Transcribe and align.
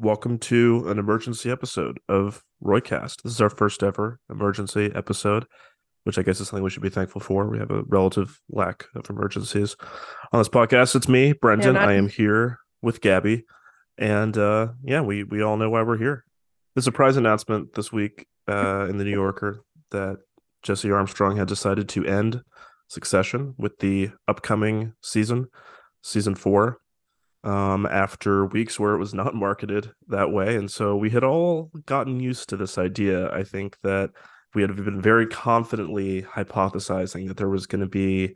welcome 0.00 0.38
to 0.38 0.84
an 0.88 0.98
emergency 0.98 1.50
episode 1.50 1.98
of 2.08 2.42
Roycast. 2.62 3.22
This 3.22 3.32
is 3.32 3.40
our 3.40 3.50
first 3.50 3.82
ever 3.82 4.20
emergency 4.30 4.90
episode, 4.94 5.46
which 6.04 6.18
I 6.18 6.22
guess 6.22 6.40
is 6.40 6.48
something 6.48 6.62
we 6.62 6.70
should 6.70 6.82
be 6.82 6.88
thankful 6.88 7.20
for. 7.20 7.48
We 7.48 7.58
have 7.58 7.70
a 7.70 7.82
relative 7.82 8.40
lack 8.50 8.84
of 8.94 9.08
emergencies 9.10 9.76
on 10.32 10.40
this 10.40 10.48
podcast. 10.48 10.94
It's 10.94 11.08
me, 11.08 11.32
Brendan. 11.32 11.74
not- 11.74 11.88
I 11.88 11.94
am 11.94 12.08
here 12.08 12.58
with 12.82 13.00
Gabby, 13.00 13.44
and 13.96 14.36
uh, 14.36 14.68
yeah, 14.84 15.00
we 15.00 15.24
we 15.24 15.42
all 15.42 15.56
know 15.56 15.70
why 15.70 15.82
we're 15.82 15.98
here. 15.98 16.24
The 16.74 16.82
surprise 16.82 17.16
announcement 17.16 17.74
this 17.74 17.92
week 17.92 18.26
uh, 18.48 18.86
in 18.88 18.98
the 18.98 19.04
New 19.04 19.10
Yorker 19.10 19.62
that 19.90 20.18
Jesse 20.62 20.90
Armstrong 20.92 21.36
had 21.36 21.48
decided 21.48 21.88
to 21.90 22.04
end 22.04 22.42
Succession 22.90 23.54
with 23.58 23.78
the 23.80 24.10
upcoming 24.26 24.94
season, 25.02 25.48
season 26.02 26.34
four 26.34 26.78
um, 27.44 27.86
after 27.86 28.46
weeks 28.46 28.78
where 28.78 28.94
it 28.94 28.98
was 28.98 29.14
not 29.14 29.34
marketed 29.34 29.90
that 30.08 30.32
way. 30.32 30.56
And 30.56 30.70
so 30.70 30.96
we 30.96 31.10
had 31.10 31.24
all 31.24 31.70
gotten 31.86 32.20
used 32.20 32.48
to 32.48 32.56
this 32.56 32.78
idea. 32.78 33.32
I 33.32 33.44
think 33.44 33.78
that 33.82 34.10
we 34.54 34.62
had 34.62 34.74
been 34.76 35.00
very 35.00 35.26
confidently 35.26 36.22
hypothesizing 36.22 37.28
that 37.28 37.36
there 37.36 37.48
was 37.48 37.66
going 37.66 37.80
to 37.80 37.88
be 37.88 38.34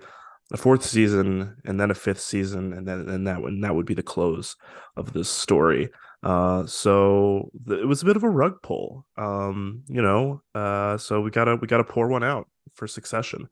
a 0.52 0.56
fourth 0.56 0.84
season 0.84 1.56
and 1.64 1.80
then 1.80 1.90
a 1.90 1.94
fifth 1.94 2.20
season 2.20 2.72
and 2.74 2.86
then 2.86 3.08
and 3.08 3.26
that 3.26 3.40
would 3.40 3.62
that 3.62 3.74
would 3.74 3.86
be 3.86 3.94
the 3.94 4.02
close 4.02 4.56
of 4.96 5.12
this 5.12 5.28
story. 5.28 5.88
Uh, 6.22 6.64
so 6.66 7.50
th- 7.66 7.80
it 7.80 7.86
was 7.86 8.02
a 8.02 8.04
bit 8.04 8.16
of 8.16 8.22
a 8.22 8.30
rug 8.30 8.54
pull. 8.62 9.06
Um, 9.16 9.82
you 9.88 10.02
know, 10.02 10.42
uh, 10.54 10.98
so 10.98 11.20
we 11.20 11.30
gotta 11.30 11.56
we 11.56 11.66
gotta 11.66 11.84
pour 11.84 12.08
one 12.08 12.22
out 12.22 12.46
for 12.74 12.86
succession 12.86 13.48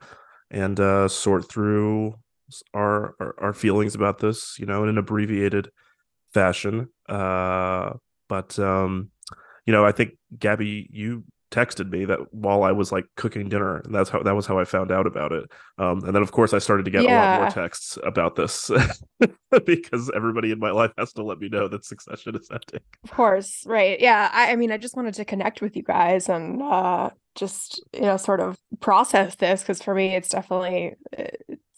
and 0.49 0.79
uh 0.79 1.07
sort 1.07 1.49
through 1.49 2.13
our, 2.73 3.15
our 3.19 3.35
our 3.39 3.53
feelings 3.53 3.95
about 3.95 4.19
this, 4.19 4.57
you 4.59 4.65
know, 4.65 4.83
in 4.83 4.89
an 4.89 4.97
abbreviated 4.97 5.69
fashion. 6.33 6.89
Uh, 7.07 7.93
but 8.27 8.57
um, 8.59 9.09
you 9.65 9.73
know, 9.73 9.85
I 9.85 9.91
think 9.91 10.11
Gabby, 10.37 10.87
you 10.91 11.23
texted 11.51 11.89
me 11.89 12.05
that 12.05 12.33
while 12.33 12.63
I 12.63 12.71
was 12.71 12.91
like 12.91 13.05
cooking 13.17 13.49
dinner, 13.49 13.77
and 13.77 13.93
that's 13.93 14.09
how 14.09 14.23
that 14.23 14.35
was 14.35 14.47
how 14.47 14.57
I 14.57 14.63
found 14.63 14.91
out 14.91 15.05
about 15.05 15.33
it. 15.33 15.51
Um, 15.77 16.03
and 16.05 16.15
then 16.15 16.21
of 16.21 16.31
course 16.31 16.53
I 16.53 16.59
started 16.59 16.85
to 16.85 16.91
get 16.91 17.03
a 17.03 17.07
lot 17.07 17.41
more 17.41 17.49
texts 17.49 17.97
about 18.03 18.35
this 18.35 18.71
because 19.65 20.09
everybody 20.15 20.51
in 20.51 20.59
my 20.59 20.71
life 20.71 20.91
has 20.97 21.11
to 21.13 21.23
let 21.23 21.39
me 21.39 21.49
know 21.49 21.67
that 21.67 21.85
Succession 21.85 22.35
is 22.35 22.49
ending. 22.49 22.81
Of 23.03 23.11
course, 23.11 23.63
right. 23.65 23.99
Yeah. 23.99 24.29
I, 24.31 24.53
I 24.53 24.55
mean, 24.55 24.71
I 24.71 24.77
just 24.77 24.95
wanted 24.95 25.13
to 25.15 25.25
connect 25.25 25.61
with 25.61 25.75
you 25.75 25.83
guys 25.83 26.29
and 26.29 26.61
uh 26.61 27.11
just, 27.35 27.81
you 27.93 28.01
know, 28.01 28.17
sort 28.17 28.41
of 28.41 28.57
process 28.81 29.35
this 29.35 29.61
because 29.61 29.81
for 29.81 29.95
me 29.95 30.15
it's 30.15 30.29
definitely 30.29 30.95
uh, 31.17 31.23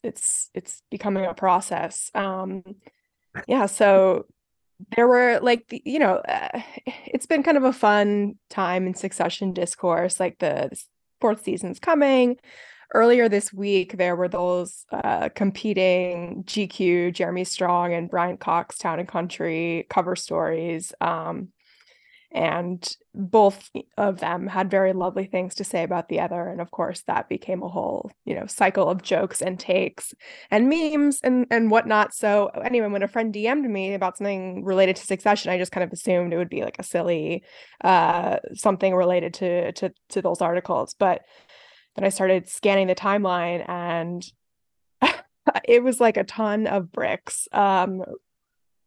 it's 0.04 0.50
it's 0.54 0.82
becoming 0.92 1.26
a 1.26 1.34
process. 1.34 2.12
Um 2.14 2.64
yeah, 3.48 3.66
so 3.66 4.26
there 4.96 5.08
were 5.08 5.40
like 5.42 5.68
the, 5.70 5.82
you 5.86 6.00
know, 6.00 6.16
uh, 6.16 6.62
it's 6.86 7.26
been 7.26 7.44
kind 7.44 7.58
of 7.58 7.64
a 7.64 7.74
fun 7.74 8.36
time 8.50 8.88
in 8.88 8.94
succession 8.94 9.54
discourse 9.54 10.20
like 10.20 10.40
the 10.40 10.70
fourth 11.22 11.44
season's 11.44 11.80
coming. 11.80 12.38
Earlier 12.94 13.28
this 13.28 13.52
week, 13.52 13.98
there 13.98 14.16
were 14.16 14.28
those 14.28 14.86
uh, 14.92 15.30
competing 15.30 16.44
GQ, 16.46 17.14
Jeremy 17.14 17.44
Strong 17.44 17.94
and 17.94 18.10
Brian 18.10 18.38
Cox 18.38 18.78
Town 18.78 19.00
and 19.00 19.08
Country 19.08 19.88
cover 19.90 20.16
stories. 20.16 20.94
Um, 21.02 21.50
and 22.34 22.98
both 23.14 23.70
of 23.96 24.20
them 24.20 24.48
had 24.48 24.72
very 24.72 24.92
lovely 24.92 25.26
things 25.26 25.54
to 25.56 25.64
say 25.64 25.84
about 25.84 26.10
the 26.10 26.20
other. 26.20 26.48
And 26.48 26.60
of 26.60 26.72
course, 26.72 27.04
that 27.06 27.30
became 27.30 27.62
a 27.62 27.68
whole, 27.68 28.12
you 28.26 28.34
know, 28.34 28.48
cycle 28.48 28.90
of 28.90 29.04
jokes 29.04 29.40
and 29.42 29.60
takes 29.60 30.16
and 30.50 30.68
memes 30.68 31.20
and, 31.24 31.46
and 31.52 31.70
whatnot. 31.70 32.14
So 32.16 32.48
anyway, 32.48 32.88
when 32.88 33.04
a 33.04 33.08
friend 33.08 33.32
DM'd 33.32 33.70
me 33.70 33.94
about 33.94 34.18
something 34.18 34.64
related 34.64 34.96
to 34.96 35.06
succession, 35.06 35.52
I 35.52 35.60
just 35.60 35.72
kind 35.72 35.84
of 35.84 35.94
assumed 35.94 36.34
it 36.34 36.38
would 36.38 36.50
be 36.50 36.64
like 36.64 36.80
a 36.80 36.84
silly 36.84 37.44
uh 37.84 38.38
something 38.56 38.96
related 38.96 39.36
to 39.36 39.72
to 39.74 39.94
to 40.10 40.22
those 40.22 40.42
articles. 40.42 40.96
But 40.98 41.22
then 41.96 42.06
I 42.06 42.10
started 42.10 42.50
scanning 42.50 42.88
the 42.88 42.96
timeline 42.96 43.68
and 43.70 44.26
it 45.66 45.84
was 45.84 46.00
like 46.00 46.18
a 46.18 46.24
ton 46.24 46.66
of 46.66 46.92
bricks. 46.92 47.48
Um 47.52 48.04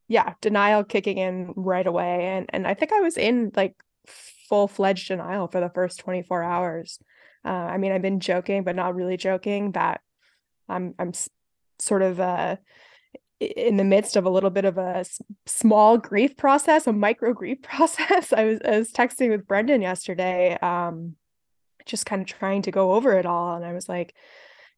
yeah, 0.08 0.34
denial 0.40 0.84
kicking 0.84 1.18
in 1.18 1.52
right 1.56 1.86
away. 1.86 2.26
And 2.26 2.46
and 2.50 2.66
I 2.66 2.74
think 2.74 2.92
I 2.92 3.00
was 3.00 3.16
in 3.16 3.52
like 3.56 3.74
full-fledged 4.48 5.08
denial 5.08 5.48
for 5.48 5.60
the 5.60 5.70
first 5.70 5.98
24 6.00 6.42
hours. 6.42 6.98
Uh, 7.44 7.48
I 7.48 7.78
mean, 7.78 7.92
I've 7.92 8.02
been 8.02 8.20
joking, 8.20 8.64
but 8.64 8.76
not 8.76 8.94
really 8.94 9.16
joking 9.16 9.72
that 9.72 10.00
I'm 10.68 10.94
I'm 10.98 11.12
sort 11.78 12.02
of 12.02 12.20
uh 12.20 12.56
in 13.38 13.76
the 13.76 13.84
midst 13.84 14.16
of 14.16 14.24
a 14.24 14.30
little 14.30 14.48
bit 14.48 14.64
of 14.64 14.78
a 14.78 15.04
small 15.44 15.98
grief 15.98 16.36
process, 16.36 16.86
a 16.86 16.92
micro 16.92 17.32
grief 17.32 17.60
process. 17.62 18.32
I 18.32 18.44
was 18.44 18.60
I 18.64 18.78
was 18.78 18.92
texting 18.92 19.30
with 19.30 19.46
Brendan 19.46 19.82
yesterday, 19.82 20.58
um, 20.60 21.16
just 21.84 22.06
kind 22.06 22.22
of 22.22 22.28
trying 22.28 22.62
to 22.62 22.70
go 22.70 22.92
over 22.92 23.12
it 23.18 23.26
all, 23.26 23.56
and 23.56 23.64
I 23.64 23.72
was 23.72 23.88
like, 23.88 24.14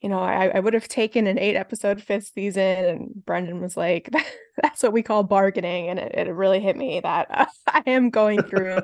you 0.00 0.08
know, 0.08 0.20
I, 0.20 0.48
I 0.48 0.60
would 0.60 0.74
have 0.74 0.86
taken 0.86 1.26
an 1.26 1.38
eight 1.38 1.56
episode 1.56 2.00
fifth 2.00 2.30
season. 2.34 2.62
And 2.62 3.24
Brendan 3.24 3.60
was 3.60 3.76
like, 3.76 4.10
that's 4.62 4.82
what 4.82 4.92
we 4.92 5.02
call 5.02 5.24
bargaining. 5.24 5.88
And 5.88 5.98
it, 5.98 6.14
it 6.14 6.32
really 6.32 6.60
hit 6.60 6.76
me 6.76 7.00
that 7.00 7.26
uh, 7.30 7.46
I 7.66 7.82
am 7.86 8.10
going 8.10 8.42
through, 8.42 8.78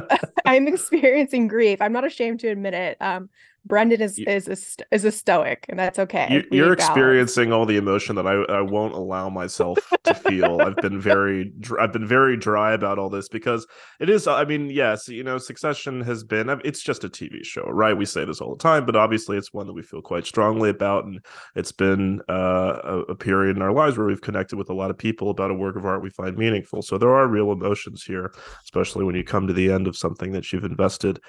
I'm 0.44 0.68
experiencing 0.68 1.48
grief. 1.48 1.80
I'm 1.80 1.92
not 1.92 2.06
ashamed 2.06 2.40
to 2.40 2.48
admit 2.48 2.74
it. 2.74 2.96
Um, 3.00 3.30
Brendan 3.64 4.00
is 4.00 4.18
You- 4.18 4.26
is 4.26 4.48
a, 4.48 4.94
is 4.94 5.04
a 5.04 5.12
stoic, 5.12 5.66
and 5.68 5.78
that's 5.78 5.98
okay. 5.98 6.28
You, 6.30 6.44
you're 6.50 6.72
experiencing 6.72 7.52
all 7.52 7.66
the 7.66 7.76
emotion 7.76 8.16
that 8.16 8.26
I, 8.26 8.34
I 8.52 8.60
won't 8.62 8.94
allow 8.94 9.28
myself 9.28 9.78
to 10.04 10.14
feel. 10.14 10.60
I've 10.60 10.76
been 10.76 11.00
very 11.12 11.52
dr- 11.60 11.80
I've 11.80 11.92
been 11.92 12.06
very 12.06 12.36
dry 12.36 12.72
about 12.72 12.98
all 12.98 13.10
this 13.10 13.28
because 13.28 13.66
it 14.00 14.08
is. 14.08 14.26
I 14.26 14.44
mean, 14.44 14.70
yes, 14.70 15.08
you 15.08 15.22
know, 15.22 15.38
Succession 15.38 16.00
has 16.02 16.24
been. 16.24 16.48
It's 16.64 16.82
just 16.82 17.04
a 17.04 17.08
TV 17.08 17.44
show, 17.44 17.64
right? 17.64 17.96
We 17.96 18.06
say 18.06 18.24
this 18.24 18.40
all 18.40 18.54
the 18.54 18.62
time, 18.62 18.86
but 18.86 18.96
obviously, 18.96 19.36
it's 19.36 19.52
one 19.52 19.66
that 19.66 19.74
we 19.74 19.82
feel 19.82 20.02
quite 20.02 20.26
strongly 20.26 20.70
about, 20.70 21.04
and 21.04 21.20
it's 21.54 21.72
been 21.72 22.20
uh, 22.28 22.78
a, 22.82 22.98
a 23.10 23.14
period 23.14 23.56
in 23.56 23.62
our 23.62 23.72
lives 23.72 23.98
where 23.98 24.06
we've 24.06 24.20
connected 24.20 24.56
with 24.56 24.70
a 24.70 24.74
lot 24.74 24.90
of 24.90 24.98
people 24.98 25.30
about 25.30 25.50
a 25.50 25.54
work 25.54 25.76
of 25.76 25.84
art 25.84 26.02
we 26.02 26.10
find 26.10 26.36
meaningful. 26.36 26.82
So 26.82 26.98
there 26.98 27.14
are 27.14 27.26
real 27.28 27.52
emotions 27.52 28.04
here, 28.04 28.32
especially 28.64 29.04
when 29.04 29.14
you 29.14 29.24
come 29.24 29.46
to 29.46 29.52
the 29.52 29.70
end 29.70 29.86
of 29.86 29.96
something 29.96 30.32
that 30.32 30.52
you've 30.52 30.64
invested 30.64 31.20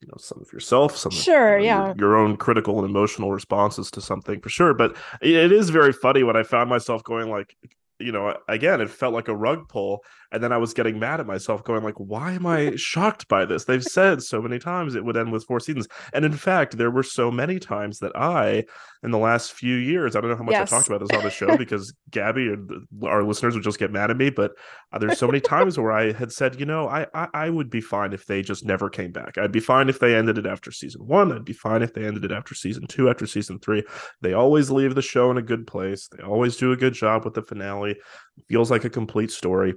you 0.00 0.08
know 0.08 0.16
some 0.18 0.40
of 0.40 0.52
yourself 0.52 0.96
some 0.96 1.12
of, 1.12 1.18
Sure, 1.18 1.58
you 1.58 1.66
know, 1.66 1.72
yeah. 1.72 1.86
your, 1.88 1.96
your 1.96 2.16
own 2.16 2.36
critical 2.36 2.78
and 2.78 2.88
emotional 2.88 3.32
responses 3.32 3.90
to 3.92 4.00
something 4.00 4.40
for 4.40 4.48
sure 4.48 4.74
but 4.74 4.96
it 5.20 5.52
is 5.52 5.70
very 5.70 5.92
funny 5.92 6.22
when 6.22 6.36
i 6.36 6.42
found 6.42 6.70
myself 6.70 7.04
going 7.04 7.30
like 7.30 7.56
you 7.98 8.12
know 8.12 8.36
again 8.48 8.80
it 8.80 8.90
felt 8.90 9.14
like 9.14 9.28
a 9.28 9.36
rug 9.36 9.68
pull 9.68 10.00
and 10.32 10.42
then 10.42 10.52
i 10.52 10.56
was 10.56 10.74
getting 10.74 10.98
mad 10.98 11.20
at 11.20 11.26
myself 11.26 11.64
going 11.64 11.82
like 11.82 11.98
why 11.98 12.32
am 12.32 12.46
i 12.46 12.74
shocked 12.76 13.26
by 13.28 13.44
this 13.44 13.64
they've 13.64 13.84
said 13.84 14.22
so 14.22 14.40
many 14.40 14.58
times 14.58 14.94
it 14.94 15.04
would 15.04 15.16
end 15.16 15.32
with 15.32 15.44
four 15.44 15.60
seasons 15.60 15.86
and 16.12 16.24
in 16.24 16.32
fact 16.32 16.76
there 16.76 16.90
were 16.90 17.02
so 17.02 17.30
many 17.30 17.58
times 17.58 17.98
that 17.98 18.12
i 18.16 18.64
in 19.02 19.10
the 19.10 19.18
last 19.18 19.52
few 19.52 19.76
years 19.76 20.14
i 20.16 20.20
don't 20.20 20.30
know 20.30 20.36
how 20.36 20.42
much 20.42 20.52
Yes. 20.52 20.72
i 20.72 20.76
talked 20.76 20.88
about 20.88 21.00
this 21.00 21.16
on 21.16 21.24
the 21.24 21.30
show 21.30 21.56
because 21.56 21.92
gabby 22.10 22.48
and 22.48 22.70
our 23.04 23.22
listeners 23.22 23.54
would 23.54 23.64
just 23.64 23.78
get 23.78 23.92
mad 23.92 24.10
at 24.10 24.16
me 24.16 24.30
but 24.30 24.52
uh, 24.92 24.98
there's 24.98 25.18
so 25.18 25.26
many 25.26 25.40
times 25.40 25.78
where 25.78 25.92
I 25.92 26.12
had 26.12 26.32
said, 26.32 26.58
you 26.58 26.66
know, 26.66 26.88
I, 26.88 27.06
I 27.14 27.28
I 27.32 27.50
would 27.50 27.70
be 27.70 27.80
fine 27.80 28.12
if 28.12 28.26
they 28.26 28.42
just 28.42 28.64
never 28.64 28.90
came 28.90 29.12
back. 29.12 29.38
I'd 29.38 29.52
be 29.52 29.60
fine 29.60 29.88
if 29.88 30.00
they 30.00 30.16
ended 30.16 30.36
it 30.36 30.46
after 30.46 30.72
season 30.72 31.06
one. 31.06 31.30
I'd 31.32 31.44
be 31.44 31.52
fine 31.52 31.82
if 31.82 31.94
they 31.94 32.04
ended 32.04 32.24
it 32.24 32.32
after 32.32 32.54
season 32.56 32.86
two, 32.88 33.08
after 33.08 33.24
season 33.26 33.60
three. 33.60 33.84
They 34.20 34.32
always 34.32 34.68
leave 34.70 34.96
the 34.96 35.02
show 35.02 35.30
in 35.30 35.38
a 35.38 35.42
good 35.42 35.66
place. 35.66 36.08
They 36.08 36.22
always 36.24 36.56
do 36.56 36.72
a 36.72 36.76
good 36.76 36.94
job 36.94 37.24
with 37.24 37.34
the 37.34 37.42
finale. 37.42 38.00
Feels 38.48 38.70
like 38.70 38.84
a 38.84 38.90
complete 38.90 39.30
story. 39.30 39.74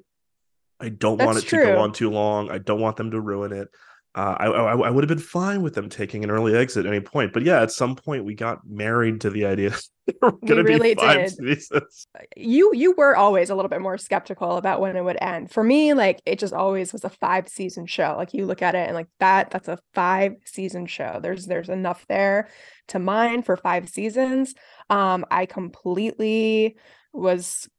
I 0.83 0.89
don't 0.89 1.17
want 1.17 1.37
it 1.37 1.41
That's 1.41 1.51
to 1.51 1.57
go 1.57 1.79
on 1.79 1.93
too 1.93 2.09
long. 2.09 2.49
I 2.51 2.57
don't 2.57 2.81
want 2.81 2.97
them 2.97 3.11
to 3.11 3.21
ruin 3.21 3.51
it. 3.53 3.69
Uh, 4.15 4.35
I, 4.37 4.45
I 4.45 4.75
I 4.75 4.89
would 4.91 5.03
have 5.03 5.09
been 5.09 5.17
fine 5.17 5.63
with 5.63 5.73
them 5.73 5.89
taking 5.89 6.23
an 6.23 6.29
early 6.29 6.55
exit 6.55 6.85
at 6.85 6.93
any 6.93 7.01
point, 7.01 7.33
but 7.33 7.41
yeah, 7.41 7.61
at 7.61 7.71
some 7.71 7.95
point 7.95 8.25
we 8.25 8.35
got 8.35 8.59
married 8.67 9.21
to 9.21 9.31
the 9.31 9.45
idea 9.45 9.73
We 10.41 10.53
really 10.53 10.95
did. 10.95 11.31
seasons. 11.31 12.07
you 12.35 12.71
you 12.73 12.93
were 12.97 13.15
always 13.15 13.49
a 13.49 13.55
little 13.55 13.69
bit 13.69 13.81
more 13.81 13.97
skeptical 13.97 14.57
about 14.57 14.81
when 14.81 14.95
it 14.95 15.03
would 15.03 15.17
end. 15.21 15.49
For 15.49 15.63
me, 15.63 15.93
like 15.93 16.21
it 16.25 16.39
just 16.39 16.53
always 16.53 16.91
was 16.91 17.05
a 17.05 17.09
five 17.09 17.47
season 17.47 17.85
show. 17.85 18.15
Like 18.17 18.33
you 18.33 18.45
look 18.45 18.61
at 18.61 18.75
it 18.75 18.85
and 18.87 18.95
like 18.95 19.07
that 19.19 19.49
that's 19.49 19.69
a 19.69 19.79
five 19.93 20.33
season 20.45 20.85
show. 20.87 21.19
There's 21.21 21.45
there's 21.45 21.69
enough 21.69 22.05
there 22.07 22.49
to 22.89 22.99
mine 22.99 23.43
for 23.43 23.55
five 23.55 23.87
seasons. 23.87 24.53
Um 24.89 25.25
I 25.31 25.45
completely 25.45 26.75
was 27.13 27.69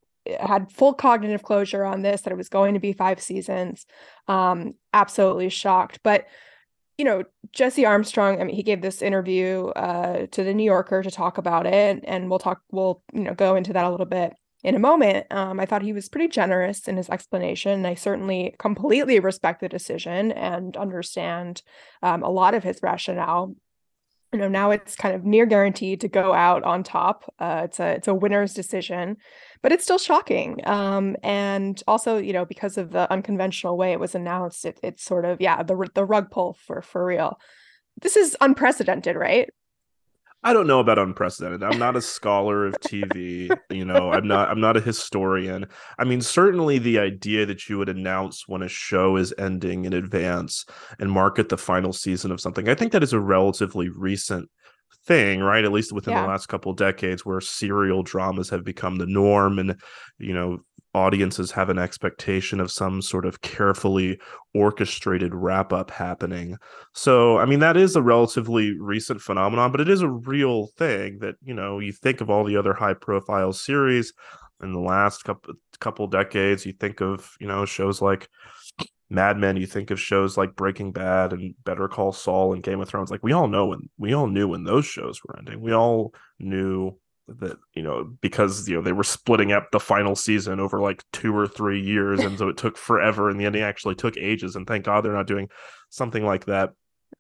had 0.41 0.71
full 0.73 0.95
cognitive 0.95 1.43
closure 1.43 1.85
on 1.85 2.03
this 2.03 2.23
that 2.23 2.33
it 2.33 2.37
was 2.37 2.49
going 2.49 2.75
to 2.75 2.81
be 2.81 2.93
five 2.93 3.21
seasons. 3.21 3.87
Um 4.29 4.75
absolutely 4.93 5.49
shocked, 5.49 6.01
but 6.03 6.27
you 6.97 7.05
know, 7.05 7.25
Jesse 7.53 7.85
Armstrong, 7.85 8.41
I 8.41 8.45
mean, 8.45 8.55
he 8.55 8.63
gave 8.63 8.81
this 8.81 9.03
interview 9.03 9.67
uh, 9.71 10.27
to 10.31 10.45
the 10.45 10.55
New 10.55 10.63
Yorker 10.63 11.03
to 11.03 11.11
talk 11.11 11.39
about 11.39 11.67
it, 11.67 12.05
and 12.07 12.31
we'll 12.31 12.39
talk, 12.39 12.61
we'll, 12.71 13.03
you 13.13 13.23
know, 13.23 13.35
go 13.35 13.57
into 13.57 13.73
that 13.73 13.85
a 13.85 13.91
little 13.91 14.07
bit 14.07 14.33
in 14.65 14.75
a 14.75 14.81
moment. 14.81 15.27
Um, 15.31 15.61
I 15.61 15.67
thought 15.67 15.83
he 15.83 15.93
was 15.93 16.09
pretty 16.09 16.29
generous 16.29 16.89
in 16.89 16.97
his 16.97 17.11
explanation. 17.11 17.73
And 17.73 17.87
I 17.87 17.95
certainly 17.95 18.57
completely 18.59 19.21
respect 19.21 19.61
the 19.61 19.69
decision 19.69 20.33
and 20.33 20.77
understand 20.77 21.63
um, 22.03 22.23
a 22.23 22.31
lot 22.31 22.55
of 22.55 22.65
his 22.65 22.81
rationale. 22.83 23.55
You 24.33 24.39
know, 24.39 24.49
now 24.49 24.71
it's 24.73 24.97
kind 24.97 25.15
of 25.15 25.25
near 25.25 25.47
guaranteed 25.47 26.01
to 26.01 26.09
go 26.09 26.33
out 26.33 26.65
on 26.65 26.83
top. 26.83 27.33
Uh, 27.39 27.63
it's 27.67 27.79
a 27.79 27.91
it's 27.91 28.09
a 28.09 28.15
winner's 28.15 28.53
decision, 28.53 29.19
but 29.65 29.73
it's 29.73 29.83
still 29.83 29.97
shocking. 29.97 30.61
Um, 30.67 31.17
and 31.23 31.83
also, 31.89 32.19
you 32.19 32.35
know, 32.35 32.45
because 32.45 32.77
of 32.77 32.91
the 32.91 33.11
unconventional 33.11 33.79
way 33.79 33.93
it 33.93 33.99
was 33.99 34.15
announced, 34.15 34.67
it, 34.67 34.79
it's 34.83 35.03
sort 35.03 35.25
of 35.25 35.41
yeah, 35.41 35.63
the 35.63 35.89
the 35.95 36.05
rug 36.05 36.31
pull 36.31 36.53
for 36.53 36.83
for 36.83 37.03
real. 37.03 37.41
This 38.03 38.15
is 38.15 38.37
unprecedented, 38.43 39.17
right? 39.17 39.49
I 40.43 40.53
don't 40.53 40.67
know 40.67 40.81
about 40.81 40.99
unprecedented. 40.99 41.63
I'm 41.63 41.79
not 41.79 41.97
a 41.97 42.03
scholar 42.03 42.67
of 42.67 42.75
TV, 42.81 43.59
you 43.71 43.87
know, 43.87 44.13
I'm 44.13 44.29
not 44.29 44.51
I'm 44.51 44.61
not 44.61 44.77
a 44.77 44.83
historian. 44.83 45.65
I 45.99 46.05
mean, 46.05 46.21
certainly 46.21 46.79
the 46.79 46.99
idea 46.99 47.47
that 47.47 47.67
you 47.67 47.79
would 47.79 47.89
announce 47.89 48.47
when 48.47 48.61
a 48.61 48.69
show 48.69 49.17
is 49.17 49.33
ending 49.39 49.87
in 49.87 49.95
advance 49.95 50.67
and 50.99 51.11
market 51.11 51.49
the 51.49 51.57
final 51.57 51.95
season 51.95 52.31
of 52.31 52.39
something. 52.39 52.69
I 52.69 52.75
think 52.75 52.93
that 52.93 53.03
is 53.03 53.15
a 53.15 53.21
relatively 53.21 53.89
recent 53.89 54.51
thing, 55.07 55.41
right? 55.41 55.65
At 55.65 55.73
least 55.73 55.93
within 55.93 56.15
yeah. 56.15 56.23
the 56.23 56.29
last 56.29 56.47
couple 56.47 56.73
decades 56.73 57.25
where 57.25 57.41
serial 57.41 58.03
dramas 58.03 58.51
have 58.51 58.65
become 58.65 58.97
the 58.97 59.07
norm 59.07 59.59
and 59.59 59.77
you 60.19 60.33
know, 60.33 60.59
audiences 60.95 61.51
have 61.51 61.69
an 61.69 61.79
expectation 61.79 62.61
of 62.61 62.71
some 62.71 63.03
sort 63.03 63.27
of 63.27 63.41
carefully 63.41 64.19
orchestrated 64.55 65.35
wrap 65.35 65.73
up 65.73 65.91
happening. 65.91 66.57
So, 66.93 67.39
I 67.39 67.47
mean, 67.47 67.59
that 67.61 67.77
is 67.77 67.97
a 67.97 68.03
relatively 68.03 68.79
recent 68.79 69.21
phenomenon, 69.21 69.73
but 69.73 69.81
it 69.81 69.89
is 69.89 70.03
a 70.03 70.09
real 70.09 70.69
thing 70.79 71.19
that, 71.19 71.35
you 71.43 71.55
know, 71.55 71.81
you 71.81 71.93
think 71.93 72.21
of 72.21 72.31
all 72.31 72.45
the 72.45 72.57
other 72.57 72.73
high 72.73 72.95
profile 72.95 73.53
series 73.53 74.13
in 74.63 74.73
the 74.73 74.81
last 74.81 75.25
couple 75.25 75.55
couple 75.81 76.07
decades, 76.07 76.65
you 76.65 76.73
think 76.73 77.01
of, 77.01 77.33
you 77.41 77.47
know, 77.47 77.65
shows 77.65 78.01
like 78.01 78.29
Mad 79.11 79.37
Men, 79.37 79.57
you 79.57 79.67
think 79.67 79.91
of 79.91 80.01
shows 80.01 80.37
like 80.37 80.57
Breaking 80.57 80.93
Bad 80.93 81.33
and 81.33 81.55
Better 81.65 81.89
Call 81.89 82.13
Saul 82.13 82.53
and 82.53 82.63
Game 82.63 82.81
of 82.81 82.89
Thrones. 82.89 83.11
Like 83.11 83.23
we 83.23 83.33
all 83.33 83.49
know 83.49 83.67
when 83.67 83.89
we 83.99 84.15
all 84.15 84.27
knew 84.27 84.49
when 84.49 84.65
those 84.65 84.87
shows 84.87 85.21
were 85.23 85.37
ending. 85.39 85.61
We 85.61 85.73
all 85.73 86.15
knew 86.39 86.99
that 87.27 87.57
you 87.75 87.83
know 87.83 88.05
because 88.21 88.69
you 88.69 88.75
know 88.75 88.83
they 88.83 88.93
were 88.93 89.03
splitting 89.03 89.53
up 89.53 89.71
the 89.71 89.81
final 89.81 90.15
season 90.15 90.61
over 90.61 90.81
like 90.81 91.03
two 91.13 91.35
or 91.35 91.47
three 91.47 91.81
years 91.81 92.21
and 92.21 92.39
so 92.39 92.49
it 92.49 92.57
took 92.57 92.77
forever 92.77 93.31
and 93.31 93.41
the 93.41 93.47
ending 93.47 93.63
actually 93.63 93.95
took 93.95 94.17
ages 94.19 94.57
and 94.57 94.67
thank 94.67 94.85
god 94.85 95.03
they're 95.03 95.13
not 95.13 95.27
doing 95.27 95.49
something 95.89 96.25
like 96.25 96.45
that 96.45 96.73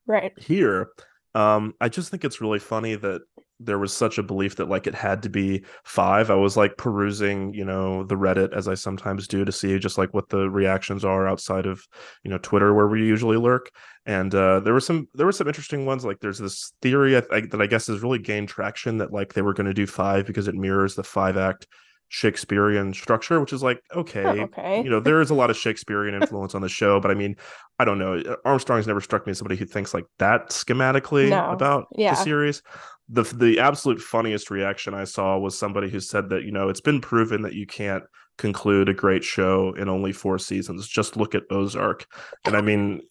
right 0.07 0.33
here 0.39 0.89
um 1.35 1.73
i 1.81 1.89
just 1.89 2.11
think 2.11 2.23
it's 2.23 2.43
really 2.43 2.59
funny 2.59 2.97
that 2.97 3.23
there 3.61 3.79
was 3.79 3.93
such 3.93 4.19
a 4.19 4.23
belief 4.23 4.57
that 4.57 4.69
like 4.69 4.87
it 4.87 4.95
had 4.95 5.23
to 5.23 5.29
be 5.29 5.65
five. 5.85 6.31
I 6.31 6.35
was 6.35 6.57
like 6.57 6.77
perusing, 6.77 7.55
you 7.55 7.65
know, 7.65 8.05
the 8.05 8.17
Reddit 8.17 8.53
as 8.53 8.69
I 8.69 8.75
sometimes 8.75 9.29
do 9.29 9.45
to 9.45 9.53
see 9.53 9.79
just 9.79 9.97
like 9.99 10.13
what 10.13 10.29
the 10.29 10.51
reactions 10.51 11.05
are 11.05 11.29
outside 11.29 11.67
of, 11.67 11.87
you 12.25 12.31
know, 12.31 12.39
Twitter 12.39 12.75
where 12.75 12.89
we 12.89 13.07
usually 13.07 13.37
lurk. 13.37 13.71
And 14.07 14.35
uh, 14.35 14.61
there 14.61 14.75
were 14.75 14.81
some 14.81 15.09
there 15.15 15.27
were 15.27 15.33
some 15.33 15.47
interesting 15.47 15.87
ones. 15.87 16.05
Like 16.05 16.21
there's 16.21 16.39
this 16.39 16.73
theory 16.83 17.17
I, 17.17 17.23
I, 17.31 17.41
that 17.43 17.63
I 17.63 17.67
guess 17.67 17.87
has 17.87 18.03
really 18.03 18.19
gained 18.19 18.49
traction 18.49 18.99
that 18.99 19.13
like 19.13 19.35
they 19.35 19.43
were 19.43 19.55
going 19.55 19.67
to 19.67 19.75
do 19.75 19.87
five 19.87 20.27
because 20.27 20.49
it 20.49 20.55
mirrors 20.55 20.95
the 20.95 21.05
five 21.05 21.37
act 21.37 21.67
Shakespearean 22.09 22.93
structure, 22.95 23.41
which 23.41 23.53
is 23.53 23.63
like 23.63 23.81
okay, 23.95 24.25
oh, 24.25 24.45
okay. 24.45 24.83
you 24.83 24.91
know, 24.91 25.01
there 25.01 25.21
is 25.21 25.31
a 25.31 25.35
lot 25.35 25.51
of 25.51 25.57
Shakespearean 25.57 26.15
influence 26.15 26.55
on 26.55 26.63
the 26.63 26.69
show, 26.69 27.01
but 27.01 27.11
I 27.11 27.15
mean, 27.15 27.35
I 27.79 27.85
don't 27.85 27.99
know. 27.99 28.23
Armstrong's 28.45 28.87
never 28.87 29.01
struck 29.01 29.27
me 29.27 29.33
as 29.33 29.39
somebody 29.39 29.57
who 29.57 29.65
thinks 29.65 29.95
like 29.95 30.05
that 30.19 30.51
schematically 30.51 31.31
no. 31.31 31.51
about 31.51 31.87
yeah. 31.97 32.11
the 32.11 32.23
series 32.23 32.63
the 33.09 33.23
the 33.23 33.61
absolute 33.61 34.01
funniest 34.01 34.51
reaction 34.51 34.95
I 34.95 35.05
saw 35.05 35.39
was 35.39 35.59
somebody 35.59 35.91
who 35.91 36.01
said 36.01 36.31
that 36.31 36.45
you 36.45 36.53
know 36.53 36.69
it's 36.69 36.81
been 36.81 37.01
proven 37.01 37.43
that 37.43 37.55
you 37.55 37.67
can't 37.67 38.05
conclude 38.39 38.89
a 38.89 38.95
great 38.95 39.23
show 39.23 39.75
in 39.79 39.89
only 39.89 40.13
four 40.13 40.39
seasons. 40.39 40.89
Just 40.89 41.17
look 41.17 41.35
at 41.35 41.45
Ozark, 41.51 42.07
and 42.45 42.57
I 42.57 42.63
mean, 42.63 43.03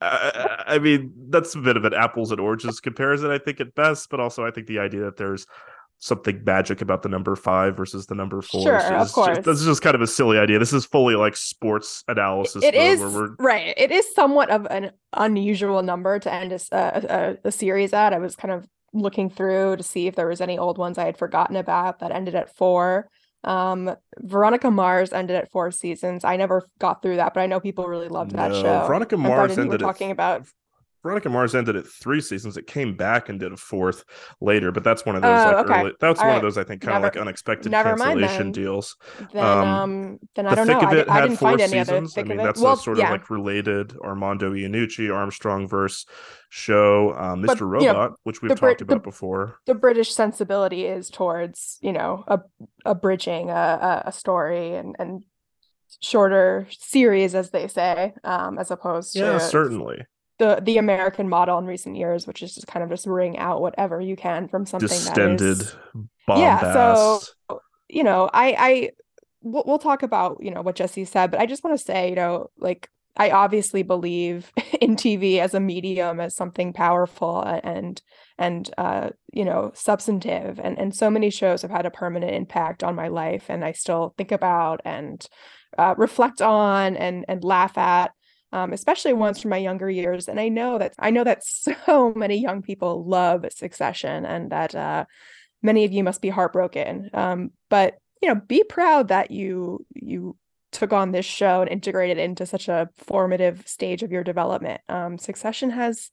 I, 0.00 0.64
I 0.66 0.78
mean 0.78 1.12
that's 1.28 1.54
a 1.54 1.60
bit 1.60 1.76
of 1.76 1.84
an 1.84 1.94
apples 1.94 2.30
and 2.30 2.40
oranges 2.40 2.80
comparison, 2.80 3.30
I 3.30 3.38
think 3.38 3.60
at 3.60 3.74
best. 3.74 4.08
But 4.08 4.20
also, 4.20 4.46
I 4.46 4.50
think 4.50 4.66
the 4.66 4.78
idea 4.78 5.02
that 5.02 5.16
there's 5.16 5.46
something 5.98 6.42
magic 6.44 6.82
about 6.82 7.02
the 7.02 7.08
number 7.08 7.34
five 7.34 7.76
versus 7.76 8.06
the 8.06 8.14
number 8.14 8.42
four. 8.42 8.62
Sure, 8.62 8.94
of 8.94 9.12
course. 9.12 9.38
Just, 9.38 9.46
this 9.46 9.60
is 9.60 9.66
just 9.66 9.82
kind 9.82 9.94
of 9.94 10.02
a 10.02 10.06
silly 10.06 10.38
idea. 10.38 10.58
This 10.58 10.72
is 10.72 10.84
fully 10.84 11.14
like 11.14 11.36
sports 11.36 12.04
analysis. 12.08 12.62
It 12.62 12.74
is 12.74 13.00
right. 13.38 13.74
It 13.76 13.90
is 13.90 14.14
somewhat 14.14 14.50
of 14.50 14.66
an 14.70 14.92
unusual 15.12 15.82
number 15.82 16.18
to 16.18 16.32
end 16.32 16.52
a, 16.52 16.60
a, 16.72 17.36
a, 17.44 17.52
series 17.52 17.92
at. 17.92 18.12
I 18.12 18.18
was 18.18 18.36
kind 18.36 18.52
of 18.52 18.66
looking 18.94 19.28
through 19.28 19.76
to 19.76 19.82
see 19.82 20.06
if 20.06 20.14
there 20.14 20.28
was 20.28 20.40
any 20.40 20.56
old 20.56 20.78
ones 20.78 20.96
I 20.96 21.04
had 21.04 21.18
forgotten 21.18 21.56
about 21.56 21.98
that 21.98 22.12
ended 22.12 22.34
at 22.34 22.54
four. 22.54 23.08
Um, 23.42 23.94
Veronica 24.20 24.70
Mars 24.70 25.12
ended 25.12 25.36
at 25.36 25.50
four 25.50 25.70
seasons. 25.70 26.24
I 26.24 26.36
never 26.36 26.68
got 26.78 27.02
through 27.02 27.16
that, 27.16 27.34
but 27.34 27.40
I 27.40 27.46
know 27.46 27.60
people 27.60 27.86
really 27.86 28.08
loved 28.08 28.32
that 28.32 28.52
no, 28.52 28.62
show. 28.62 28.86
Veronica 28.86 29.16
Mars 29.16 29.58
ended 29.58 29.80
talking 29.80 30.10
about 30.10 30.46
Veronica 31.04 31.28
Mars 31.28 31.54
ended 31.54 31.76
at 31.76 31.86
three 31.86 32.22
seasons. 32.22 32.56
It 32.56 32.66
came 32.66 32.96
back 32.96 33.28
and 33.28 33.38
did 33.38 33.52
a 33.52 33.58
fourth 33.58 34.04
later, 34.40 34.72
but 34.72 34.82
that's 34.82 35.04
one 35.04 35.16
of 35.16 35.20
those 35.20 35.44
like 35.44 35.66
okay. 35.66 35.80
early. 35.80 35.92
That's 36.00 36.18
All 36.18 36.26
one 36.26 36.32
right. 36.32 36.36
of 36.38 36.42
those 36.42 36.56
I 36.56 36.64
think 36.64 36.80
kind 36.80 36.96
of 36.96 37.02
like 37.02 37.18
unexpected 37.18 37.70
cancellation 37.70 38.52
deals. 38.52 38.96
Then, 39.34 39.44
um, 39.44 39.68
um, 39.68 40.18
then 40.34 40.46
I 40.46 40.54
don't 40.54 40.66
know. 40.66 40.78
I, 40.78 41.04
I, 41.18 41.20
didn't 41.20 41.36
find 41.36 41.60
any 41.60 41.78
other. 41.78 41.96
I 42.16 42.22
mean, 42.22 42.38
that's 42.38 42.58
well, 42.58 42.72
a 42.72 42.76
sort 42.78 42.96
yeah. 42.96 43.04
of 43.04 43.10
like 43.10 43.28
related 43.28 43.94
Armando 43.98 44.54
Iannucci, 44.54 45.14
Armstrong 45.14 45.68
verse 45.68 46.06
show, 46.48 47.10
uh, 47.10 47.34
Mr. 47.34 47.46
But, 47.48 47.60
Robot, 47.60 47.82
you 47.82 47.92
know, 47.92 48.16
which 48.22 48.40
we've 48.40 48.48
talked 48.48 48.60
Brit- 48.60 48.80
about 48.80 49.02
the, 49.02 49.10
before. 49.10 49.58
The 49.66 49.74
British 49.74 50.10
sensibility 50.10 50.86
is 50.86 51.10
towards 51.10 51.78
you 51.82 51.92
know 51.92 52.24
a 52.26 52.40
a 52.86 52.94
bridging 52.94 53.50
a, 53.50 54.04
a 54.06 54.10
story 54.12 54.74
and 54.74 54.96
and 54.98 55.22
shorter 56.00 56.66
series, 56.70 57.34
as 57.34 57.50
they 57.50 57.68
say, 57.68 58.14
um, 58.24 58.58
as 58.58 58.70
opposed 58.70 59.12
to 59.12 59.18
yeah, 59.18 59.38
certainly 59.38 60.06
the 60.38 60.60
the 60.62 60.78
American 60.78 61.28
model 61.28 61.58
in 61.58 61.66
recent 61.66 61.96
years, 61.96 62.26
which 62.26 62.42
is 62.42 62.54
just 62.54 62.66
kind 62.66 62.82
of 62.82 62.90
just 62.90 63.06
wring 63.06 63.38
out 63.38 63.60
whatever 63.60 64.00
you 64.00 64.16
can 64.16 64.48
from 64.48 64.66
something 64.66 64.88
distended 64.88 65.58
that 65.58 65.64
is, 65.64 65.76
bombast. 66.26 66.40
Yeah, 66.62 66.72
so 66.72 67.58
you 67.88 68.04
know, 68.04 68.28
I 68.32 68.56
I 68.58 68.90
we'll, 69.42 69.64
we'll 69.66 69.78
talk 69.78 70.02
about 70.02 70.38
you 70.40 70.50
know 70.50 70.62
what 70.62 70.76
Jesse 70.76 71.04
said, 71.04 71.30
but 71.30 71.40
I 71.40 71.46
just 71.46 71.62
want 71.62 71.78
to 71.78 71.84
say 71.84 72.10
you 72.10 72.16
know 72.16 72.50
like 72.58 72.88
I 73.16 73.30
obviously 73.30 73.82
believe 73.82 74.52
in 74.80 74.96
TV 74.96 75.38
as 75.38 75.54
a 75.54 75.60
medium 75.60 76.20
as 76.20 76.34
something 76.34 76.72
powerful 76.72 77.42
and 77.42 78.02
and 78.38 78.68
uh, 78.76 79.10
you 79.32 79.44
know 79.44 79.70
substantive, 79.74 80.58
and 80.58 80.78
and 80.78 80.94
so 80.94 81.10
many 81.10 81.30
shows 81.30 81.62
have 81.62 81.70
had 81.70 81.86
a 81.86 81.90
permanent 81.90 82.34
impact 82.34 82.82
on 82.82 82.96
my 82.96 83.08
life, 83.08 83.46
and 83.48 83.64
I 83.64 83.72
still 83.72 84.14
think 84.18 84.32
about 84.32 84.80
and 84.84 85.24
uh, 85.78 85.94
reflect 85.96 86.42
on 86.42 86.96
and 86.96 87.24
and 87.28 87.44
laugh 87.44 87.78
at 87.78 88.12
um, 88.54 88.72
especially 88.72 89.12
ones 89.12 89.40
from 89.40 89.50
my 89.50 89.56
younger 89.56 89.90
years. 89.90 90.28
And 90.28 90.38
I 90.38 90.48
know 90.48 90.78
that 90.78 90.94
I 90.96 91.10
know 91.10 91.24
that 91.24 91.42
so 91.44 92.12
many 92.16 92.36
young 92.36 92.62
people 92.62 93.04
love 93.04 93.44
Succession, 93.50 94.24
and 94.24 94.50
that 94.50 94.74
uh, 94.74 95.06
many 95.60 95.84
of 95.84 95.92
you 95.92 96.04
must 96.04 96.22
be 96.22 96.28
heartbroken. 96.28 97.10
Um, 97.12 97.50
but 97.68 97.98
you 98.22 98.28
know, 98.28 98.36
be 98.36 98.62
proud 98.62 99.08
that 99.08 99.32
you 99.32 99.84
you 99.94 100.36
took 100.70 100.92
on 100.92 101.10
this 101.10 101.26
show 101.26 101.62
and 101.62 101.70
integrated 101.70 102.18
it 102.18 102.22
into 102.22 102.46
such 102.46 102.68
a 102.68 102.88
formative 102.96 103.66
stage 103.66 104.02
of 104.04 104.12
your 104.12 104.22
development. 104.22 104.80
Um, 104.88 105.18
Succession 105.18 105.70
has 105.70 106.10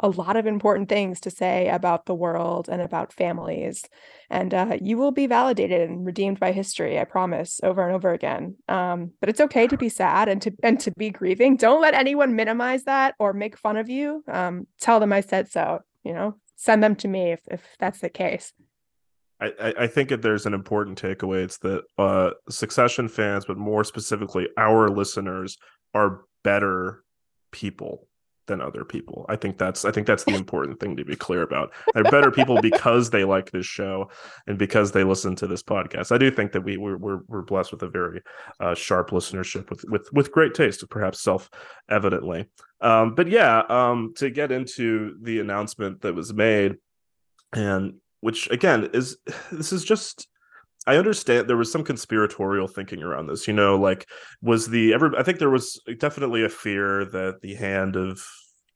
a 0.00 0.08
lot 0.08 0.36
of 0.36 0.46
important 0.46 0.88
things 0.88 1.20
to 1.20 1.30
say 1.30 1.68
about 1.68 2.06
the 2.06 2.14
world 2.14 2.68
and 2.68 2.80
about 2.80 3.12
families. 3.12 3.84
And 4.30 4.52
uh, 4.52 4.78
you 4.80 4.96
will 4.96 5.12
be 5.12 5.26
validated 5.26 5.88
and 5.88 6.04
redeemed 6.04 6.40
by 6.40 6.52
history, 6.52 6.98
I 6.98 7.04
promise, 7.04 7.60
over 7.62 7.86
and 7.86 7.94
over 7.94 8.12
again. 8.12 8.56
Um, 8.68 9.12
but 9.20 9.28
it's 9.28 9.40
okay 9.40 9.66
to 9.66 9.76
be 9.76 9.88
sad 9.88 10.28
and 10.28 10.40
to 10.42 10.52
and 10.62 10.80
to 10.80 10.90
be 10.92 11.10
grieving. 11.10 11.56
Don't 11.56 11.82
let 11.82 11.94
anyone 11.94 12.34
minimize 12.34 12.84
that 12.84 13.14
or 13.18 13.32
make 13.32 13.58
fun 13.58 13.76
of 13.76 13.88
you. 13.88 14.24
Um, 14.26 14.66
tell 14.80 15.00
them 15.00 15.12
I 15.12 15.20
said 15.20 15.50
so. 15.50 15.80
You 16.02 16.14
know, 16.14 16.36
send 16.56 16.82
them 16.82 16.96
to 16.96 17.08
me 17.08 17.32
if 17.32 17.40
if 17.50 17.62
that's 17.78 18.00
the 18.00 18.10
case. 18.10 18.52
I, 19.42 19.74
I 19.78 19.86
think 19.86 20.10
that 20.10 20.20
there's 20.20 20.44
an 20.44 20.52
important 20.52 21.00
takeaway. 21.00 21.44
It's 21.44 21.56
that 21.58 21.84
uh, 21.96 22.32
Succession 22.50 23.08
fans, 23.08 23.46
but 23.46 23.56
more 23.56 23.84
specifically, 23.84 24.48
our 24.58 24.90
listeners 24.90 25.56
are 25.94 26.24
better 26.42 27.02
people 27.50 28.06
than 28.46 28.60
other 28.60 28.84
people. 28.84 29.26
I 29.28 29.36
think 29.36 29.58
that's 29.58 29.84
I 29.84 29.92
think 29.92 30.06
that's 30.06 30.24
the 30.24 30.34
important 30.34 30.80
thing 30.80 30.96
to 30.96 31.04
be 31.04 31.16
clear 31.16 31.42
about. 31.42 31.72
They're 31.94 32.04
better 32.04 32.30
people 32.30 32.60
because 32.60 33.10
they 33.10 33.24
like 33.24 33.50
this 33.50 33.66
show 33.66 34.10
and 34.46 34.58
because 34.58 34.92
they 34.92 35.04
listen 35.04 35.36
to 35.36 35.46
this 35.46 35.62
podcast. 35.62 36.12
I 36.12 36.18
do 36.18 36.30
think 36.30 36.52
that 36.52 36.62
we 36.62 36.76
we're 36.76 36.96
we're, 36.96 37.20
we're 37.28 37.42
blessed 37.42 37.72
with 37.72 37.82
a 37.82 37.88
very 37.88 38.22
uh, 38.58 38.74
sharp 38.74 39.10
listenership 39.10 39.70
with 39.70 39.84
with 39.88 40.08
with 40.12 40.32
great 40.32 40.54
taste, 40.54 40.88
perhaps 40.90 41.20
self 41.20 41.50
evidently. 41.88 42.46
Um, 42.80 43.14
but 43.14 43.28
yeah, 43.28 43.62
um, 43.68 44.14
to 44.16 44.30
get 44.30 44.52
into 44.52 45.16
the 45.22 45.40
announcement 45.40 46.00
that 46.02 46.14
was 46.14 46.32
made, 46.32 46.76
and 47.52 47.94
which 48.20 48.50
again 48.50 48.90
is 48.92 49.18
this 49.52 49.72
is 49.72 49.84
just 49.84 50.28
I 50.86 50.96
understand 50.96 51.46
there 51.46 51.56
was 51.56 51.70
some 51.70 51.84
conspiratorial 51.84 52.66
thinking 52.66 53.02
around 53.02 53.26
this. 53.26 53.46
You 53.46 53.54
know, 53.54 53.76
like 53.76 54.08
was 54.42 54.68
the 54.68 54.94
ever 54.94 55.16
I 55.16 55.22
think 55.22 55.38
there 55.38 55.50
was 55.50 55.80
definitely 55.98 56.44
a 56.44 56.48
fear 56.48 57.04
that 57.06 57.40
the 57.42 57.54
hand 57.54 57.96
of 57.96 58.24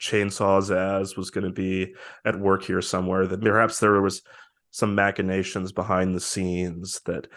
chainsaws 0.00 0.74
as 0.74 1.16
was 1.16 1.30
going 1.30 1.44
to 1.44 1.52
be 1.52 1.94
at 2.24 2.38
work 2.38 2.64
here 2.64 2.82
somewhere. 2.82 3.26
That 3.26 3.40
perhaps 3.40 3.80
there 3.80 4.00
was 4.00 4.22
some 4.70 4.94
machinations 4.94 5.72
behind 5.72 6.14
the 6.14 6.20
scenes 6.20 7.00
that 7.06 7.28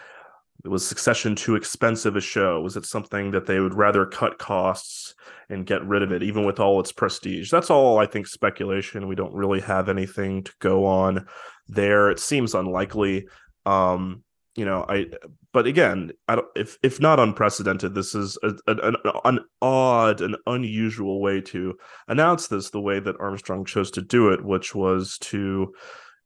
it 0.66 0.70
was 0.70 0.86
Succession 0.86 1.36
too 1.36 1.56
expensive 1.56 2.16
a 2.16 2.22
show? 2.22 2.60
Was 2.62 2.76
it 2.76 2.86
something 2.86 3.32
that 3.32 3.46
they 3.46 3.60
would 3.60 3.76
rather 3.76 4.06
cut 4.06 4.40
costs 4.40 5.14
and 5.50 5.66
get 5.66 5.86
rid 5.86 6.02
of 6.02 6.12
it, 6.12 6.24
even 6.24 6.46
with 6.46 6.60
all 6.60 6.80
its 6.80 6.92
prestige? 6.92 7.52
That's 7.52 7.70
all 7.70 8.00
I 8.00 8.08
think 8.08 8.28
speculation. 8.28 9.08
We 9.08 9.16
don't 9.16 9.34
really 9.34 9.62
have 9.62 9.88
anything 9.88 10.44
to 10.44 10.52
go 10.60 10.86
on 10.86 11.28
there. 11.68 12.10
It 12.10 12.20
seems 12.20 12.56
unlikely. 12.56 13.28
Um, 13.66 14.24
you 14.58 14.66
know, 14.66 14.86
I 14.90 15.06
but 15.54 15.68
again, 15.68 16.12
I 16.28 16.36
don't 16.36 16.48
if 16.56 16.78
if 16.84 17.00
not 17.00 17.20
unprecedented, 17.20 17.94
this 17.94 18.16
is 18.16 18.38
a, 18.44 18.54
a, 18.68 18.88
an, 18.88 18.96
an 19.24 19.40
odd 19.62 20.20
and 20.20 20.36
unusual 20.48 21.22
way 21.22 21.42
to 21.42 21.76
announce 22.08 22.48
this 22.48 22.72
the 22.72 22.82
way 22.82 23.00
that 23.00 23.16
Armstrong 23.20 23.64
chose 23.66 23.92
to 23.92 24.02
do 24.02 24.30
it, 24.30 24.44
which 24.44 24.74
was 24.74 25.18
to 25.20 25.74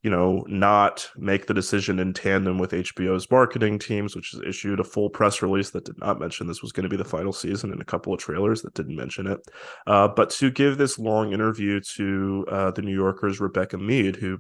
you 0.04 0.10
know, 0.10 0.44
not 0.48 1.08
make 1.16 1.46
the 1.46 1.54
decision 1.54 2.00
in 2.00 2.12
tandem 2.12 2.58
with 2.58 2.72
HBO's 2.72 3.30
marketing 3.30 3.78
teams, 3.78 4.16
which 4.16 4.34
issued 4.48 4.80
a 4.80 4.84
full 4.84 5.12
press 5.12 5.44
release 5.44 5.70
that 5.72 5.86
did 5.86 6.00
not 6.00 6.20
mention 6.20 6.48
this 6.48 6.64
was 6.64 6.72
going 6.72 6.84
to 6.84 6.90
be 6.90 6.98
the 6.98 7.06
final 7.06 7.32
season 7.32 7.72
and 7.72 7.82
a 7.82 7.86
couple 7.86 8.12
of 8.12 8.20
trailers 8.20 8.64
that 8.64 8.74
didn't 8.74 8.96
mention 8.96 9.28
it. 9.28 9.40
Uh, 9.86 10.08
but 10.08 10.32
to 10.32 10.50
give 10.50 10.78
this 10.78 10.98
long 10.98 11.34
interview 11.34 11.80
to 11.96 12.46
uh, 12.50 12.72
the 12.72 12.82
New 12.82 12.96
Yorker's 12.96 13.40
Rebecca 13.40 13.78
Mead, 13.78 14.16
who 14.16 14.40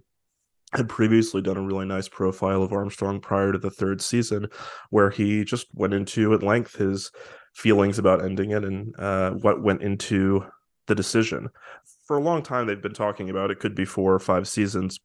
had 0.74 0.88
previously 0.88 1.42
done 1.42 1.58
a 1.58 1.62
really 1.62 1.86
nice 1.86 2.08
profile 2.08 2.64
of 2.64 2.72
Armstrong 2.72 3.20
prior 3.20 3.52
to 3.52 3.58
the 3.58 3.70
third 3.70 4.02
season, 4.02 4.48
where 4.90 5.10
he 5.10 5.44
just 5.44 5.68
went 5.74 5.94
into 5.94 6.34
at 6.34 6.44
length 6.44 6.76
his 6.78 7.12
feelings 7.54 8.00
about 8.00 8.24
ending 8.24 8.52
it 8.52 8.64
and 8.64 8.96
uh, 8.98 9.32
what 9.32 9.62
went 9.62 9.82
into 9.82 10.46
the 10.88 10.96
decision. 10.96 11.50
For 12.08 12.18
a 12.18 12.22
long 12.22 12.42
time, 12.42 12.68
they've 12.68 12.82
been 12.82 12.94
talking 12.94 13.30
about 13.30 13.52
it 13.52 13.60
could 13.60 13.76
be 13.76 13.86
four 13.86 14.14
or 14.14 14.20
five 14.20 14.48
seasons. 14.48 15.00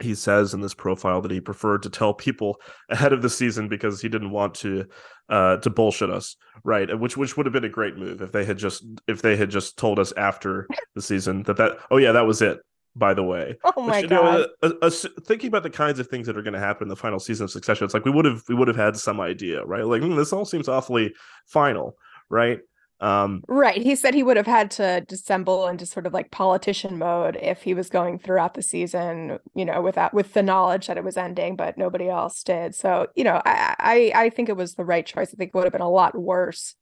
He 0.00 0.14
says 0.14 0.52
in 0.52 0.60
this 0.60 0.74
profile 0.74 1.22
that 1.22 1.30
he 1.30 1.40
preferred 1.40 1.82
to 1.84 1.90
tell 1.90 2.12
people 2.12 2.60
ahead 2.90 3.12
of 3.12 3.22
the 3.22 3.30
season 3.30 3.68
because 3.68 4.00
he 4.00 4.08
didn't 4.08 4.30
want 4.30 4.54
to 4.56 4.86
uh, 5.28 5.56
to 5.56 5.70
bullshit 5.70 6.10
us, 6.10 6.36
right? 6.64 6.96
Which 6.98 7.16
which 7.16 7.36
would 7.36 7.46
have 7.46 7.52
been 7.52 7.64
a 7.64 7.68
great 7.68 7.96
move 7.96 8.22
if 8.22 8.30
they 8.30 8.44
had 8.44 8.58
just 8.58 8.84
if 9.08 9.22
they 9.22 9.36
had 9.36 9.50
just 9.50 9.76
told 9.78 9.98
us 9.98 10.12
after 10.16 10.68
the 10.94 11.02
season 11.02 11.42
that 11.44 11.56
that 11.56 11.78
oh 11.90 11.96
yeah 11.96 12.12
that 12.12 12.26
was 12.26 12.42
it 12.42 12.60
by 12.96 13.14
the 13.14 13.22
way. 13.22 13.56
Oh 13.76 13.82
my 13.82 14.00
Which, 14.00 14.10
god! 14.10 14.46
Know, 14.62 14.70
a, 14.70 14.86
a, 14.86 14.86
a, 14.86 14.90
thinking 14.90 15.48
about 15.48 15.62
the 15.62 15.70
kinds 15.70 15.98
of 15.98 16.06
things 16.06 16.26
that 16.26 16.36
are 16.36 16.42
going 16.42 16.54
to 16.54 16.58
happen 16.58 16.84
in 16.84 16.88
the 16.88 16.96
final 16.96 17.18
season 17.18 17.44
of 17.44 17.50
Succession, 17.50 17.84
it's 17.84 17.92
like 17.92 18.06
we 18.06 18.10
would 18.10 18.24
have 18.24 18.42
we 18.48 18.54
would 18.54 18.68
have 18.68 18.76
had 18.76 18.96
some 18.96 19.20
idea, 19.20 19.64
right? 19.64 19.84
Like 19.84 20.00
mm, 20.00 20.16
this 20.16 20.32
all 20.32 20.46
seems 20.46 20.68
awfully 20.68 21.12
final, 21.46 21.96
right? 22.30 22.60
Um, 23.00 23.42
right. 23.48 23.82
He 23.82 23.94
said 23.94 24.14
he 24.14 24.22
would 24.22 24.38
have 24.38 24.46
had 24.46 24.70
to 24.72 25.04
dissemble 25.06 25.68
into 25.68 25.84
sort 25.84 26.06
of 26.06 26.14
like 26.14 26.30
politician 26.30 26.98
mode 26.98 27.36
if 27.42 27.62
he 27.62 27.74
was 27.74 27.90
going 27.90 28.18
throughout 28.18 28.54
the 28.54 28.62
season, 28.62 29.38
you 29.54 29.66
know, 29.66 29.82
with 29.82 29.96
that 29.96 30.14
with 30.14 30.32
the 30.32 30.42
knowledge 30.42 30.86
that 30.86 30.96
it 30.96 31.04
was 31.04 31.18
ending, 31.18 31.56
but 31.56 31.76
nobody 31.76 32.08
else 32.08 32.42
did. 32.42 32.74
So, 32.74 33.08
you 33.14 33.24
know, 33.24 33.42
I 33.44 33.74
I, 33.78 34.12
I 34.14 34.30
think 34.30 34.48
it 34.48 34.56
was 34.56 34.74
the 34.74 34.84
right 34.84 35.04
choice. 35.04 35.34
I 35.34 35.36
think 35.36 35.48
it 35.48 35.54
would 35.54 35.64
have 35.64 35.72
been 35.72 35.82
a 35.82 35.90
lot 35.90 36.18
worse 36.18 36.74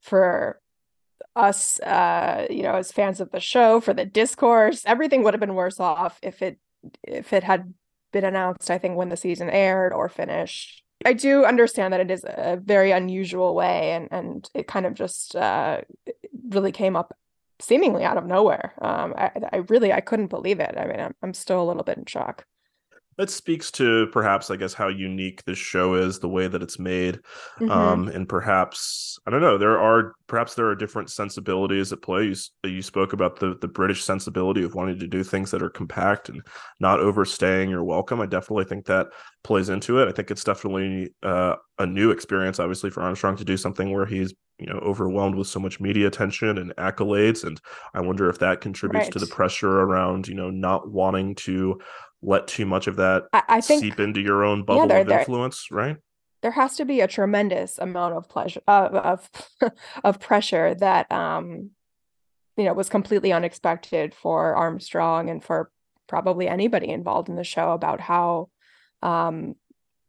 for 0.00 0.60
us 1.36 1.80
uh 1.80 2.46
you 2.50 2.62
know 2.62 2.74
as 2.74 2.92
fans 2.92 3.20
of 3.20 3.30
the 3.30 3.40
show 3.40 3.80
for 3.80 3.94
the 3.94 4.04
discourse 4.04 4.82
everything 4.86 5.22
would 5.22 5.34
have 5.34 5.40
been 5.40 5.54
worse 5.54 5.80
off 5.80 6.18
if 6.22 6.42
it 6.42 6.58
if 7.02 7.32
it 7.32 7.42
had 7.44 7.72
been 8.12 8.24
announced 8.24 8.70
i 8.70 8.78
think 8.78 8.96
when 8.96 9.08
the 9.08 9.16
season 9.16 9.48
aired 9.50 9.92
or 9.92 10.08
finished. 10.08 10.82
I 11.04 11.14
do 11.14 11.44
understand 11.44 11.92
that 11.92 12.00
it 12.00 12.12
is 12.12 12.24
a 12.24 12.60
very 12.62 12.92
unusual 12.92 13.54
way 13.56 13.90
and 13.92 14.08
and 14.12 14.48
it 14.54 14.68
kind 14.68 14.86
of 14.86 14.94
just 14.94 15.34
uh 15.34 15.80
really 16.48 16.70
came 16.70 16.94
up 16.94 17.16
seemingly 17.58 18.04
out 18.04 18.18
of 18.18 18.26
nowhere. 18.26 18.74
Um 18.80 19.14
i, 19.16 19.30
I 19.52 19.56
really 19.68 19.92
i 19.92 20.00
couldn't 20.00 20.28
believe 20.28 20.60
it. 20.60 20.74
I 20.76 20.86
mean 20.86 21.00
I'm, 21.00 21.14
I'm 21.22 21.34
still 21.34 21.60
a 21.60 21.66
little 21.66 21.82
bit 21.82 21.98
in 21.98 22.04
shock 22.04 22.46
it 23.18 23.30
speaks 23.30 23.70
to 23.70 24.06
perhaps 24.08 24.50
i 24.50 24.56
guess 24.56 24.74
how 24.74 24.88
unique 24.88 25.44
this 25.44 25.58
show 25.58 25.94
is 25.94 26.18
the 26.18 26.28
way 26.28 26.48
that 26.48 26.62
it's 26.62 26.78
made 26.78 27.16
mm-hmm. 27.60 27.70
um 27.70 28.08
and 28.08 28.28
perhaps 28.28 29.18
i 29.26 29.30
don't 29.30 29.40
know 29.40 29.58
there 29.58 29.78
are 29.78 30.14
perhaps 30.26 30.54
there 30.54 30.66
are 30.66 30.74
different 30.74 31.10
sensibilities 31.10 31.92
at 31.92 32.02
play 32.02 32.24
you, 32.24 32.34
you 32.64 32.82
spoke 32.82 33.12
about 33.12 33.38
the 33.38 33.56
the 33.60 33.68
british 33.68 34.02
sensibility 34.02 34.62
of 34.62 34.74
wanting 34.74 34.98
to 34.98 35.06
do 35.06 35.22
things 35.22 35.50
that 35.50 35.62
are 35.62 35.70
compact 35.70 36.28
and 36.28 36.42
not 36.80 37.00
overstaying 37.00 37.68
your 37.68 37.84
welcome 37.84 38.20
i 38.20 38.26
definitely 38.26 38.64
think 38.64 38.86
that 38.86 39.08
plays 39.44 39.68
into 39.68 39.98
it 39.98 40.08
i 40.08 40.12
think 40.12 40.30
it's 40.30 40.44
definitely 40.44 41.12
uh, 41.22 41.54
a 41.78 41.86
new 41.86 42.10
experience 42.10 42.58
obviously 42.58 42.90
for 42.90 43.02
armstrong 43.02 43.36
to 43.36 43.44
do 43.44 43.56
something 43.56 43.92
where 43.92 44.06
he's 44.06 44.34
you 44.58 44.66
know 44.66 44.78
overwhelmed 44.78 45.34
with 45.34 45.48
so 45.48 45.58
much 45.58 45.80
media 45.80 46.06
attention 46.06 46.58
and 46.58 46.74
accolades 46.76 47.44
and 47.44 47.60
i 47.94 48.00
wonder 48.00 48.28
if 48.28 48.38
that 48.38 48.60
contributes 48.60 49.06
right. 49.06 49.12
to 49.12 49.18
the 49.18 49.26
pressure 49.26 49.80
around 49.80 50.28
you 50.28 50.34
know 50.34 50.50
not 50.50 50.90
wanting 50.90 51.34
to 51.34 51.80
let 52.22 52.46
too 52.46 52.64
much 52.64 52.86
of 52.86 52.96
that 52.96 53.24
I, 53.32 53.42
I 53.48 53.60
think, 53.60 53.82
seep 53.82 54.00
into 54.00 54.20
your 54.20 54.44
own 54.44 54.64
bubble 54.64 54.88
yeah, 54.88 54.98
of 54.98 55.10
influence, 55.10 55.70
right? 55.70 55.96
There 56.42 56.52
has 56.52 56.76
to 56.76 56.84
be 56.84 57.00
a 57.00 57.08
tremendous 57.08 57.78
amount 57.78 58.14
of 58.14 58.28
pleasure 58.28 58.62
uh, 58.66 58.88
of 58.92 59.30
of 60.04 60.20
pressure 60.20 60.74
that 60.76 61.10
um 61.10 61.70
you 62.56 62.64
know 62.64 62.72
was 62.72 62.88
completely 62.88 63.32
unexpected 63.32 64.14
for 64.14 64.54
Armstrong 64.54 65.28
and 65.28 65.42
for 65.42 65.70
probably 66.08 66.48
anybody 66.48 66.88
involved 66.88 67.28
in 67.28 67.36
the 67.36 67.44
show 67.44 67.72
about 67.72 68.00
how 68.00 68.48
um 69.02 69.54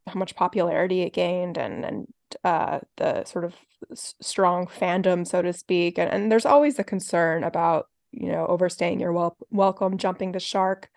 how 0.08 0.20
much 0.20 0.36
popularity 0.36 1.02
it 1.02 1.14
gained 1.14 1.58
and 1.58 1.86
and 1.86 2.08
uh 2.44 2.80
the 2.98 3.24
sort 3.26 3.46
of 3.46 3.56
strong 3.96 4.68
fandom 4.68 5.26
so 5.28 5.42
to 5.42 5.54
speak. 5.54 5.98
And, 5.98 6.12
and 6.12 6.32
there's 6.32 6.46
always 6.46 6.78
a 6.80 6.84
concern 6.84 7.44
about 7.44 7.88
you 8.12 8.32
know 8.32 8.46
overstaying 8.46 9.00
your 9.00 9.14
wel- 9.14 9.38
welcome 9.50 9.98
jumping 9.98 10.32
the 10.32 10.40
shark 10.40 10.90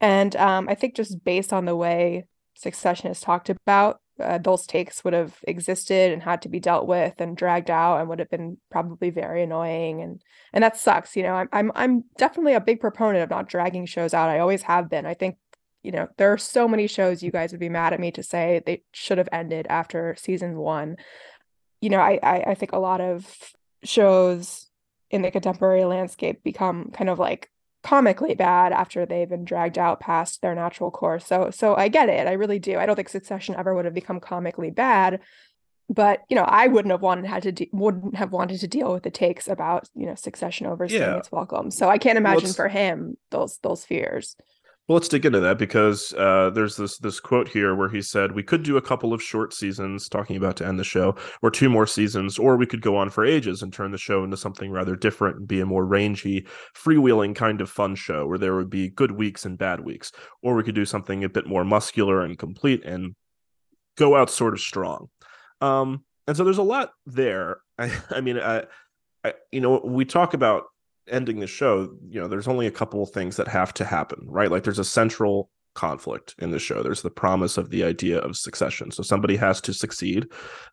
and 0.00 0.36
um, 0.36 0.68
I 0.68 0.74
think 0.74 0.94
just 0.94 1.24
based 1.24 1.52
on 1.52 1.64
the 1.64 1.76
way 1.76 2.26
Succession 2.54 3.10
is 3.10 3.20
talked 3.20 3.50
about, 3.50 4.00
uh, 4.18 4.38
those 4.38 4.66
takes 4.66 5.04
would 5.04 5.12
have 5.12 5.38
existed 5.46 6.12
and 6.12 6.22
had 6.22 6.40
to 6.42 6.48
be 6.48 6.60
dealt 6.60 6.86
with 6.86 7.14
and 7.18 7.36
dragged 7.36 7.70
out 7.70 8.00
and 8.00 8.08
would 8.08 8.18
have 8.18 8.30
been 8.30 8.56
probably 8.70 9.10
very 9.10 9.42
annoying 9.42 10.00
and 10.00 10.22
and 10.54 10.64
that 10.64 10.76
sucks 10.76 11.16
you 11.16 11.22
know? 11.22 11.34
I'm 11.34 11.48
I'm 11.52 11.72
I'm 11.74 12.04
definitely 12.16 12.54
a 12.54 12.60
big 12.60 12.80
proponent 12.80 13.22
of 13.22 13.30
not 13.30 13.48
dragging 13.48 13.84
shows 13.84 14.14
out. 14.14 14.30
I 14.30 14.38
always 14.38 14.62
have 14.62 14.88
been. 14.88 15.04
I 15.04 15.14
think 15.14 15.36
you 15.82 15.92
know 15.92 16.08
there 16.16 16.32
are 16.32 16.38
so 16.38 16.66
many 16.66 16.86
shows 16.86 17.22
you 17.22 17.30
guys 17.30 17.52
would 17.52 17.60
be 17.60 17.68
mad 17.68 17.92
at 17.92 18.00
me 18.00 18.10
to 18.12 18.22
say 18.22 18.62
they 18.64 18.82
should 18.92 19.18
have 19.18 19.28
ended 19.32 19.66
after 19.68 20.16
season 20.18 20.56
1 20.56 20.96
you 21.80 21.90
know 21.90 22.00
I 22.00 22.18
I, 22.22 22.36
I 22.48 22.54
think 22.54 22.72
a 22.72 22.78
lot 22.78 23.00
of 23.00 23.26
shows 23.84 24.66
in 25.10 25.22
the 25.22 25.30
contemporary 25.30 25.84
landscape 25.84 26.42
become 26.42 26.90
kind 26.92 27.10
of 27.10 27.18
like 27.18 27.50
comically 27.86 28.34
bad 28.34 28.72
after 28.72 29.06
they've 29.06 29.28
been 29.28 29.44
dragged 29.44 29.78
out 29.78 30.00
past 30.00 30.42
their 30.42 30.56
natural 30.56 30.90
course. 30.90 31.24
So 31.24 31.50
so 31.50 31.76
I 31.76 31.86
get 31.86 32.08
it. 32.08 32.26
I 32.26 32.32
really 32.32 32.58
do. 32.58 32.78
I 32.78 32.84
don't 32.84 32.96
think 32.96 33.08
Succession 33.08 33.54
ever 33.54 33.74
would 33.74 33.84
have 33.84 33.94
become 33.94 34.18
comically 34.18 34.70
bad, 34.70 35.20
but 35.88 36.22
you 36.28 36.34
know, 36.34 36.42
I 36.42 36.66
wouldn't 36.66 36.90
have 36.90 37.00
wanted 37.00 37.26
had 37.26 37.44
to 37.44 37.52
de- 37.52 37.70
wouldn't 37.72 38.16
have 38.16 38.32
wanted 38.32 38.58
to 38.58 38.66
deal 38.66 38.92
with 38.92 39.04
the 39.04 39.10
takes 39.12 39.46
about, 39.46 39.88
you 39.94 40.06
know, 40.06 40.16
Succession 40.16 40.66
overstaying 40.66 41.02
yeah. 41.02 41.18
its 41.18 41.30
welcome. 41.30 41.70
So 41.70 41.88
I 41.88 41.98
can't 41.98 42.18
imagine 42.18 42.44
well, 42.44 42.54
for 42.54 42.68
him 42.68 43.16
those 43.30 43.58
those 43.62 43.84
fears. 43.84 44.34
Well, 44.88 44.94
let's 44.94 45.08
dig 45.08 45.26
into 45.26 45.40
that 45.40 45.58
because 45.58 46.14
uh, 46.14 46.50
there's 46.50 46.76
this 46.76 46.96
this 46.98 47.18
quote 47.18 47.48
here 47.48 47.74
where 47.74 47.88
he 47.88 48.00
said 48.00 48.30
we 48.30 48.44
could 48.44 48.62
do 48.62 48.76
a 48.76 48.82
couple 48.82 49.12
of 49.12 49.20
short 49.20 49.52
seasons, 49.52 50.08
talking 50.08 50.36
about 50.36 50.56
to 50.58 50.66
end 50.66 50.78
the 50.78 50.84
show, 50.84 51.16
or 51.42 51.50
two 51.50 51.68
more 51.68 51.88
seasons, 51.88 52.38
or 52.38 52.56
we 52.56 52.66
could 52.66 52.82
go 52.82 52.96
on 52.96 53.10
for 53.10 53.24
ages 53.24 53.62
and 53.62 53.72
turn 53.72 53.90
the 53.90 53.98
show 53.98 54.22
into 54.22 54.36
something 54.36 54.70
rather 54.70 54.94
different 54.94 55.38
and 55.38 55.48
be 55.48 55.58
a 55.58 55.66
more 55.66 55.84
rangy, 55.84 56.46
freewheeling 56.76 57.34
kind 57.34 57.60
of 57.60 57.68
fun 57.68 57.96
show 57.96 58.28
where 58.28 58.38
there 58.38 58.54
would 58.54 58.70
be 58.70 58.88
good 58.88 59.10
weeks 59.10 59.44
and 59.44 59.58
bad 59.58 59.80
weeks, 59.80 60.12
or 60.40 60.54
we 60.54 60.62
could 60.62 60.76
do 60.76 60.84
something 60.84 61.24
a 61.24 61.28
bit 61.28 61.48
more 61.48 61.64
muscular 61.64 62.22
and 62.22 62.38
complete 62.38 62.84
and 62.84 63.16
go 63.96 64.14
out 64.14 64.30
sort 64.30 64.54
of 64.54 64.60
strong. 64.60 65.08
Um, 65.60 66.04
and 66.28 66.36
so 66.36 66.44
there's 66.44 66.58
a 66.58 66.62
lot 66.62 66.92
there. 67.06 67.58
I, 67.78 67.90
I 68.10 68.20
mean, 68.20 68.38
I, 68.38 68.66
I, 69.24 69.34
you 69.50 69.60
know, 69.60 69.80
we 69.84 70.04
talk 70.04 70.32
about 70.32 70.66
ending 71.08 71.40
the 71.40 71.46
show, 71.46 71.94
you 72.08 72.20
know, 72.20 72.28
there's 72.28 72.48
only 72.48 72.66
a 72.66 72.70
couple 72.70 73.02
of 73.02 73.10
things 73.10 73.36
that 73.36 73.48
have 73.48 73.72
to 73.74 73.84
happen, 73.84 74.26
right? 74.28 74.50
Like 74.50 74.64
there's 74.64 74.78
a 74.78 74.84
central 74.84 75.50
conflict 75.76 76.34
in 76.38 76.50
the 76.50 76.58
show. 76.58 76.82
There's 76.82 77.02
the 77.02 77.10
promise 77.10 77.56
of 77.56 77.70
the 77.70 77.84
idea 77.84 78.18
of 78.18 78.36
succession. 78.36 78.90
So 78.90 79.04
somebody 79.04 79.36
has 79.36 79.60
to 79.60 79.72
succeed. 79.72 80.26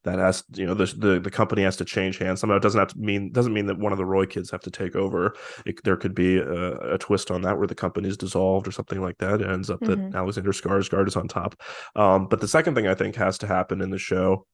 That 0.03 0.17
has, 0.17 0.43
you 0.55 0.65
know, 0.65 0.73
the 0.73 0.85
the, 0.97 1.19
the 1.19 1.29
company 1.29 1.61
has 1.61 1.75
to 1.77 1.85
change 1.85 2.17
hands. 2.17 2.39
Somehow 2.39 2.55
it 2.55 2.63
doesn't 2.63 2.79
have 2.79 2.93
to 2.93 2.97
mean 2.97 3.31
doesn't 3.31 3.53
mean 3.53 3.67
that 3.67 3.77
one 3.77 3.91
of 3.91 3.99
the 3.99 4.05
Roy 4.05 4.25
kids 4.25 4.49
have 4.49 4.61
to 4.61 4.71
take 4.71 4.95
over. 4.95 5.35
It, 5.67 5.83
there 5.83 5.97
could 5.97 6.15
be 6.15 6.37
a, 6.37 6.93
a, 6.93 6.97
twist 6.97 7.29
on 7.29 7.41
that 7.41 7.57
where 7.57 7.67
the 7.67 7.75
company 7.75 8.07
is 8.09 8.17
dissolved 8.17 8.67
or 8.67 8.71
something 8.71 9.01
like 9.01 9.17
that. 9.19 9.41
It 9.41 9.49
ends 9.49 9.69
up 9.69 9.81
mm-hmm. 9.81 10.11
that 10.11 10.17
Alexander 10.17 10.51
Skarsgård 10.51 11.07
is 11.07 11.15
on 11.15 11.27
top. 11.27 11.61
Um, 11.95 12.27
but 12.27 12.41
the 12.41 12.47
second 12.47 12.73
thing 12.73 12.87
I 12.87 12.95
think 12.95 13.15
has 13.17 13.37
to 13.39 13.47
happen 13.47 13.81
in 13.81 13.91
the 13.91 13.99
show 13.99 14.47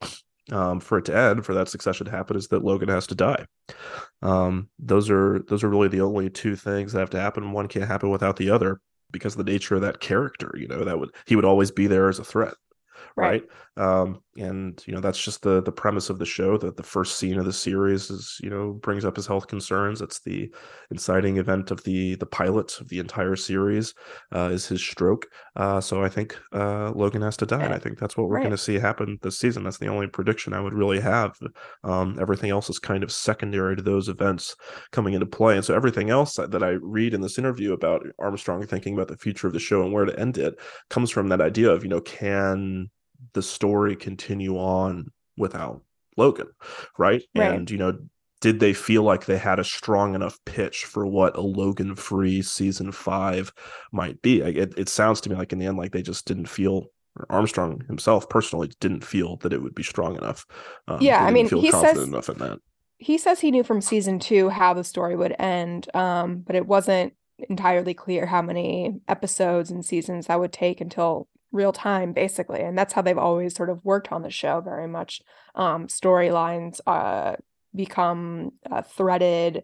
um, 0.51 0.79
for 0.79 0.98
it 0.98 1.06
to 1.06 1.15
end, 1.15 1.46
for 1.46 1.53
that 1.53 1.70
succession 1.70 2.06
to 2.06 2.12
happen, 2.12 2.36
is 2.36 2.48
that 2.50 2.63
Logan 2.63 2.89
has 2.89 3.08
to 3.08 3.15
die. 3.15 3.46
Um, 4.22 4.70
those 4.79 5.10
are 5.10 5.39
those 5.48 5.63
are 5.63 5.70
really 5.70 5.88
the 5.88 6.01
only 6.01 6.29
two 6.29 6.56
things 6.56 6.94
that 6.94 7.00
have 7.00 7.10
to 7.12 7.20
happen. 7.20 7.51
One 7.51 7.68
can't 7.68 7.88
happen 7.88 8.10
without 8.10 8.38
the 8.38 8.50
other 8.50 8.82
because 9.12 9.34
of 9.34 9.46
the 9.46 9.51
nature 9.51 9.75
of 9.75 9.82
that 9.82 10.00
character. 10.00 10.53
You 10.58 10.68
know 10.68 10.84
that 10.84 11.00
would 11.00 11.12
he 11.25 11.36
would 11.36 11.46
always 11.46 11.72
be 11.72 11.88
there 11.88 12.10
as 12.10 12.20
a 12.20 12.24
threat 12.24 12.56
right, 13.15 13.44
right? 13.77 14.01
Um, 14.01 14.22
and 14.39 14.84
you 14.88 14.93
know 14.93 15.00
that's 15.00 15.22
just 15.22 15.41
the 15.43 15.62
the 15.62 15.72
premise 15.72 16.10
of 16.10 16.19
the 16.19 16.25
show 16.25 16.58
that 16.58 16.77
the 16.77 16.84
first 16.84 17.17
scene 17.17 17.38
of 17.38 17.46
the 17.46 17.53
series 17.53 18.10
is 18.10 18.39
you 18.41 18.50
know 18.50 18.74
brings 18.81 19.05
up 19.05 19.15
his 19.15 19.27
health 19.27 19.48
concerns. 19.48 20.01
It's 20.01 20.19
the 20.22 20.51
inciting 20.91 21.38
event 21.38 21.72
of 21.72 21.84
the 21.84 22.15
the 22.15 22.25
pilot 22.25 22.79
of 22.79 22.88
the 22.89 23.00
entire 23.00 23.36
series 23.36 23.93
uh, 24.34 24.50
is 24.51 24.67
his 24.67 24.81
stroke. 24.81 25.27
Uh, 25.55 25.81
so 25.81 26.03
i 26.03 26.10
think 26.10 26.39
uh, 26.53 26.91
logan 26.91 27.22
has 27.22 27.36
to 27.38 27.46
die 27.46 27.63
and 27.63 27.74
i 27.74 27.79
think 27.79 28.00
that's 28.00 28.15
what 28.15 28.27
we're 28.27 28.36
right. 28.36 28.43
going 28.43 28.51
to 28.51 28.58
see 28.58 28.75
happen 28.75 29.17
this 29.22 29.38
season. 29.38 29.63
That's 29.63 29.77
the 29.77 29.88
only 29.88 30.08
prediction 30.08 30.53
i 30.53 30.62
would 30.62 30.74
really 30.74 31.00
have. 31.00 31.38
Um, 31.84 32.17
everything 32.19 32.50
else 32.50 32.69
is 32.69 32.79
kind 32.79 33.03
of 33.03 33.12
secondary 33.12 33.75
to 33.75 33.81
those 33.81 34.10
events 34.10 34.55
coming 34.91 35.13
into 35.13 35.25
play. 35.25 35.55
And 35.55 35.65
so 35.65 35.75
everything 35.75 36.10
else 36.10 36.36
that 36.36 36.63
i 36.63 36.69
read 36.81 37.13
in 37.13 37.22
this 37.22 37.38
interview 37.38 37.74
about 37.74 38.05
armstrong 38.19 38.65
thinking 38.65 38.93
about 38.93 39.08
the 39.08 39.17
future 39.17 39.48
of 39.48 39.53
the 39.53 39.60
show 39.60 39.84
and 39.84 39.93
where 39.93 40.05
to 40.05 40.19
end 40.19 40.38
it 40.38 40.60
comes 40.89 41.10
from 41.10 41.29
that 41.29 41.41
idea 41.41 41.69
of 41.69 41.84
you 41.84 41.89
know 41.89 42.01
can 42.01 42.89
the 43.33 43.41
story 43.41 43.95
continue 43.95 44.57
on 44.57 45.11
without 45.38 45.81
Logan, 46.17 46.47
right? 46.97 47.23
Right. 47.35 47.51
And 47.51 47.69
you 47.69 47.77
know, 47.77 47.97
did 48.41 48.59
they 48.59 48.73
feel 48.73 49.03
like 49.03 49.25
they 49.25 49.38
had 49.38 49.59
a 49.59 49.63
strong 49.63 50.15
enough 50.15 50.38
pitch 50.45 50.85
for 50.85 51.05
what 51.05 51.38
a 51.38 51.41
Logan 51.41 51.95
free 51.95 52.41
season 52.41 52.91
five 52.91 53.51
might 53.91 54.21
be? 54.21 54.41
It, 54.41 54.73
it 54.77 54.89
sounds 54.89 55.21
to 55.21 55.29
me 55.29 55.35
like 55.35 55.51
in 55.51 55.59
the 55.59 55.65
end, 55.65 55.77
like 55.77 55.91
they 55.91 56.01
just 56.01 56.25
didn't 56.25 56.47
feel 56.47 56.88
Armstrong 57.29 57.83
himself 57.88 58.29
personally 58.29 58.71
didn't 58.79 59.03
feel 59.03 59.38
that 59.38 59.51
it 59.51 59.61
would 59.61 59.75
be 59.75 59.83
strong 59.83 60.15
enough. 60.15 60.45
Um, 60.88 60.99
yeah, 61.01 61.23
I 61.23 61.31
mean, 61.31 61.49
he 61.49 61.71
says 61.71 61.97
enough 61.97 62.29
in 62.29 62.38
that. 62.38 62.59
He 62.97 63.17
says 63.17 63.39
he 63.39 63.51
knew 63.51 63.63
from 63.63 63.81
season 63.81 64.19
two 64.19 64.49
how 64.49 64.73
the 64.73 64.83
story 64.83 65.15
would 65.15 65.35
end, 65.39 65.93
um, 65.95 66.43
but 66.45 66.55
it 66.55 66.65
wasn't 66.65 67.13
entirely 67.49 67.93
clear 67.93 68.25
how 68.25 68.41
many 68.41 68.99
episodes 69.07 69.71
and 69.71 69.85
seasons 69.85 70.27
that 70.27 70.39
would 70.39 70.51
take 70.51 70.81
until 70.81 71.27
real 71.51 71.72
time, 71.72 72.13
basically. 72.13 72.62
And 72.62 72.77
that's 72.77 72.94
how 72.94 73.01
they've 73.01 73.18
always 73.18 73.56
sort 73.56 73.70
of 73.70 73.84
worked 73.84 74.12
on 74.12 74.22
the 74.22 74.29
show 74.29 74.62
very 74.62 74.88
much. 74.88 75.22
Um, 75.56 75.88
storylines 75.88 76.79
uh, 76.86 77.36
become 77.75 78.51
uh, 78.70 78.82
threaded 78.82 79.63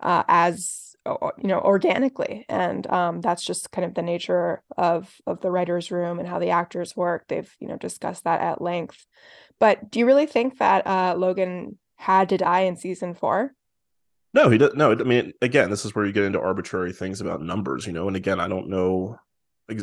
uh, 0.00 0.22
as 0.28 0.84
you 1.06 1.48
know 1.48 1.60
organically 1.60 2.46
and 2.48 2.86
um, 2.86 3.20
that's 3.20 3.44
just 3.44 3.70
kind 3.70 3.84
of 3.84 3.94
the 3.94 4.02
nature 4.02 4.62
of 4.78 5.14
of 5.26 5.40
the 5.42 5.50
writers 5.50 5.90
room 5.90 6.18
and 6.18 6.26
how 6.26 6.38
the 6.38 6.48
actors 6.48 6.96
work 6.96 7.26
they've 7.28 7.54
you 7.60 7.68
know 7.68 7.76
discussed 7.76 8.24
that 8.24 8.40
at 8.40 8.62
length 8.62 9.06
but 9.60 9.90
do 9.90 9.98
you 9.98 10.06
really 10.06 10.26
think 10.26 10.58
that 10.58 10.86
uh, 10.86 11.14
logan 11.16 11.78
had 11.96 12.30
to 12.30 12.38
die 12.38 12.60
in 12.60 12.76
season 12.76 13.12
four 13.12 13.52
no 14.32 14.48
he 14.48 14.56
does 14.56 14.74
no 14.74 14.92
i 14.92 14.94
mean 14.94 15.32
again 15.42 15.68
this 15.68 15.84
is 15.84 15.94
where 15.94 16.06
you 16.06 16.12
get 16.12 16.24
into 16.24 16.40
arbitrary 16.40 16.92
things 16.92 17.20
about 17.20 17.42
numbers 17.42 17.86
you 17.86 17.92
know 17.92 18.08
and 18.08 18.16
again 18.16 18.40
i 18.40 18.48
don't 18.48 18.68
know 18.68 19.18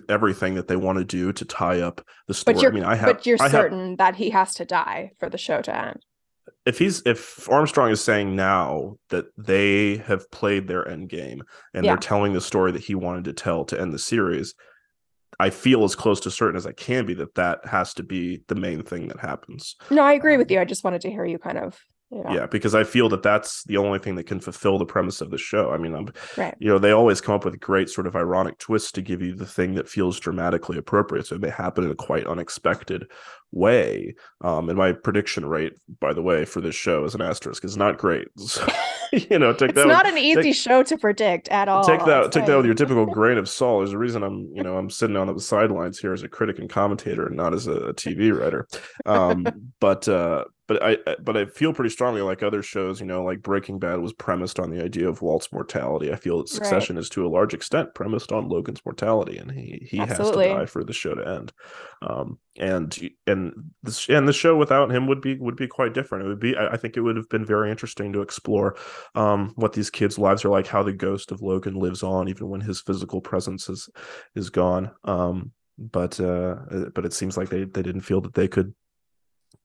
everything 0.10 0.56
that 0.56 0.68
they 0.68 0.76
want 0.76 0.98
to 0.98 1.04
do 1.04 1.34
to 1.34 1.44
tie 1.44 1.82
up 1.82 2.06
the 2.28 2.34
story 2.34 2.54
but 2.54 2.62
you're, 2.62 2.72
i 2.72 2.74
mean 2.74 2.84
i 2.84 2.96
have 2.96 3.08
but 3.08 3.26
you're 3.26 3.42
I 3.42 3.50
certain 3.50 3.90
have, 3.90 3.98
that 3.98 4.16
he 4.16 4.30
has 4.30 4.54
to 4.56 4.66
die 4.66 5.12
for 5.20 5.30
the 5.30 5.38
show 5.38 5.62
to 5.62 5.76
end 5.76 6.06
if 6.66 6.78
he's 6.78 7.02
if 7.06 7.50
Armstrong 7.50 7.90
is 7.90 8.04
saying 8.04 8.36
now 8.36 8.98
that 9.10 9.26
they 9.38 9.98
have 9.98 10.30
played 10.32 10.68
their 10.68 10.88
end 10.88 11.10
game 11.10 11.44
and 11.74 11.84
yeah. 11.84 11.92
they're 11.92 12.00
telling 12.00 12.34
the 12.34 12.42
story 12.42 12.72
that 12.72 12.84
he 12.84 12.96
wanted 12.96 13.26
to 13.26 13.34
tell 13.34 13.66
to 13.66 13.80
end 13.80 13.94
the 13.94 14.00
series, 14.00 14.54
I 15.40 15.50
feel 15.50 15.84
as 15.84 15.96
close 15.96 16.20
to 16.22 16.32
certain 16.32 16.56
as 16.56 16.68
I 16.68 16.74
can 16.74 17.06
be 17.06 17.16
that 17.16 17.36
that 17.36 17.66
has 17.66 17.94
to 17.96 18.04
be 18.04 18.44
the 18.48 18.56
main 18.56 18.84
thing 18.84 19.08
that 19.08 19.20
happens. 19.20 19.76
No, 19.90 20.04
I 20.04 20.14
agree 20.14 20.36
um, 20.36 20.40
with 20.40 20.52
you. 20.52 20.60
I 20.60 20.66
just 20.66 20.84
wanted 20.84 21.02
to 21.02 21.10
hear 21.10 21.26
you 21.26 21.40
kind 21.40 21.58
of 21.58 21.80
yeah. 22.12 22.34
yeah. 22.34 22.46
because 22.46 22.76
I 22.76 22.84
feel 22.84 23.10
that 23.10 23.24
that's 23.24 23.64
the 23.64 23.78
only 23.78 24.00
thing 24.00 24.16
that 24.16 24.26
can 24.26 24.40
fulfill 24.40 24.78
the 24.78 24.86
premise 24.86 25.22
of 25.22 25.32
the 25.32 25.38
show. 25.38 25.72
I 25.72 25.78
mean, 25.78 25.96
I'm, 25.96 26.10
right. 26.38 26.56
you 26.60 26.70
know, 26.70 26.78
they 26.78 26.92
always 26.92 27.22
come 27.22 27.36
up 27.36 27.46
with 27.46 27.60
great 27.60 27.90
sort 27.90 28.08
of 28.08 28.16
ironic 28.16 28.58
twists 28.58 28.92
to 28.94 29.02
give 29.02 29.22
you 29.22 29.34
the 29.34 29.46
thing 29.46 29.76
that 29.76 29.90
feels 29.90 30.20
dramatically 30.20 30.78
appropriate. 30.78 31.28
So 31.28 31.36
it 31.36 31.42
may 31.42 31.50
happen 31.50 31.84
in 31.84 31.92
a 31.92 31.96
quite 31.96 32.28
unexpected 32.28 33.10
way. 33.52 34.16
Um, 34.42 34.70
and 34.70 34.78
my 34.78 34.94
prediction 34.94 35.46
rate, 35.46 35.74
by 36.00 36.14
the 36.14 36.22
way, 36.22 36.46
for 36.46 36.62
this 36.62 36.76
show 36.76 37.04
is 37.04 37.16
an 37.16 37.22
asterisk 37.22 37.64
is 37.64 37.78
not 37.78 37.98
great. 37.98 38.28
So, 38.52 38.66
you 39.30 39.40
know, 39.40 39.52
take 39.52 39.72
it's 39.72 39.76
that. 39.76 39.88
not 39.88 40.06
with, 40.06 40.14
an 40.14 40.18
easy 40.20 40.42
take, 40.42 40.56
show 40.56 40.84
to 40.84 40.98
predict 40.98 41.50
at 41.50 41.68
all. 41.68 41.84
Take 41.84 42.06
that. 42.06 42.32
Take 42.32 42.46
that 42.46 42.56
with 42.56 42.66
your 42.66 42.76
typical 42.76 43.06
grain 43.14 43.38
of 43.38 43.50
salt. 43.50 43.82
There's 43.82 43.92
a 43.92 43.98
reason 43.98 44.24
I'm, 44.24 44.50
you 44.54 44.64
know, 44.64 44.78
I'm 44.78 44.90
sitting 44.90 45.18
on 45.18 45.28
the 45.28 45.40
sidelines 45.40 46.00
here 46.00 46.14
as 46.14 46.24
a 46.24 46.30
critic 46.30 46.60
and 46.60 46.70
commentator, 46.70 47.28
and 47.28 47.36
not 47.36 47.54
as 47.54 47.68
a, 47.68 47.74
a 47.74 47.94
TV 47.94 48.38
writer. 48.38 48.68
Um, 49.06 49.46
but 49.82 50.08
uh, 50.08 50.46
but 50.72 50.84
I 50.84 51.16
but 51.22 51.36
I 51.36 51.46
feel 51.46 51.74
pretty 51.74 51.90
strongly 51.90 52.22
like 52.22 52.44
other 52.44 52.64
shows, 52.64 53.02
you 53.02 53.06
know, 53.06 53.24
like 53.24 53.42
Breaking 53.42 53.80
Bad 53.80 54.00
was 54.00 54.14
premised 54.14 54.60
on 54.60 54.70
the 54.70 54.82
idea 54.82 55.10
of 55.10 55.22
Walt's 55.22 55.52
mortality. 55.52 56.14
I 56.14 56.16
feel 56.16 56.38
that 56.38 56.50
Succession 56.50 56.96
right. 56.96 57.02
is 57.02 57.10
to 57.10 57.26
a 57.26 57.30
large 57.30 57.54
extent 57.54 57.94
premised 57.94 58.32
on 58.32 58.48
Logan's 58.48 58.86
mortality, 58.86 59.38
and 59.38 59.52
he 59.52 59.86
he 59.90 60.00
Absolutely. 60.00 60.48
has 60.48 60.54
to 60.54 60.60
die 60.60 60.66
for 60.68 60.84
the 60.86 60.94
show 60.94 61.16
to 61.16 61.28
end. 61.28 61.52
Um, 62.02 62.40
and 62.58 62.98
and 63.28 63.54
this 63.82 64.10
and 64.10 64.28
the 64.28 64.34
show 64.34 64.58
without 64.58 64.92
him 64.92 65.08
would 65.08 65.22
be 65.22 65.36
would 65.36 65.56
be 65.56 65.68
quite 65.68 65.94
different. 65.94 66.26
It 66.26 66.28
would 66.28 66.40
be 66.40 66.58
I 66.58 66.78
think 66.78 66.98
it 66.98 67.02
would 67.02 67.16
have 67.16 67.30
been 67.30 67.46
very 67.46 67.72
interesting 67.72 68.12
to 68.14 68.22
explore 68.22 68.76
um, 69.16 69.54
what 69.56 69.74
these 69.74 69.90
kids' 69.90 70.20
lives 70.20 70.44
are 70.44 70.50
like, 70.50 70.68
how 70.68 70.84
the 70.84 70.94
ghost 70.94 71.32
of 71.32 71.42
Logan 71.42 71.76
lives 71.76 72.04
on 72.04 72.28
even 72.28 72.50
when 72.50 72.62
his 72.62 72.82
physical 72.82 73.22
presence 73.22 73.70
is 73.70 73.90
is 74.36 74.50
gone. 74.50 74.92
Um, 75.04 75.52
but 75.78 76.20
uh, 76.20 76.56
but 76.94 77.06
it 77.06 77.14
seems 77.14 77.38
like 77.38 77.50
they 77.50 77.64
they 77.64 77.82
didn't 77.82 78.02
feel 78.02 78.22
that 78.22 78.34
they 78.34 78.48
could 78.48 78.74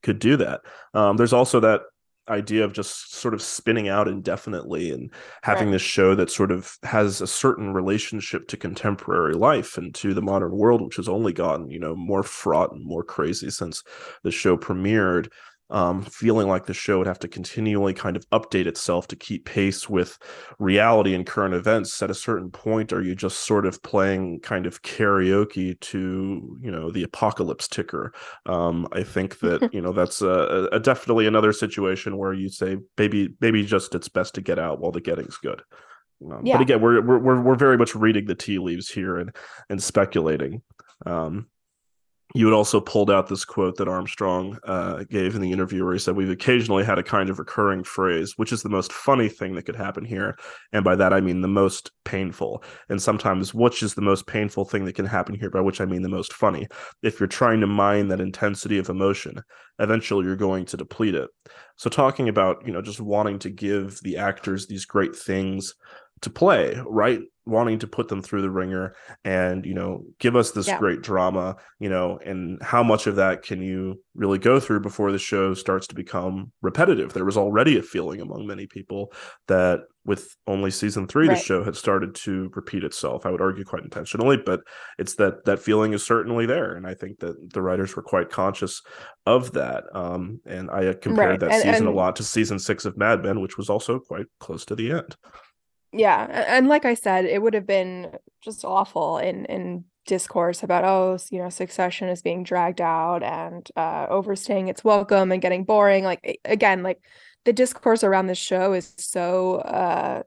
could 0.03 0.19
do 0.19 0.37
that. 0.37 0.61
Um, 0.95 1.17
there's 1.17 1.33
also 1.33 1.61
that 1.61 1.83
idea 2.29 2.65
of 2.65 2.73
just 2.73 3.15
sort 3.15 3.35
of 3.35 3.43
spinning 3.43 3.89
out 3.89 4.09
indefinitely 4.09 4.91
and 4.91 5.11
having 5.43 5.69
right. 5.69 5.73
this 5.73 5.83
show 5.83 6.15
that 6.15 6.31
sort 6.31 6.51
of 6.51 6.77
has 6.83 7.21
a 7.21 7.27
certain 7.27 7.73
relationship 7.73 8.49
to 8.49 8.57
contemporary 8.57 9.35
life 9.35 9.79
and 9.79 9.95
to 9.95 10.13
the 10.13 10.23
modern 10.23 10.53
world 10.53 10.83
which 10.83 10.97
has 10.97 11.09
only 11.09 11.33
gotten 11.33 11.71
you 11.71 11.79
know 11.79 11.95
more 11.95 12.23
fraught 12.23 12.73
and 12.73 12.85
more 12.85 13.05
crazy 13.05 13.51
since 13.51 13.83
the 14.23 14.31
show 14.31 14.57
premiered 14.57 15.29
um, 15.71 16.03
feeling 16.03 16.47
like 16.47 16.67
the 16.67 16.75
show 16.75 16.99
would 16.99 17.07
have 17.07 17.19
to 17.21 17.29
continually 17.29 17.93
kind 17.93 18.17
of 18.17 18.29
update 18.31 18.67
itself 18.67 19.09
to 19.09 19.17
keep 19.17 19.45
pace 19.45 19.89
with 19.89 20.19
reality 20.59 21.15
and 21.15 21.27
current 21.27 21.55
events. 21.55 22.01
At 22.03 22.11
a 22.11 22.15
certain 22.15 22.51
point, 22.51 22.93
are 22.93 23.03
you 23.03 23.15
just 23.15 23.41
sort 23.41 23.67
of 23.67 23.83
playing 23.83 24.41
kind 24.41 24.67
of 24.67 24.83
karaoke 24.83 25.79
to 25.81 26.59
you 26.61 26.71
know 26.71 26.91
the 26.91 27.03
apocalypse 27.03 27.69
ticker? 27.69 28.13
Um, 28.47 28.87
I 28.93 29.03
think 29.03 29.39
that 29.41 29.73
you 29.73 29.81
know 29.81 29.93
that's 29.93 30.23
a, 30.23 30.69
a, 30.73 30.81
definitely 30.81 31.27
another 31.27 31.53
situation 31.53 32.17
where 32.17 32.33
you 32.33 32.49
say 32.49 32.77
maybe 32.97 33.31
maybe 33.41 33.65
just 33.65 33.95
it's 33.95 34.09
best 34.09 34.35
to 34.35 34.41
get 34.41 34.59
out 34.59 34.81
while 34.81 34.93
the 34.93 35.01
getting's 35.01 35.37
good. 35.39 35.63
Um, 36.25 36.47
yeah. 36.47 36.55
But 36.55 36.63
again, 36.63 36.81
we're, 36.81 37.03
we're 37.03 37.41
we're 37.41 37.57
very 37.57 37.77
much 37.77 37.95
reading 37.95 38.27
the 38.27 38.35
tea 38.35 38.59
leaves 38.59 38.89
here 38.89 39.17
and 39.17 39.35
and 39.69 39.83
speculating. 39.83 40.63
Um, 41.05 41.49
you 42.35 42.47
had 42.47 42.55
also 42.55 42.81
pulled 42.81 43.11
out 43.11 43.29
this 43.29 43.45
quote 43.45 43.77
that 43.77 43.89
Armstrong 43.89 44.59
uh, 44.65 45.05
gave 45.05 45.35
in 45.35 45.41
the 45.41 45.53
interview 45.53 45.85
where 45.85 45.93
he 45.93 45.99
said, 45.99 46.17
We've 46.17 46.31
occasionally 46.31 46.85
had 46.85 46.99
a 46.99 47.03
kind 47.03 47.31
of 47.31 47.39
recurring 47.39 47.85
phrase, 47.85 48.35
which 48.37 48.53
is 48.53 48.63
the 48.63 48.69
most 48.69 48.93
funny 48.93 49.29
thing 49.29 49.55
that 49.55 49.63
could 49.63 49.77
happen 49.77 50.05
here. 50.05 50.37
And 50.73 50.85
by 50.85 50.97
that, 50.97 51.13
I 51.13 51.21
mean 51.21 51.41
the 51.41 51.49
most 51.49 51.93
painful. 52.05 52.65
And 52.89 53.01
sometimes, 53.01 53.55
which 53.55 53.83
is 53.83 53.95
the 53.95 54.03
most 54.03 54.27
painful 54.27 54.65
thing 54.65 54.85
that 54.87 54.95
can 54.95 55.07
happen 55.07 55.39
here, 55.39 55.51
by 55.51 55.61
which 55.61 55.81
I 55.81 55.85
mean 55.85 56.03
the 56.03 56.09
most 56.09 56.33
funny. 56.33 56.67
If 57.03 57.21
you're 57.21 57.29
trying 57.29 57.61
to 57.61 57.67
mine 57.67 58.09
that 58.09 58.21
intensity 58.21 58.79
of 58.79 58.89
emotion, 58.89 59.41
eventually 59.79 60.27
you're 60.27 60.37
going 60.37 60.65
to 60.67 60.77
deplete 60.77 61.15
it. 61.15 61.31
So, 61.77 61.89
talking 61.89 62.29
about, 62.29 62.67
you 62.67 62.73
know, 62.73 62.83
just 62.83 63.01
wanting 63.01 63.39
to 63.41 63.51
give 63.51 64.01
the 64.03 64.17
actors 64.17 64.67
these 64.67 64.85
great 64.85 65.15
things 65.15 65.75
to 66.23 66.31
play, 66.31 66.81
right? 66.87 67.21
Wanting 67.47 67.79
to 67.79 67.87
put 67.87 68.09
them 68.09 68.23
through 68.23 68.43
the 68.43 68.51
ringer 68.51 68.97
and, 69.25 69.65
you 69.65 69.75
know, 69.75 70.03
give 70.19 70.35
us 70.35 70.51
this 70.51 70.67
yeah. 70.67 70.79
great 70.79 71.01
drama, 71.01 71.55
you 71.79 71.89
know, 71.89 72.19
and 72.25 72.61
how 72.61 72.83
much 72.83 73.07
of 73.07 73.17
that 73.17 73.45
can 73.45 73.63
you 73.63 74.03
really 74.17 74.39
go 74.39 74.59
through 74.59 74.81
before 74.81 75.13
the 75.13 75.19
show 75.19 75.55
starts 75.55 75.87
to 75.87 75.95
become 75.95 76.51
repetitive? 76.61 77.13
There 77.13 77.25
was 77.25 77.37
already 77.37 77.79
a 77.79 77.83
feeling 77.83 78.21
among 78.21 78.49
many 78.49 78.67
people 78.67 79.13
that 79.47 79.81
with 80.05 80.37
only 80.47 80.71
season 80.71 81.07
three, 81.07 81.29
right. 81.29 81.37
the 81.37 81.43
show 81.43 81.63
had 81.63 81.77
started 81.77 82.15
to 82.15 82.51
repeat 82.55 82.83
itself. 82.83 83.27
I 83.27 83.31
would 83.31 83.41
argue 83.41 83.65
quite 83.65 83.83
intentionally, 83.83 84.37
but 84.37 84.61
it's 84.99 85.15
that 85.17 85.45
that 85.45 85.61
feeling 85.61 85.93
is 85.93 86.05
certainly 86.05 86.47
there. 86.47 86.75
And 86.75 86.87
I 86.87 86.95
think 86.95 87.19
that 87.21 87.53
the 87.53 87.63
writers 87.63 87.95
were 87.95 88.03
quite 88.03 88.31
conscious 88.31 88.83
of 89.25 89.53
that. 89.53 89.85
Um, 89.93 90.41
and 90.47 90.71
I 90.71 90.95
compared 90.95 91.31
right. 91.31 91.41
that 91.41 91.53
and, 91.53 91.63
season 91.63 91.87
and... 91.87 91.95
a 91.95 91.97
lot 91.97 92.17
to 92.17 92.25
season 92.25 92.59
six 92.59 92.85
of 92.85 92.97
Mad 92.97 93.23
Men, 93.23 93.41
which 93.41 93.57
was 93.57 93.69
also 93.69 93.99
quite 93.99 94.27
close 94.41 94.65
to 94.67 94.75
the 94.75 94.91
end 94.93 95.17
yeah 95.97 96.45
and 96.49 96.69
like 96.69 96.85
i 96.85 96.95
said 96.95 97.25
it 97.25 97.43
would 97.43 97.55
have 97.55 97.67
been 97.67 98.11
just 98.43 98.65
awful 98.65 99.19
in 99.19 99.45
in 99.47 99.85
discourse 100.07 100.63
about 100.63 100.85
oh 100.85 101.19
you 101.31 101.43
know 101.43 101.49
succession 101.49 102.09
is 102.09 102.23
being 102.23 102.45
dragged 102.45 102.81
out 102.81 103.23
and 103.25 103.69
uh 103.77 104.07
overstaying 104.09 104.69
its 104.69 104.85
welcome 104.85 105.33
and 105.33 105.43
getting 105.43 105.65
boring 105.65 106.05
like 106.05 106.39
again 106.45 106.83
like 106.83 107.01
the 107.45 107.53
discourse 107.53 108.05
around 108.05 108.27
this 108.29 108.39
show 108.39 108.73
is 108.73 108.95
so 108.99 109.57
uh 109.57 110.23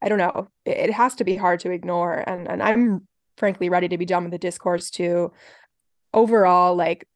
i 0.00 0.08
don't 0.08 0.18
know 0.18 0.48
it, 0.64 0.90
has 0.90 1.14
to 1.14 1.24
be 1.24 1.36
hard 1.36 1.60
to 1.60 1.70
ignore 1.70 2.24
and 2.26 2.48
and 2.48 2.62
i'm 2.62 3.06
frankly 3.36 3.68
ready 3.68 3.88
to 3.88 3.98
be 3.98 4.04
done 4.04 4.24
with 4.24 4.32
the 4.32 4.38
discourse 4.38 4.90
too. 4.90 5.32
Overall 6.14 6.76
like 6.76 7.08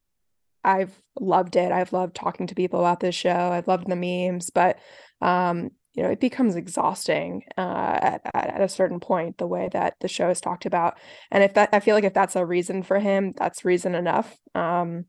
i've 0.64 1.00
loved 1.20 1.56
it. 1.56 1.70
I've 1.70 1.92
loved 1.92 2.16
talking 2.16 2.48
to 2.48 2.54
people 2.54 2.80
about 2.80 3.00
this 3.00 3.14
show. 3.14 3.30
I've 3.30 3.68
loved 3.68 3.88
the 3.88 3.96
memes 3.96 4.50
but 4.50 4.78
um 5.20 5.70
you 5.96 6.02
know 6.02 6.10
it 6.10 6.20
becomes 6.20 6.54
exhausting 6.54 7.42
uh, 7.56 7.98
at, 8.00 8.20
at 8.34 8.60
a 8.60 8.68
certain 8.68 9.00
point 9.00 9.38
the 9.38 9.46
way 9.46 9.68
that 9.72 9.94
the 10.00 10.08
show 10.08 10.30
is 10.30 10.40
talked 10.40 10.66
about 10.66 10.98
and 11.30 11.42
if 11.42 11.54
that 11.54 11.68
i 11.72 11.80
feel 11.80 11.94
like 11.94 12.04
if 12.04 12.14
that's 12.14 12.36
a 12.36 12.46
reason 12.46 12.82
for 12.82 12.98
him 12.98 13.32
that's 13.36 13.64
reason 13.64 13.94
enough 13.94 14.36
um, 14.54 15.06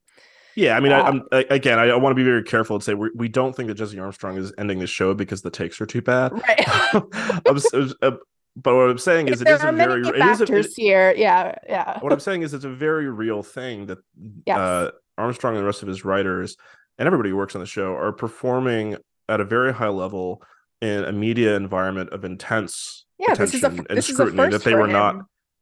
yeah, 0.55 0.75
I 0.75 0.79
mean, 0.79 0.91
uh, 0.91 1.01
I, 1.03 1.09
am 1.09 1.27
again, 1.51 1.77
I, 1.77 1.83
I 1.89 1.95
want 1.97 2.13
to 2.13 2.15
be 2.15 2.23
very 2.23 2.41
careful 2.41 2.77
and 2.77 2.83
say 2.83 2.95
we 2.95 3.11
we 3.13 3.27
don't 3.27 3.55
think 3.55 3.67
that 3.67 3.75
Jesse 3.75 3.99
Armstrong 3.99 4.37
is 4.37 4.51
ending 4.57 4.79
the 4.79 4.87
show 4.87 5.13
because 5.13 5.43
the 5.43 5.51
takes 5.51 5.79
are 5.79 5.85
too 5.85 6.01
bad. 6.01 6.31
Right. 6.33 6.67
uh, 6.95 8.11
but 8.57 8.75
what 8.75 8.89
I'm 8.89 8.97
saying 8.97 9.27
is, 9.27 9.39
it 9.39 9.47
is 9.47 9.63
a 9.63 9.71
very 9.71 10.01
it 10.01 10.15
is 10.15 10.41
a, 10.41 10.55
it, 10.55 10.67
here. 10.75 11.13
Yeah, 11.15 11.53
yeah. 11.69 11.99
What 11.99 12.11
I'm 12.11 12.19
saying 12.19 12.41
is, 12.41 12.55
it's 12.55 12.65
a 12.65 12.73
very 12.73 13.07
real 13.07 13.43
thing 13.43 13.85
that 13.85 13.99
yes. 14.47 14.57
uh, 14.57 14.91
Armstrong 15.19 15.53
and 15.53 15.61
the 15.61 15.65
rest 15.65 15.83
of 15.83 15.87
his 15.87 16.03
writers 16.03 16.57
and 16.97 17.05
everybody 17.05 17.29
who 17.29 17.37
works 17.37 17.53
on 17.53 17.61
the 17.61 17.67
show 17.67 17.93
are 17.93 18.11
performing 18.11 18.97
at 19.29 19.39
a 19.39 19.45
very 19.45 19.71
high 19.71 19.89
level 19.89 20.41
in 20.81 21.03
a 21.05 21.11
media 21.11 21.55
environment 21.55 22.11
of 22.11 22.23
intense 22.23 23.05
yeah, 23.19 23.31
attention 23.33 23.65
a, 23.89 23.93
and 23.93 24.03
scrutiny 24.03 24.49
that 24.49 24.63
they 24.63 24.75
were 24.75 24.85
him. 24.85 24.91
not 24.93 25.15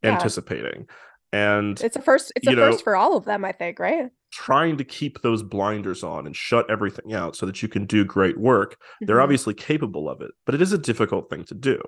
yeah. 0.03 0.11
anticipating. 0.13 0.87
and 1.31 1.79
it's 1.81 1.95
a 1.95 2.01
first 2.01 2.31
it's 2.35 2.47
a 2.47 2.51
know, 2.51 2.71
first 2.71 2.83
for 2.83 2.95
all 2.95 3.15
of 3.17 3.25
them 3.25 3.43
i 3.45 3.51
think 3.51 3.79
right 3.79 4.09
trying 4.31 4.75
to 4.77 4.83
keep 4.83 5.21
those 5.21 5.41
blinders 5.41 6.03
on 6.03 6.25
and 6.25 6.35
shut 6.35 6.69
everything 6.69 7.13
out 7.13 7.35
so 7.35 7.45
that 7.45 7.61
you 7.63 7.67
can 7.69 7.85
do 7.85 8.03
great 8.05 8.37
work 8.37 8.75
they're 9.01 9.17
Mhm. 9.17 9.23
obviously 9.23 9.53
capable 9.53 10.09
of 10.09 10.21
it 10.21 10.31
but 10.45 10.53
it 10.55 10.61
is 10.61 10.73
a 10.73 10.77
difficult 10.77 11.29
thing 11.29 11.43
to 11.45 11.53
do 11.55 11.81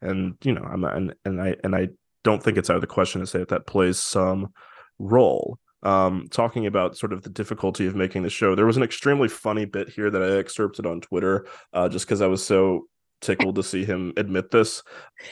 and 0.00 0.34
you 0.42 0.52
know 0.52 0.62
i'm 0.62 0.84
and, 0.84 1.14
and 1.24 1.40
i 1.40 1.54
and 1.64 1.74
i 1.74 1.88
don't 2.24 2.42
think 2.42 2.58
it's 2.58 2.68
out 2.70 2.76
of 2.76 2.80
the 2.82 2.86
question 2.86 3.20
to 3.20 3.26
say 3.26 3.38
that 3.38 3.48
that 3.48 3.66
plays 3.66 3.98
some 3.98 4.52
role 4.98 5.58
um 5.82 6.28
talking 6.30 6.66
about 6.66 6.96
sort 6.96 7.12
of 7.12 7.22
the 7.22 7.30
difficulty 7.30 7.86
of 7.86 7.96
making 7.96 8.22
the 8.22 8.30
show. 8.30 8.54
There 8.54 8.66
was 8.66 8.76
an 8.76 8.82
extremely 8.82 9.28
funny 9.28 9.64
bit 9.64 9.88
here 9.88 10.10
that 10.10 10.22
i 10.22 10.36
excerpted 10.38 10.86
on 10.86 11.00
twitter 11.00 11.46
uh 11.72 11.88
just 11.88 12.06
because 12.06 12.20
i 12.20 12.26
was 12.26 12.44
so 12.44 12.86
tickled 13.22 13.54
to 13.54 13.62
see 13.62 13.84
him 13.84 14.12
admit 14.16 14.50
this. 14.50 14.82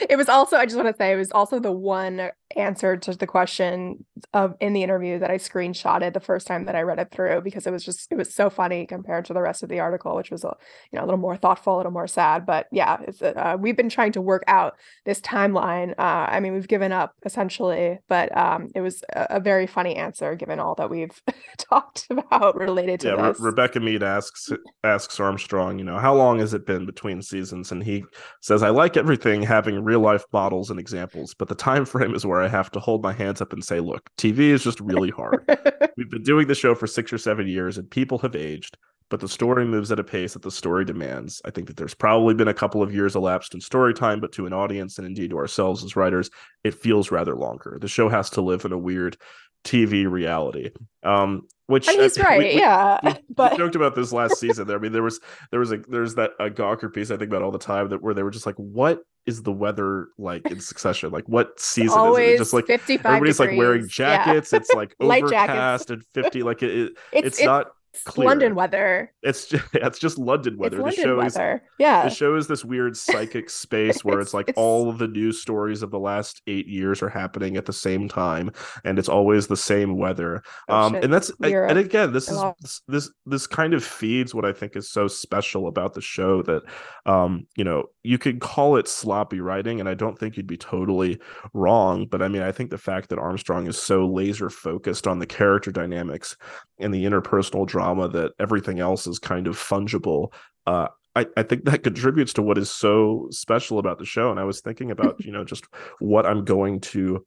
It 0.09 0.17
was 0.17 0.29
also 0.29 0.57
i 0.57 0.65
just 0.65 0.77
want 0.77 0.89
to 0.89 0.97
say 0.97 1.13
it 1.13 1.17
was 1.17 1.33
also 1.33 1.59
the 1.59 1.73
one 1.73 2.31
answer 2.57 2.97
to 2.97 3.13
the 3.15 3.27
question 3.27 4.05
of 4.33 4.55
in 4.61 4.73
the 4.73 4.83
interview 4.83 5.19
that 5.19 5.31
i 5.31 5.37
screenshotted 5.37 6.15
the 6.15 6.21
first 6.21 6.47
time 6.47 6.65
that 6.67 6.77
i 6.77 6.83
read 6.83 6.99
it 6.99 7.11
through 7.11 7.41
because 7.43 7.67
it 7.67 7.73
was 7.73 7.85
just 7.85 8.07
it 8.11 8.17
was 8.17 8.33
so 8.33 8.49
funny 8.51 8.87
compared 8.87 9.25
to 9.25 9.33
the 9.33 9.41
rest 9.41 9.63
of 9.63 9.69
the 9.69 9.81
article 9.81 10.15
which 10.17 10.31
was 10.31 10.45
a 10.45 10.57
you 10.93 10.99
know 10.99 11.05
a 11.05 11.07
little 11.07 11.19
more 11.19 11.37
thoughtful 11.37 11.77
a 11.77 11.79
little 11.79 11.93
more 11.93 12.07
sad 12.07 12.47
but 12.47 12.67
yeah 12.71 12.99
it's 13.07 13.21
uh, 13.23 13.57
we've 13.59 13.77
been 13.77 13.89
trying 13.89 14.13
to 14.13 14.21
work 14.21 14.45
out 14.47 14.75
this 15.05 15.21
timeline. 15.21 15.91
Uh 15.99 16.27
i 16.31 16.41
mean 16.41 16.53
we've 16.53 16.69
given 16.69 16.93
up 16.93 17.15
essentially 17.25 17.99
but 18.09 18.37
um 18.37 18.69
it 18.75 18.81
was 18.81 19.03
a, 19.13 19.27
a 19.31 19.41
very 19.41 19.67
funny 19.67 19.97
answer 19.97 20.35
given 20.37 20.61
all 20.61 20.75
that 20.77 20.91
we've 20.91 21.21
talked 21.59 22.07
about 22.11 22.57
related 22.57 23.01
to 23.01 23.09
yeah 23.09 23.29
Re- 23.29 23.35
rebecca 23.39 23.81
mead 23.81 24.03
asks 24.03 24.51
asks 24.85 25.19
armstrong 25.19 25.79
you 25.79 25.85
know 25.85 25.99
how 25.99 26.15
long 26.15 26.39
has 26.39 26.55
it 26.55 26.67
been 26.67 26.87
between 26.87 27.23
seasons? 27.23 27.73
And 27.73 27.80
he 27.83 28.05
says 28.41 28.63
i 28.63 28.69
like 28.69 28.97
everything 28.97 29.43
having 29.43 29.83
real 29.83 30.01
life 30.01 30.25
models 30.33 30.71
and 30.71 30.79
examples 30.79 31.35
but 31.35 31.49
the 31.49 31.55
time 31.55 31.85
frame 31.85 32.15
is 32.15 32.27
where 32.27 32.43
i 32.43 32.49
have 32.49 32.71
to 32.71 32.81
hold 32.81 33.03
my 33.03 33.13
hands 33.13 33.41
up 33.41 33.53
and 33.53 33.65
say 33.65 33.81
look 33.81 34.11
tv 34.17 34.39
is 34.39 34.65
just 34.65 34.81
really 34.81 35.11
hard. 35.11 35.45
We've 35.97 36.11
been 36.11 36.23
doing 36.23 36.47
the 36.47 36.55
show 36.55 36.75
for 36.75 36.87
six 36.87 37.13
or 37.13 37.19
seven 37.19 37.47
years 37.47 37.79
and 37.79 37.91
people 37.91 38.19
have 38.19 38.37
aged 38.37 38.77
but 39.09 39.19
the 39.19 39.29
story 39.29 39.65
moves 39.65 39.91
at 39.91 39.99
a 39.99 40.05
pace 40.05 40.35
that 40.35 40.43
the 40.43 40.51
story 40.51 40.85
demands 40.85 41.43
i 41.45 41.51
think 41.51 41.67
that 41.67 41.77
there's 41.77 41.95
probably 41.95 42.35
been 42.35 42.49
a 42.49 42.55
couple 42.55 42.83
of 42.83 42.95
years 42.95 43.17
elapsed 43.17 43.55
in 43.55 43.61
story 43.61 43.93
time 43.93 44.21
but 44.21 44.33
to 44.33 44.47
an 44.47 44.53
audience 44.53 44.99
and 44.99 45.07
indeed 45.07 45.31
to 45.31 45.39
ourselves 45.39 45.85
as 45.85 45.97
writers 45.97 46.31
it 46.65 46.75
feels 46.75 47.11
rather 47.11 47.37
longer. 47.37 47.79
The 47.81 47.89
show 47.89 48.09
has 48.09 48.31
to 48.31 48.41
live 48.41 48.65
in 48.65 48.73
a 48.73 48.79
weird 48.79 49.17
tv 49.65 50.11
reality 50.11 50.71
um 51.03 51.43
which 51.67 51.87
and 51.89 52.01
he's 52.01 52.19
uh, 52.19 52.23
right 52.23 52.39
we- 52.39 52.45
we- 52.47 52.55
yeah 52.59 52.99
we, 53.03 53.15
but 53.35 53.53
we 53.53 53.59
joked 53.59 53.75
about 53.77 53.95
this 53.95 54.13
last 54.13 54.39
season 54.39 54.67
there 54.67 54.77
i 54.77 54.81
mean 54.81 54.93
there 54.93 55.03
was 55.03 55.21
there 55.51 55.61
was 55.61 55.71
a 55.73 55.79
there's 55.89 56.15
that 56.15 56.31
a 56.41 56.49
gawker 56.51 56.93
piece 56.93 57.11
i 57.11 57.17
think 57.17 57.31
about 57.31 57.43
all 57.43 57.51
the 57.51 57.59
time 57.59 57.89
that 57.91 58.03
where 58.03 58.15
they 58.15 58.23
were 58.23 58.31
just 58.31 58.47
like 58.47 58.57
what 58.57 59.01
is 59.27 59.43
the 59.43 59.53
weather 59.53 60.09
like 60.19 60.51
in 60.51 60.59
succession 60.61 61.11
like 61.11 61.29
what 61.29 61.49
season 61.61 61.99
always 61.99 62.29
is 62.31 62.35
it 62.35 62.39
just 62.39 62.53
like 62.55 62.67
55 62.67 63.05
everybody's 63.07 63.39
like 63.39 63.51
wearing 63.57 63.81
degrees. 63.83 63.99
Yeah. 63.99 64.25
jackets 64.25 64.53
it's 64.55 64.73
like 64.73 64.95
overcast 65.01 65.89
jackets. 65.89 65.91
and 65.91 66.05
50 66.25 66.43
like 66.43 66.63
it, 66.63 66.71
it- 66.71 66.93
it's, 67.13 67.27
it's, 67.27 67.39
it's, 67.39 67.45
not 67.45 67.67
clear. 68.05 68.29
london 68.29 68.55
weather. 68.55 69.13
It's 69.23 69.47
just 69.47 69.65
it's 69.75 69.99
just 69.99 70.19
london 70.19 70.57
weather. 70.59 70.77
It's 70.87 70.97
the 70.97 71.03
london 71.03 71.05
show 71.05 71.27
is 71.27 71.35
weather. 71.37 71.63
Yeah. 71.79 72.05
the 72.05 72.11
show 72.15 72.37
is 72.37 72.47
this 72.47 72.65
weird 72.65 72.97
psychic 72.97 73.51
space 73.51 74.05
where 74.05 74.21
it's, 74.21 74.29
It's- 74.31 74.35
like 74.35 74.49
it's- 74.51 74.63
all 74.63 74.89
of 74.89 74.99
the 74.99 75.09
news 75.09 75.41
stories 75.41 75.83
of 75.83 75.91
the 75.91 75.99
last 75.99 76.43
eight 76.47 76.67
years 76.69 77.03
are 77.03 77.09
happening 77.09 77.57
at 77.57 77.67
the 77.67 77.73
same 77.73 78.09
time 78.09 78.51
and 78.85 78.99
it's 78.99 79.09
always 79.09 79.47
the 79.49 79.57
same 79.57 79.97
weather. 79.97 80.43
Oh, 80.69 80.75
um 80.77 80.95
and 80.95 81.13
that's 81.13 81.33
Europe. 81.41 81.71
and 81.71 81.79
again 81.79 82.13
this 82.13 82.29
is 82.31 82.41
this, 82.61 82.83
this 82.89 83.11
this 83.27 83.47
kind 83.47 83.75
of 83.75 83.85
feeds 83.85 84.35
what 84.35 84.45
i 84.45 84.53
think 84.53 84.77
is 84.77 84.91
so 84.91 85.09
special 85.09 85.67
about 85.67 85.95
the 85.95 86.01
show 86.01 86.43
that 86.43 86.63
um 87.07 87.47
you 87.57 87.65
know 87.65 87.85
you 88.05 88.19
could 88.19 88.41
call 88.41 88.77
it 88.77 88.87
sloppy 88.89 89.41
writing 89.41 89.81
and 89.81 89.89
i 89.89 89.95
don't 89.95 90.19
think 90.19 90.37
you'd 90.37 90.47
be 90.47 90.57
totally 90.57 91.19
wrong 91.55 92.07
but 92.07 92.23
i 92.23 92.29
mean 92.29 92.43
i 92.43 92.53
think 92.53 92.71
the 92.71 92.79
fact 92.79 93.09
that 93.09 93.19
armstrong 93.19 93.67
is 93.67 93.77
so 93.77 94.07
laser 94.07 94.49
focused 94.51 95.07
on 95.07 95.19
the 95.19 95.27
character 95.27 95.71
dynamics 95.73 96.37
and 96.79 96.95
the 96.95 97.05
interpersonal 97.05 97.67
drama 97.67 97.80
that 98.09 98.33
everything 98.39 98.81
else 98.81 99.07
is 99.07 99.19
kind 99.19 99.47
of 99.47 99.57
fungible 99.57 100.33
uh 100.67 100.89
I, 101.17 101.27
I 101.37 101.43
think 101.43 101.65
that 101.65 101.83
contributes 101.83 102.33
to 102.35 102.43
what 102.43 102.59
is 102.59 102.71
so 102.71 103.29
special 103.31 103.79
about 103.79 103.99
the 103.99 104.05
show. 104.05 104.31
And 104.31 104.39
I 104.39 104.45
was 104.45 104.61
thinking 104.61 104.91
about, 104.91 105.17
you 105.25 105.33
know, 105.33 105.45
just 105.45 105.65
what 105.99 106.27
I'm 106.27 106.45
going 106.45 106.81
to 106.81 107.25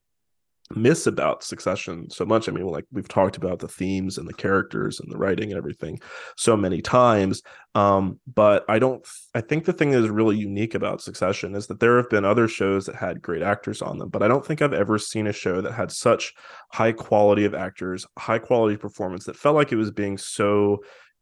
miss 0.76 1.06
about 1.08 1.44
Succession 1.44 2.10
so 2.10 2.26
much. 2.26 2.48
I 2.48 2.52
mean, 2.52 2.66
like 2.66 2.86
we've 2.92 3.08
talked 3.08 3.38
about 3.38 3.60
the 3.60 3.68
themes 3.68 4.18
and 4.18 4.28
the 4.28 4.34
characters 4.34 5.00
and 5.00 5.12
the 5.12 5.18
writing 5.18 5.52
and 5.52 5.58
everything 5.58 6.00
so 6.38 6.56
many 6.58 6.82
times. 6.82 7.42
Um, 7.76 8.20
but 8.34 8.66
I 8.70 8.80
don't 8.80 9.06
I 9.36 9.42
think 9.42 9.66
the 9.66 9.74
thing 9.74 9.92
that 9.92 10.04
is 10.04 10.10
really 10.10 10.38
unique 10.38 10.74
about 10.76 11.02
Succession 11.02 11.56
is 11.56 11.68
that 11.68 11.80
there 11.80 11.98
have 11.98 12.10
been 12.10 12.26
other 12.26 12.48
shows 12.48 12.86
that 12.86 12.96
had 12.96 13.22
great 13.22 13.42
actors 13.42 13.82
on 13.82 13.98
them, 13.98 14.10
but 14.10 14.24
I 14.24 14.28
don't 14.28 14.46
think 14.46 14.62
I've 14.62 14.74
ever 14.74 14.98
seen 14.98 15.28
a 15.28 15.34
show 15.34 15.62
that 15.62 15.74
had 15.74 15.92
such 15.92 16.34
high 16.72 16.92
quality 16.92 17.46
of 17.46 17.54
actors, 17.54 18.06
high 18.18 18.40
quality 18.40 18.78
performance 18.78 19.26
that 19.26 19.36
felt 19.38 19.56
like 19.56 19.72
it 19.72 19.78
was 19.78 19.92
being 19.92 20.18
so 20.18 20.80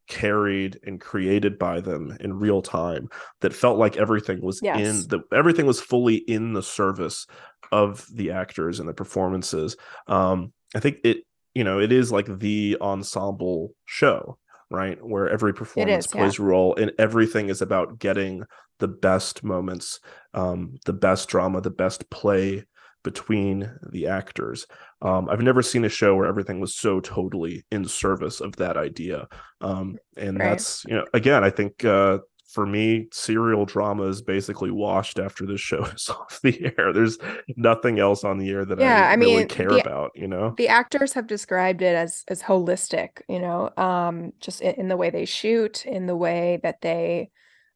carried 0.08 0.78
and 0.86 1.00
created 1.00 1.58
by 1.58 1.80
them 1.80 2.18
in 2.20 2.34
real 2.38 2.62
time 2.62 3.08
that 3.40 3.54
felt 3.54 3.78
like 3.78 3.96
everything 3.96 4.42
was 4.42 4.60
Yes. 4.62 4.80
in 4.80 5.08
the 5.08 5.20
everything 5.34 5.66
was 5.66 5.80
fully 5.80 6.16
in 6.16 6.52
the 6.52 6.64
service 6.64 7.26
of 7.72 8.06
the 8.14 8.32
actors 8.32 8.80
and 8.80 8.88
the 8.90 8.94
performances 8.94 9.76
um 10.08 10.52
i 10.76 10.80
think 10.80 10.98
it 11.04 11.18
you 11.54 11.64
know 11.64 11.80
it 11.80 11.92
is 11.92 12.12
like 12.12 12.40
the 12.40 12.78
ensemble 12.82 13.74
show 13.86 14.38
right 14.70 15.04
where 15.04 15.30
every 15.30 15.54
performance 15.54 16.06
is, 16.06 16.14
yeah. 16.14 16.22
plays 16.22 16.40
a 16.40 16.44
role 16.44 16.76
and 16.76 16.92
everything 16.98 17.50
is 17.50 17.62
about 17.62 18.00
getting 18.00 18.44
the 18.80 18.88
best 18.88 19.44
moments 19.44 20.00
um 20.34 20.78
the 20.86 20.94
best 20.94 21.28
drama 21.30 21.62
the 21.62 21.70
best 21.70 22.10
play 22.10 22.64
between 23.04 23.72
the 23.92 24.08
actors 24.08 24.66
um 25.02 25.28
i've 25.30 25.42
never 25.42 25.62
seen 25.62 25.84
a 25.86 25.90
show 25.90 26.16
where 26.16 26.28
everything 26.28 26.60
was 26.60 26.76
so 26.76 27.00
totally 27.00 27.66
in 27.72 27.84
service 27.84 28.40
of 28.40 28.56
that 28.58 28.78
idea 28.78 29.28
um 29.62 29.98
and 30.18 30.40
Right. 30.40 30.50
that's 30.50 30.86
you 30.86 30.96
know 30.96 31.06
again 31.14 31.44
i 31.44 31.50
think 31.50 31.84
uh 31.84 32.20
for 32.52 32.66
me, 32.66 33.08
serial 33.12 33.66
drama 33.66 34.04
is 34.04 34.22
basically 34.22 34.72
washed 34.72 35.20
after 35.20 35.46
this 35.46 35.62
show 35.62 35.84
is 35.96 36.10
off 36.10 36.40
the 36.44 36.74
air. 36.78 36.94
There's 36.94 37.18
nothing 37.56 38.00
else 38.00 38.24
on 38.24 38.38
the 38.38 38.50
air 38.50 38.66
that 38.66 38.80
Yeah, 38.80 38.96
I, 38.96 39.10
I 39.10 39.14
really 39.16 39.46
care 39.46 39.76
the- 39.76 39.76
about, 39.76 40.12
you 40.16 40.28
know? 40.28 40.58
the 40.58 40.70
actors 40.70 41.14
have 41.14 41.28
described 41.28 41.82
it 41.82 41.96
as 41.96 42.24
as 42.30 42.42
holistic 42.44 43.22
you 43.30 43.40
know 43.40 43.72
um 43.78 44.34
just 44.42 44.62
in, 44.62 44.76
in 44.76 44.88
the 44.90 44.98
way 44.98 45.10
they 45.10 45.26
shoot 45.26 45.86
in 45.86 46.08
the 46.08 46.16
way 46.16 46.60
that 46.64 46.82
they 46.82 47.32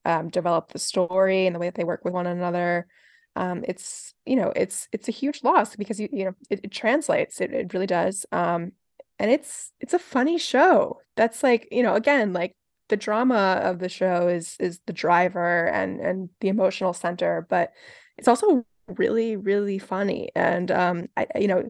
um 0.05 0.29
develop 0.29 0.71
the 0.73 0.79
story 0.79 1.47
and 1.47 1.55
the 1.55 1.59
way 1.59 1.67
that 1.67 1.75
they 1.75 1.83
work 1.85 2.05
with 2.05 2.13
one 2.13 2.27
another 2.27 2.87
um 3.35 3.63
it's 3.67 4.13
you 4.25 4.35
know 4.35 4.53
it's 4.55 4.89
it's 4.93 5.07
a 5.09 5.11
huge 5.11 5.43
loss 5.43 5.75
because 5.75 5.99
you 5.99 6.09
you 6.13 6.25
know 6.25 6.35
it, 6.49 6.61
it 6.63 6.71
translates 6.71 7.41
it, 7.41 7.53
it 7.53 7.73
really 7.73 7.87
does 7.87 8.25
um 8.31 8.71
and 9.19 9.31
it's 9.31 9.71
it's 9.81 9.93
a 9.95 9.99
funny 9.99 10.37
show 10.37 10.99
that's 11.15 11.43
like 11.43 11.67
you 11.71 11.83
know 11.83 11.95
again 11.95 12.33
like 12.33 12.55
the 12.89 12.97
drama 12.97 13.59
of 13.63 13.79
the 13.79 13.89
show 13.89 14.27
is 14.27 14.55
is 14.59 14.79
the 14.85 14.93
driver 14.93 15.67
and 15.67 15.99
and 15.99 16.29
the 16.41 16.49
emotional 16.49 16.93
center 16.93 17.45
but 17.49 17.71
it's 18.17 18.27
also 18.27 18.65
really 18.87 19.35
really 19.35 19.79
funny. 19.79 20.29
And 20.35 20.71
um 20.71 21.07
I 21.17 21.27
you 21.39 21.47
know 21.47 21.69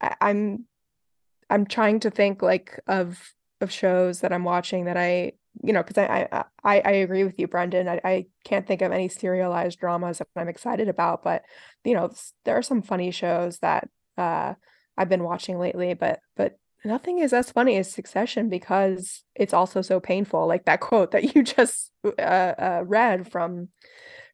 I, 0.00 0.14
I'm 0.20 0.66
I'm 1.50 1.66
trying 1.66 2.00
to 2.00 2.10
think 2.10 2.42
like 2.42 2.80
of 2.86 3.34
of 3.60 3.70
shows 3.72 4.20
that 4.20 4.32
I'm 4.32 4.44
watching 4.44 4.86
that 4.86 4.96
I 4.96 5.32
you 5.62 5.72
know 5.72 5.82
because 5.82 5.98
I, 5.98 6.28
I 6.32 6.44
I 6.64 6.80
I 6.80 6.90
agree 6.92 7.24
with 7.24 7.38
you 7.38 7.48
Brendan. 7.48 7.88
I, 7.88 8.00
I 8.04 8.26
can't 8.44 8.66
think 8.66 8.82
of 8.82 8.92
any 8.92 9.08
serialized 9.08 9.78
dramas 9.80 10.18
that 10.18 10.28
I'm 10.36 10.48
excited 10.48 10.88
about 10.88 11.22
but 11.22 11.42
you 11.84 11.94
know 11.94 12.10
there 12.44 12.56
are 12.56 12.62
some 12.62 12.82
funny 12.82 13.10
shows 13.10 13.58
that 13.58 13.88
uh 14.18 14.54
I've 14.96 15.08
been 15.08 15.24
watching 15.24 15.58
lately 15.58 15.94
but 15.94 16.20
but 16.36 16.58
nothing 16.84 17.18
is 17.18 17.32
as 17.32 17.50
funny 17.50 17.76
as 17.76 17.90
Succession 17.90 18.48
because 18.48 19.22
it's 19.34 19.54
also 19.54 19.82
so 19.82 20.00
painful 20.00 20.46
like 20.46 20.64
that 20.64 20.80
quote 20.88 21.12
that 21.12 21.34
you 21.34 21.42
just 21.42 21.90
uh, 22.04 22.20
uh 22.20 22.82
read 22.86 23.30
from 23.30 23.68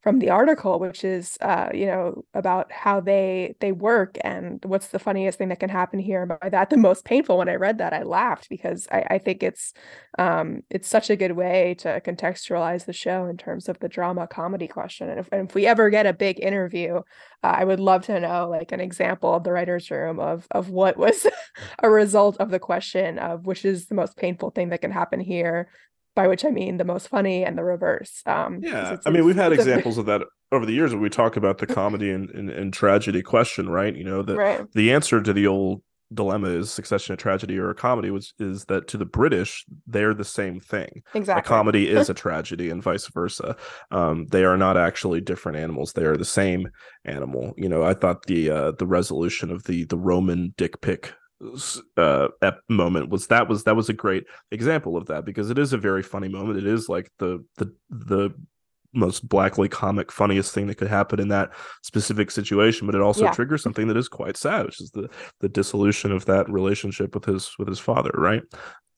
from 0.09 0.21
the 0.21 0.31
article 0.31 0.79
which 0.79 1.05
is 1.05 1.37
uh 1.43 1.69
you 1.75 1.85
know 1.85 2.25
about 2.33 2.73
how 2.73 2.99
they 2.99 3.55
they 3.61 3.73
work 3.73 4.17
and 4.25 4.65
what's 4.65 4.87
the 4.89 4.99
funniest 4.99 5.37
thing 5.37 5.51
that 5.51 5.61
can 5.61 5.69
happen 5.69 5.99
here. 5.99 6.23
And 6.23 6.33
by 6.41 6.49
that 6.49 6.71
the 6.71 6.79
most 6.79 7.05
painful 7.05 7.37
when 7.37 7.51
i 7.51 7.57
read 7.57 7.77
that 7.77 7.93
i 7.93 8.03
laughed 8.05 8.49
because 8.49 8.89
i 8.91 9.05
i 9.11 9.19
think 9.19 9.43
it's 9.43 9.75
um 10.19 10.63
it's 10.71 10.89
such 10.89 11.11
a 11.11 11.17
good 11.17 11.33
way 11.33 11.75
to 11.81 12.01
contextualize 12.01 12.87
the 12.87 12.95
show 12.95 13.27
in 13.27 13.37
terms 13.37 13.69
of 13.69 13.79
the 13.81 13.89
drama 13.89 14.27
comedy 14.27 14.67
question. 14.67 15.11
And 15.11 15.21
if, 15.21 15.29
and 15.31 15.51
if 15.51 15.55
we 15.55 15.67
ever 15.67 15.91
get 15.91 16.07
a 16.07 16.15
big 16.15 16.41
interview 16.41 17.03
uh, 17.45 17.55
i 17.61 17.63
would 17.63 17.81
love 17.81 18.07
to 18.07 18.19
know 18.19 18.49
like 18.49 18.73
an 18.73 18.81
example 18.81 19.35
of 19.35 19.45
the 19.45 19.53
writers 19.53 19.91
room 19.91 20.19
of 20.19 20.47
of 20.53 20.71
what 20.71 20.97
was 20.97 21.27
a 21.83 21.91
result 21.91 22.39
of 22.39 22.51
the 22.51 22.59
question 22.59 23.19
of 23.19 23.45
which 23.45 23.67
is 23.67 23.87
the 23.87 23.95
most 23.95 24.17
painful 24.17 24.49
thing 24.51 24.71
that 24.71 24.81
can 24.81 24.91
happen 24.91 25.21
here 25.21 25.69
by 26.19 26.27
which 26.27 26.45
I 26.45 26.51
mean 26.51 26.79
the 26.79 26.85
most 26.85 27.07
funny 27.07 27.45
and 27.45 27.57
the 27.57 27.63
reverse. 27.63 28.23
Um, 28.27 28.59
Yeah. 28.61 28.97
I 29.07 29.11
mean, 29.11 29.25
we've 29.25 29.37
had 29.37 29.53
examples 29.53 29.99
of 29.99 30.07
that 30.07 30.23
over 30.51 30.67
the 30.67 30.73
years 30.73 30.93
when 30.93 31.01
we 31.01 31.09
talk 31.09 31.37
about 31.37 31.59
the 31.59 31.67
comedy 31.69 32.11
and, 32.11 32.29
and, 32.31 32.51
and 32.51 32.73
tragedy 32.73 33.23
question, 33.23 33.69
right? 33.69 33.95
You 33.95 34.03
know, 34.03 34.23
the, 34.23 34.35
right. 34.47 34.73
the 34.73 34.93
answer 34.93 35.23
to 35.23 35.33
the 35.33 35.47
old 35.47 35.81
dilemma 36.13 36.49
is 36.49 36.73
succession 36.73 37.13
a 37.13 37.17
tragedy 37.17 37.57
or 37.57 37.71
a 37.71 37.75
comedy 37.75 38.11
was 38.11 38.33
is 38.39 38.65
that 38.65 38.89
to 38.89 38.97
the 38.97 39.05
british 39.05 39.67
they're 39.87 40.15
the 40.15 40.25
same 40.25 40.59
thing 40.59 41.03
exactly 41.13 41.41
a 41.41 41.43
comedy 41.43 41.87
is 41.87 42.09
a 42.09 42.15
tragedy 42.25 42.71
and 42.71 42.83
vice 42.83 43.07
versa 43.09 43.55
um, 43.91 44.25
they 44.29 44.43
are 44.43 44.57
not 44.57 44.79
actually 44.79 45.21
different 45.21 45.59
animals 45.59 45.93
they 45.93 46.07
are 46.07 46.17
the 46.17 46.25
same 46.25 46.67
animal 47.05 47.53
you 47.59 47.69
know 47.69 47.83
i 47.83 47.93
thought 47.93 48.25
the 48.25 48.49
uh, 48.49 48.73
the 48.79 48.87
resolution 48.87 49.51
of 49.51 49.65
the 49.65 49.85
the 49.85 49.99
roman 49.99 50.55
dick 50.57 50.81
pic 50.81 51.13
uh 51.97 52.29
moment 52.69 53.09
was 53.11 53.29
that 53.29 53.49
was 53.49 53.65
that 53.65 53.77
was 53.77 53.89
a 53.89 53.93
great 53.93 54.25
example 54.51 54.97
of 54.97 55.07
that 55.07 55.25
because 55.25 55.51
it 55.51 55.59
is 55.59 55.73
a 55.73 55.79
very 55.79 56.03
funny 56.03 56.29
moment. 56.29 56.59
It 56.59 56.67
is 56.67 56.89
like 56.89 57.11
the 57.19 57.45
the 57.57 57.73
the 57.91 58.35
most 58.95 59.29
blackly 59.29 59.69
comic 59.69 60.11
funniest 60.11 60.53
thing 60.53 60.67
that 60.67 60.77
could 60.77 60.89
happen 60.89 61.21
in 61.21 61.29
that 61.29 61.51
specific 61.83 62.31
situation 62.31 62.87
but 62.87 62.95
it 62.95 63.03
also 63.03 63.25
yeah. 63.25 63.33
triggers 63.33 63.63
something 63.63 63.87
that 63.87 63.99
is 63.99 64.09
quite 64.09 64.35
sad 64.37 64.65
which 64.65 64.81
is 64.81 64.91
the 64.93 65.09
the 65.41 65.49
dissolution 65.49 66.11
of 66.11 66.25
that 66.25 66.49
relationship 66.51 67.15
with 67.15 67.27
his 67.27 67.55
with 67.59 67.69
his 67.69 67.79
father 67.79 68.11
right? 68.15 68.43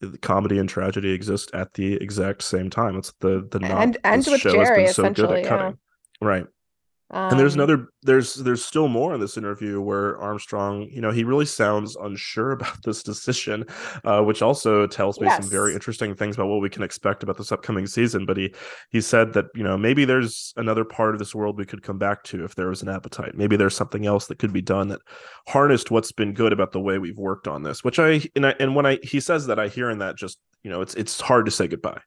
The 0.00 0.16
comedy 0.16 0.58
and 0.58 0.66
tragedy 0.66 1.10
exist 1.10 1.50
at 1.52 1.74
the 1.74 1.94
exact 1.94 2.40
same 2.40 2.70
time. 2.70 2.96
It's 2.96 3.12
the 3.20 3.46
the 3.50 3.62
and 3.64 3.98
and 4.02 4.26
with 4.26 4.40
gerri 4.40 4.86
so 4.86 5.02
essentially 5.02 5.42
yeah. 5.42 5.72
right 6.22 6.46
um, 7.12 7.30
and 7.30 7.40
there's 7.40 7.54
um, 7.54 7.60
another 7.60 7.88
there's 8.02 8.34
there's 8.34 8.64
still 8.64 8.86
more 8.86 9.14
in 9.14 9.20
this 9.20 9.36
interview 9.36 9.80
where 9.80 10.16
Armstrong, 10.20 10.88
you 10.90 11.00
know, 11.00 11.10
he 11.10 11.24
really 11.24 11.44
sounds 11.44 11.96
unsure 11.96 12.52
about 12.52 12.82
this 12.84 13.02
decision, 13.02 13.64
uh, 14.04 14.22
which 14.22 14.42
also 14.42 14.86
tells 14.86 15.20
me 15.20 15.26
yes. 15.26 15.42
some 15.42 15.50
very 15.50 15.74
interesting 15.74 16.14
things 16.14 16.36
about 16.36 16.46
what 16.46 16.60
we 16.60 16.70
can 16.70 16.82
expect 16.82 17.22
about 17.22 17.36
this 17.36 17.50
upcoming 17.50 17.86
season. 17.86 18.26
But 18.26 18.36
he 18.36 18.54
he 18.90 19.00
said 19.00 19.32
that 19.32 19.46
you 19.54 19.64
know 19.64 19.76
maybe 19.76 20.04
there's 20.04 20.52
another 20.56 20.84
part 20.84 21.14
of 21.14 21.18
this 21.18 21.34
world 21.34 21.58
we 21.58 21.66
could 21.66 21.82
come 21.82 21.98
back 21.98 22.22
to 22.24 22.44
if 22.44 22.54
there 22.54 22.68
was 22.68 22.82
an 22.82 22.88
appetite. 22.88 23.34
Maybe 23.34 23.56
there's 23.56 23.76
something 23.76 24.06
else 24.06 24.26
that 24.28 24.38
could 24.38 24.52
be 24.52 24.62
done 24.62 24.88
that 24.88 25.00
harnessed 25.48 25.90
what's 25.90 26.12
been 26.12 26.32
good 26.32 26.52
about 26.52 26.70
the 26.72 26.80
way 26.80 26.98
we've 26.98 27.18
worked 27.18 27.48
on 27.48 27.64
this. 27.64 27.82
Which 27.82 27.98
I 27.98 28.22
and 28.36 28.46
I 28.46 28.54
and 28.60 28.76
when 28.76 28.86
I 28.86 28.98
he 29.02 29.18
says 29.18 29.46
that 29.46 29.58
I 29.58 29.66
hear 29.66 29.90
in 29.90 29.98
that 29.98 30.16
just 30.16 30.38
you 30.62 30.70
know 30.70 30.80
it's 30.80 30.94
it's 30.94 31.20
hard 31.20 31.44
to 31.46 31.50
say 31.50 31.66
goodbye, 31.66 32.00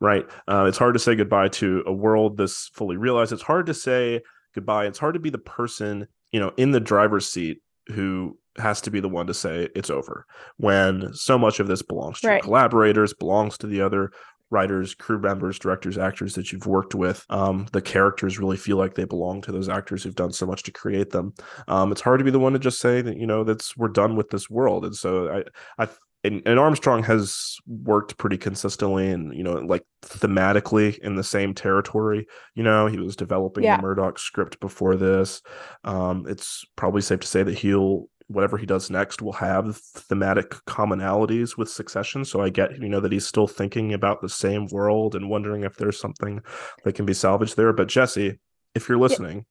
right? 0.00 0.26
Uh, 0.48 0.64
it's 0.64 0.78
hard 0.78 0.94
to 0.94 1.00
say 1.00 1.14
goodbye 1.14 1.48
to 1.48 1.84
a 1.86 1.92
world 1.92 2.36
this 2.36 2.70
fully 2.74 2.96
realized. 2.96 3.32
It's 3.32 3.42
hard 3.42 3.66
to 3.66 3.74
say 3.74 4.20
goodbye. 4.54 4.86
It's 4.86 4.98
hard 4.98 5.14
to 5.14 5.20
be 5.20 5.30
the 5.30 5.38
person, 5.38 6.08
you 6.32 6.40
know, 6.40 6.52
in 6.56 6.70
the 6.70 6.80
driver's 6.80 7.28
seat 7.28 7.62
who 7.88 8.38
has 8.56 8.80
to 8.82 8.90
be 8.90 9.00
the 9.00 9.08
one 9.08 9.26
to 9.26 9.34
say 9.34 9.68
it's 9.74 9.90
over 9.90 10.26
when 10.56 11.12
so 11.14 11.38
much 11.38 11.60
of 11.60 11.68
this 11.68 11.82
belongs 11.82 12.20
to 12.20 12.28
right. 12.28 12.42
collaborators, 12.42 13.14
belongs 13.14 13.56
to 13.58 13.66
the 13.66 13.80
other 13.80 14.10
writers, 14.50 14.94
crew 14.94 15.18
members, 15.18 15.58
directors, 15.58 15.98
actors 15.98 16.34
that 16.34 16.52
you've 16.52 16.66
worked 16.66 16.94
with. 16.94 17.24
Um, 17.28 17.66
the 17.72 17.82
characters 17.82 18.38
really 18.38 18.56
feel 18.56 18.76
like 18.76 18.94
they 18.94 19.04
belong 19.04 19.42
to 19.42 19.52
those 19.52 19.68
actors 19.68 20.02
who've 20.02 20.14
done 20.14 20.32
so 20.32 20.46
much 20.46 20.62
to 20.64 20.72
create 20.72 21.10
them. 21.10 21.34
Um, 21.66 21.92
it's 21.92 22.00
hard 22.00 22.18
to 22.18 22.24
be 22.24 22.30
the 22.30 22.38
one 22.38 22.54
to 22.54 22.58
just 22.58 22.80
say 22.80 23.02
that 23.02 23.16
you 23.16 23.26
know 23.26 23.44
that's 23.44 23.76
we're 23.76 23.88
done 23.88 24.16
with 24.16 24.30
this 24.30 24.48
world. 24.48 24.84
And 24.84 24.96
so 24.96 25.44
I 25.78 25.84
I 25.84 25.88
and, 26.24 26.42
and 26.46 26.58
Armstrong 26.58 27.04
has 27.04 27.56
worked 27.66 28.16
pretty 28.18 28.38
consistently 28.38 29.10
and 29.10 29.32
you 29.34 29.44
know 29.44 29.54
like 29.54 29.84
thematically 30.02 30.98
in 30.98 31.14
the 31.14 31.24
same 31.24 31.54
territory. 31.54 32.26
You 32.54 32.64
know, 32.64 32.86
he 32.86 32.98
was 32.98 33.16
developing 33.16 33.64
yeah. 33.64 33.76
the 33.76 33.82
Murdoch 33.82 34.18
script 34.18 34.58
before 34.60 34.96
this. 34.96 35.42
Um, 35.84 36.26
it's 36.28 36.64
probably 36.76 37.02
safe 37.02 37.20
to 37.20 37.26
say 37.26 37.42
that 37.42 37.58
he'll 37.58 38.08
whatever 38.26 38.58
he 38.58 38.66
does 38.66 38.90
next 38.90 39.22
will 39.22 39.32
have 39.32 39.76
thematic 39.76 40.50
commonalities 40.66 41.56
with 41.56 41.70
Succession. 41.70 42.24
So 42.24 42.42
I 42.42 42.50
get 42.50 42.80
you 42.80 42.88
know 42.88 43.00
that 43.00 43.12
he's 43.12 43.26
still 43.26 43.46
thinking 43.46 43.94
about 43.94 44.20
the 44.20 44.28
same 44.28 44.66
world 44.66 45.14
and 45.14 45.30
wondering 45.30 45.62
if 45.62 45.76
there's 45.76 46.00
something 46.00 46.42
that 46.84 46.94
can 46.94 47.06
be 47.06 47.14
salvaged 47.14 47.56
there. 47.56 47.72
But 47.72 47.88
Jesse, 47.88 48.38
if 48.74 48.88
you're 48.88 48.98
listening, 48.98 49.46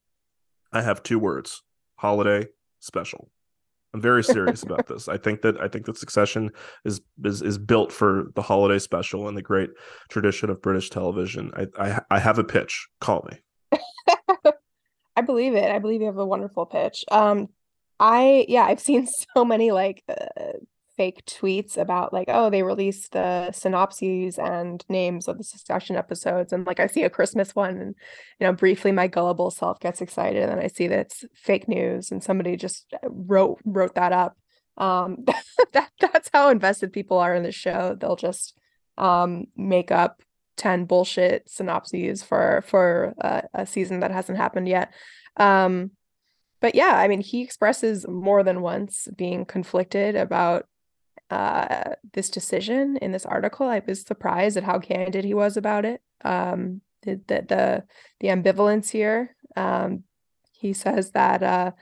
yeah. 0.72 0.80
I 0.80 0.82
have 0.82 1.02
two 1.02 1.18
words: 1.18 1.62
holiday 1.96 2.48
special. 2.78 3.30
I'm 3.94 4.00
very 4.00 4.22
serious 4.22 4.62
about 4.62 4.86
this. 4.86 5.08
I 5.08 5.16
think 5.16 5.42
that 5.42 5.58
I 5.60 5.68
think 5.68 5.86
that 5.86 5.96
Succession 5.96 6.50
is 6.84 7.00
is 7.24 7.42
is 7.42 7.58
built 7.58 7.92
for 7.92 8.24
the 8.34 8.42
holiday 8.42 8.78
special 8.78 9.28
and 9.28 9.36
the 9.36 9.42
great 9.42 9.70
tradition 10.08 10.50
of 10.50 10.60
British 10.62 10.90
television. 10.90 11.52
I 11.56 11.66
I, 11.78 12.00
I 12.10 12.18
have 12.18 12.38
a 12.38 12.44
pitch. 12.44 12.88
Call 13.00 13.26
me. 13.30 13.80
I 15.16 15.20
believe 15.22 15.54
it. 15.54 15.70
I 15.70 15.78
believe 15.78 16.00
you 16.00 16.06
have 16.06 16.18
a 16.18 16.26
wonderful 16.26 16.66
pitch. 16.66 17.04
Um, 17.10 17.48
I 17.98 18.46
yeah, 18.48 18.64
I've 18.64 18.80
seen 18.80 19.08
so 19.34 19.44
many 19.44 19.70
like 19.70 20.02
uh, 20.08 20.58
fake 20.98 21.24
tweets 21.26 21.78
about 21.78 22.12
like, 22.12 22.26
oh, 22.28 22.50
they 22.50 22.64
released 22.64 23.12
the 23.12 23.52
synopses 23.52 24.36
and 24.36 24.84
names 24.88 25.28
of 25.28 25.38
the 25.38 25.44
Succession 25.44 25.94
episodes, 25.94 26.52
and 26.52 26.66
like 26.66 26.80
I 26.80 26.88
see 26.88 27.04
a 27.04 27.10
Christmas 27.10 27.54
one, 27.54 27.78
and 27.78 27.94
you 28.40 28.46
know, 28.46 28.52
briefly 28.52 28.90
my 28.90 29.06
gullible 29.06 29.52
self 29.52 29.78
gets 29.78 30.02
excited, 30.02 30.42
and 30.42 30.50
then 30.50 30.58
I 30.58 30.66
see 30.66 30.88
that 30.88 30.98
it's 30.98 31.24
fake 31.34 31.68
news, 31.68 32.10
and 32.10 32.22
somebody 32.22 32.56
just 32.56 32.92
uh, 32.92 33.08
wrote 33.08 33.60
wrote 33.64 33.94
that 33.94 34.12
up. 34.12 34.36
Um, 34.76 35.24
that 35.72 35.90
that's 36.00 36.30
how 36.32 36.50
invested 36.50 36.92
people 36.92 37.18
are 37.18 37.34
in 37.34 37.44
the 37.44 37.52
show. 37.52 37.96
They'll 37.98 38.16
just 38.16 38.58
um 38.98 39.44
make 39.56 39.92
up 39.92 40.20
10 40.56 40.86
bullshit 40.86 41.48
synopses 41.48 42.24
for 42.24 42.64
for 42.66 43.14
uh, 43.20 43.42
a 43.54 43.64
season 43.64 44.00
that 44.00 44.10
hasn't 44.10 44.38
happened 44.38 44.66
yet 44.66 44.92
um 45.36 45.92
but 46.60 46.74
yeah 46.74 46.96
i 46.96 47.06
mean 47.06 47.20
he 47.20 47.42
expresses 47.42 48.04
more 48.08 48.42
than 48.42 48.60
once 48.60 49.06
being 49.16 49.44
conflicted 49.44 50.16
about 50.16 50.66
uh, 51.30 51.94
this 52.12 52.30
decision 52.30 52.96
in 53.02 53.12
this 53.12 53.26
article. 53.26 53.68
I 53.68 53.82
was 53.86 54.02
surprised 54.02 54.56
at 54.56 54.64
how 54.64 54.78
candid 54.78 55.24
he 55.24 55.34
was 55.34 55.56
about 55.56 55.84
it. 55.84 56.00
Um, 56.24 56.80
the, 57.02 57.20
the 57.26 57.44
the 57.48 57.84
the 58.20 58.28
ambivalence 58.28 58.90
here. 58.90 59.36
Um, 59.56 60.04
he 60.52 60.72
says 60.72 61.12
that 61.12 61.42
uh, 61.42 61.72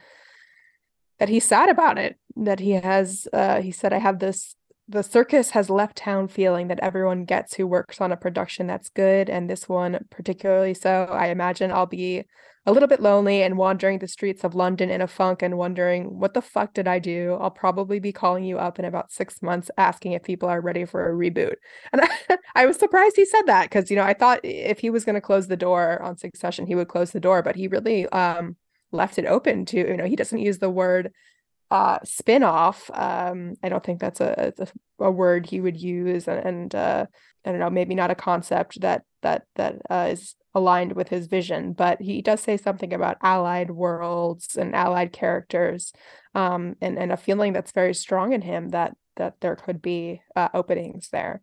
that 1.19 1.29
he's 1.29 1.45
sad 1.45 1.69
about 1.69 1.97
it. 1.97 2.17
That 2.35 2.59
he 2.59 2.71
has. 2.71 3.27
Uh, 3.33 3.61
he 3.61 3.71
said, 3.71 3.93
"I 3.93 3.99
have 3.99 4.19
this 4.19 4.55
the 4.87 5.03
circus 5.03 5.51
has 5.51 5.69
left 5.69 5.97
town 5.97 6.27
feeling 6.27 6.67
that 6.69 6.79
everyone 6.79 7.25
gets 7.25 7.55
who 7.55 7.67
works 7.67 7.99
on 7.99 8.11
a 8.11 8.17
production 8.17 8.67
that's 8.67 8.89
good, 8.89 9.29
and 9.29 9.49
this 9.49 9.67
one 9.67 10.05
particularly 10.09 10.73
so. 10.73 11.07
I 11.11 11.27
imagine 11.27 11.71
I'll 11.71 11.85
be 11.85 12.23
a 12.65 12.71
little 12.71 12.87
bit 12.87 13.01
lonely 13.01 13.43
and 13.43 13.57
wandering 13.57 13.99
the 13.99 14.07
streets 14.09 14.43
of 14.43 14.53
London 14.53 14.89
in 14.89 15.01
a 15.01 15.07
funk 15.07 15.41
and 15.41 15.57
wondering, 15.57 16.19
what 16.19 16.33
the 16.33 16.41
fuck 16.41 16.73
did 16.73 16.85
I 16.85 16.99
do? 16.99 17.37
I'll 17.39 17.49
probably 17.49 17.99
be 17.99 18.11
calling 18.11 18.43
you 18.43 18.57
up 18.57 18.77
in 18.77 18.83
about 18.83 19.09
six 19.09 19.41
months 19.41 19.71
asking 19.77 20.11
if 20.11 20.23
people 20.23 20.49
are 20.49 20.59
ready 20.59 20.83
for 20.83 21.09
a 21.09 21.13
reboot. 21.13 21.55
And 21.93 22.01
I, 22.55 22.65
was 22.65 22.77
surprised 22.77 23.15
he 23.15 23.25
said 23.25 23.43
that 23.45 23.63
because, 23.63 23.89
you 23.89 23.95
know, 23.95 24.03
I 24.03 24.13
thought 24.13 24.41
if 24.43 24.79
he 24.79 24.89
was 24.89 25.05
going 25.05 25.15
to 25.15 25.21
close 25.21 25.47
the 25.47 25.55
door 25.55 26.01
on 26.01 26.17
Succession, 26.17 26.67
he 26.67 26.75
would 26.75 26.89
close 26.89 27.11
the 27.11 27.21
door, 27.21 27.41
but 27.41 27.55
he 27.55 27.69
really 27.69 28.05
um, 28.07 28.57
left 28.91 29.17
it 29.17 29.25
open 29.25 29.65
to, 29.67 29.77
you 29.77 29.95
know, 29.95 30.05
he 30.05 30.17
doesn't 30.17 30.39
use 30.39 30.57
the 30.57 30.69
word 30.69 31.13
uh 31.71 31.99
spin-off 32.03 32.89
um 32.93 33.55
i 33.63 33.69
don't 33.69 33.83
think 33.83 33.99
that's 33.99 34.21
a, 34.21 34.53
a, 34.57 34.67
a 35.05 35.11
word 35.11 35.45
he 35.45 35.59
would 35.59 35.79
use 35.79 36.27
and, 36.27 36.45
and 36.45 36.75
uh 36.75 37.05
i 37.45 37.51
don't 37.51 37.59
know 37.59 37.69
maybe 37.69 37.95
not 37.95 38.11
a 38.11 38.15
concept 38.15 38.79
that 38.81 39.03
that 39.21 39.43
that 39.55 39.75
uh, 39.89 40.07
is 40.11 40.35
aligned 40.55 40.93
with 40.93 41.09
his 41.09 41.27
vision 41.27 41.73
but 41.73 42.01
he 42.01 42.21
does 42.21 42.41
say 42.41 42.57
something 42.57 42.93
about 42.93 43.17
allied 43.21 43.71
worlds 43.71 44.55
and 44.55 44.73
allied 44.73 45.11
characters 45.11 45.91
um, 46.37 46.75
and 46.81 46.99
and 46.99 47.11
a 47.11 47.17
feeling 47.17 47.51
that's 47.51 47.71
very 47.71 47.95
strong 47.95 48.31
in 48.31 48.41
him 48.41 48.69
that 48.69 48.95
that 49.15 49.41
there 49.41 49.55
could 49.55 49.81
be 49.81 50.21
uh, 50.35 50.49
openings 50.53 51.09
there. 51.09 51.41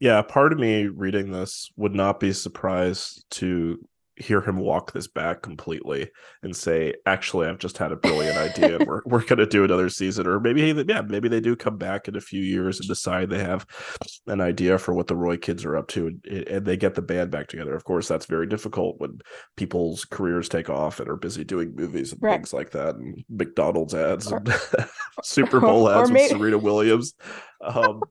Yeah 0.00 0.22
part 0.22 0.52
of 0.52 0.58
me 0.58 0.86
reading 0.86 1.30
this 1.30 1.70
would 1.76 1.94
not 1.94 2.18
be 2.18 2.32
surprised 2.32 3.24
to 3.32 3.78
hear 4.16 4.40
him 4.40 4.56
walk 4.56 4.92
this 4.92 5.08
back 5.08 5.42
completely 5.42 6.10
and 6.42 6.54
say, 6.54 6.94
"Actually, 7.06 7.48
I've 7.48 7.58
just 7.58 7.78
had 7.78 7.92
a 7.92 7.96
brilliant 7.96 8.36
idea. 8.36 8.78
we're 8.86 9.02
we're 9.04 9.24
gonna 9.24 9.46
do 9.46 9.64
another 9.64 9.88
season." 9.88 10.26
Or 10.26 10.40
maybe 10.40 10.62
yeah, 10.88 11.02
maybe 11.02 11.28
they 11.28 11.40
do 11.40 11.56
come 11.56 11.76
back 11.76 12.08
in 12.08 12.16
a 12.16 12.20
few 12.20 12.40
years 12.42 12.78
and 12.78 12.88
decide 12.88 13.30
they 13.30 13.42
have 13.42 13.66
an 14.26 14.40
idea 14.40 14.78
for 14.78 14.94
what 14.94 15.06
the 15.06 15.16
Roy 15.16 15.36
kids 15.36 15.64
are 15.64 15.76
up 15.76 15.88
to, 15.88 16.06
and, 16.06 16.26
and 16.48 16.66
they 16.66 16.76
get 16.76 16.94
the 16.94 17.02
band 17.02 17.30
back 17.30 17.48
together. 17.48 17.74
Of 17.74 17.84
course, 17.84 18.08
that's 18.08 18.26
very 18.26 18.46
difficult 18.46 19.00
when 19.00 19.20
people's 19.56 20.04
careers 20.04 20.48
take 20.48 20.70
off 20.70 21.00
and 21.00 21.08
are 21.08 21.16
busy 21.16 21.44
doing 21.44 21.74
movies 21.74 22.12
and 22.12 22.22
right. 22.22 22.36
things 22.36 22.52
like 22.52 22.70
that, 22.70 22.96
and 22.96 23.24
McDonald's 23.28 23.94
ads 23.94 24.30
or, 24.30 24.38
and 24.38 24.54
Super 25.22 25.60
Bowl 25.60 25.88
ads 25.88 26.10
with 26.10 26.28
Serena 26.28 26.58
Williams. 26.58 27.14
Um, 27.60 28.02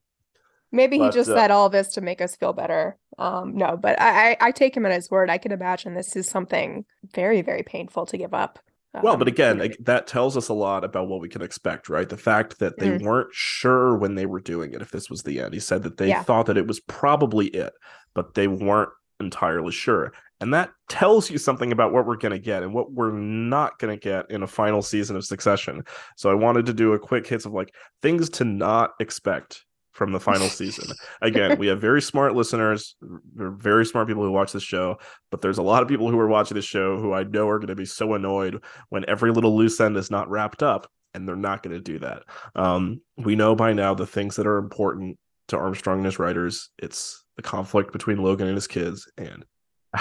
Maybe 0.73 0.97
he 0.97 1.09
just 1.11 1.29
uh, 1.29 1.35
said 1.35 1.51
all 1.51 1.69
this 1.69 1.89
to 1.89 2.01
make 2.01 2.19
us 2.19 2.35
feel 2.35 2.51
better. 2.51 2.97
Um, 3.17 3.55
no, 3.55 3.77
but 3.77 3.99
I, 4.01 4.37
I, 4.39 4.51
take 4.51 4.75
him 4.75 4.85
at 4.85 4.91
his 4.91 5.11
word. 5.11 5.29
I 5.29 5.37
can 5.37 5.51
imagine 5.51 5.93
this 5.93 6.15
is 6.15 6.27
something 6.27 6.85
very, 7.13 7.41
very 7.41 7.63
painful 7.63 8.05
to 8.07 8.17
give 8.17 8.33
up. 8.33 8.59
well, 8.93 9.17
but 9.17 9.27
um, 9.27 9.33
again, 9.33 9.73
that 9.81 10.07
tells 10.07 10.35
us 10.37 10.49
a 10.49 10.53
lot 10.53 10.83
about 10.83 11.07
what 11.07 11.21
we 11.21 11.29
can 11.29 11.41
expect, 11.41 11.89
right? 11.89 12.09
The 12.09 12.17
fact 12.17 12.59
that 12.59 12.77
they 12.79 12.89
mm. 12.89 13.01
weren't 13.01 13.33
sure 13.33 13.95
when 13.95 14.15
they 14.15 14.25
were 14.25 14.39
doing 14.39 14.73
it 14.73 14.81
if 14.81 14.91
this 14.91 15.09
was 15.09 15.23
the 15.23 15.39
end. 15.39 15.53
He 15.53 15.59
said 15.59 15.83
that 15.83 15.97
they 15.97 16.09
yeah. 16.09 16.23
thought 16.23 16.47
that 16.47 16.57
it 16.57 16.67
was 16.67 16.79
probably 16.81 17.47
it, 17.47 17.73
but 18.13 18.33
they 18.33 18.47
weren't 18.47 18.89
entirely 19.19 19.71
sure. 19.71 20.13
And 20.41 20.53
that 20.53 20.71
tells 20.89 21.29
you 21.29 21.37
something 21.37 21.71
about 21.71 21.93
what 21.93 22.05
we're 22.05 22.17
going 22.17 22.33
to 22.33 22.39
get 22.39 22.63
and 22.63 22.73
what 22.73 22.91
we're 22.91 23.13
not 23.13 23.79
going 23.79 23.97
to 23.97 24.03
get 24.03 24.29
in 24.29 24.43
a 24.43 24.47
final 24.47 24.81
season 24.81 25.15
of 25.15 25.23
Succession. 25.23 25.83
So 26.17 26.29
I 26.29 26.33
wanted 26.33 26.65
to 26.65 26.73
do 26.73 26.93
a 26.93 26.99
quick 26.99 27.25
hits 27.25 27.45
of 27.45 27.53
like 27.53 27.73
things 28.01 28.29
to 28.31 28.43
not 28.43 28.91
expect 28.99 29.63
from 29.93 30.11
the 30.11 30.19
final 30.19 30.49
season. 30.49 30.93
Again, 31.21 31.57
we 31.57 31.67
have 31.67 31.79
very 31.79 32.01
smart 32.01 32.35
listeners, 32.35 32.95
very 33.35 33.85
smart 33.85 34.07
people 34.07 34.23
who 34.23 34.31
watch 34.31 34.51
this 34.51 34.63
show, 34.63 34.97
but 35.31 35.41
there's 35.41 35.59
a 35.59 35.63
lot 35.63 35.81
of 35.81 35.87
people 35.87 36.09
who 36.09 36.19
are 36.19 36.27
watching 36.27 36.55
this 36.55 36.65
show 36.65 36.99
who 36.99 37.13
I 37.13 37.23
know 37.23 37.47
are 37.47 37.59
going 37.59 37.67
to 37.67 37.75
be 37.75 37.85
so 37.85 38.13
annoyed 38.15 38.63
when 38.89 39.05
every 39.07 39.31
little 39.31 39.55
loose 39.55 39.79
end 39.79 39.95
is 39.97 40.11
not 40.11 40.29
wrapped 40.29 40.61
up. 40.61 40.87
and 41.13 41.27
they're 41.27 41.35
not 41.35 41.61
going 41.63 41.75
to 41.75 41.79
do 41.79 41.99
that. 41.99 42.23
Um, 42.55 43.01
we 43.17 43.35
know 43.35 43.55
by 43.55 43.73
now 43.73 43.93
the 43.93 44.07
things 44.07 44.35
that 44.35 44.47
are 44.47 44.57
important 44.57 45.17
to 45.49 45.57
Armstrong 45.57 45.97
and 45.97 46.05
his 46.05 46.19
writers. 46.19 46.69
It's 46.79 47.23
the 47.35 47.43
conflict 47.43 47.91
between 47.91 48.17
Logan 48.17 48.47
and 48.47 48.57
his 48.57 48.67
kids, 48.67 49.09
and 49.17 49.45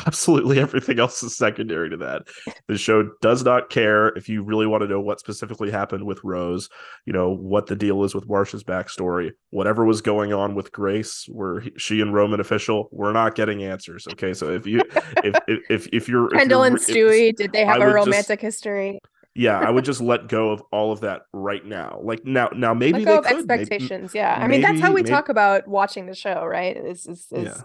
absolutely 0.07 0.59
everything 0.59 0.98
else 0.98 1.22
is 1.22 1.37
secondary 1.37 1.90
to 1.90 1.96
that. 1.98 2.22
The 2.68 2.78
show 2.78 3.11
does 3.20 3.44
not 3.44 3.70
care 3.70 4.09
if 4.09 4.28
you 4.28 4.42
really 4.42 4.66
want 4.66 4.83
to 4.83 4.88
know 4.88 5.00
what 5.00 5.20
specifically 5.20 5.70
happened 5.70 6.05
with 6.05 6.20
Rose, 6.24 6.68
you 7.07 7.12
know, 7.12 7.31
what 7.35 7.66
the 7.66 7.76
deal 7.76 8.02
is 8.05 8.14
with 8.14 8.28
Marcia's 8.28 8.64
backstory, 8.64 9.31
whatever 9.50 9.85
was 9.85 10.00
going 10.00 10.33
on 10.33 10.55
with 10.55 10.72
Grace, 10.72 11.26
where 11.28 11.62
she 11.76 12.00
and 12.00 12.14
Roman 12.14 12.40
official, 12.40 12.88
we're 12.92 13.12
not 13.12 13.35
getting 13.35 13.62
answers. 13.64 14.07
Okay. 14.12 14.35
So 14.35 14.50
if 14.50 14.66
you, 14.66 14.81
if, 15.24 15.37
if, 15.48 15.61
if, 15.68 15.87
if 15.92 16.09
you're, 16.09 16.28
Kendall 16.31 16.62
if 16.64 16.88
you're, 16.88 17.09
and 17.09 17.12
Stewy, 17.12 17.37
did 17.37 17.52
they 17.52 17.64
have 17.64 17.81
I 17.81 17.85
a 17.85 17.87
would 17.88 17.94
just- 17.96 18.07
romantic 18.07 18.40
history? 18.40 18.98
yeah, 19.35 19.59
I 19.59 19.70
would 19.70 19.85
just 19.90 20.00
let 20.02 20.28
go 20.28 20.50
of 20.50 20.62
all 20.72 20.92
of 20.92 21.00
that 21.00 21.22
right 21.33 21.64
now. 21.64 22.00
Like 22.02 22.24
now, 22.24 22.48
now 22.55 22.74
maybe 22.74 23.05
Let 23.05 23.05
go 23.05 23.11
they 23.12 23.16
of 23.18 23.24
could. 23.24 23.48
Maybe- 23.48 23.61
expectations. 23.62 24.14
yeah. 24.14 24.38
I 24.38 24.46
mean, 24.46 24.61
that's 24.61 24.81
how 24.81 24.90
we 24.90 24.96
maybe- 25.02 25.09
talk 25.11 25.28
about 25.31 25.66
watching 25.66 26.07
the 26.07 26.14
show, 26.14 26.44
right? 26.44 26.76
Is 26.76 27.07
is 27.07 27.26
is, 27.33 27.44
yeah. 27.44 27.61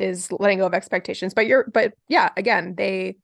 Is 0.00 0.30
letting 0.32 0.58
go 0.58 0.66
of 0.66 0.74
expectations. 0.74 1.34
But 1.34 1.46
you're 1.46 1.64
but 1.72 1.94
yeah, 2.08 2.30
again, 2.36 2.74
they 2.76 3.16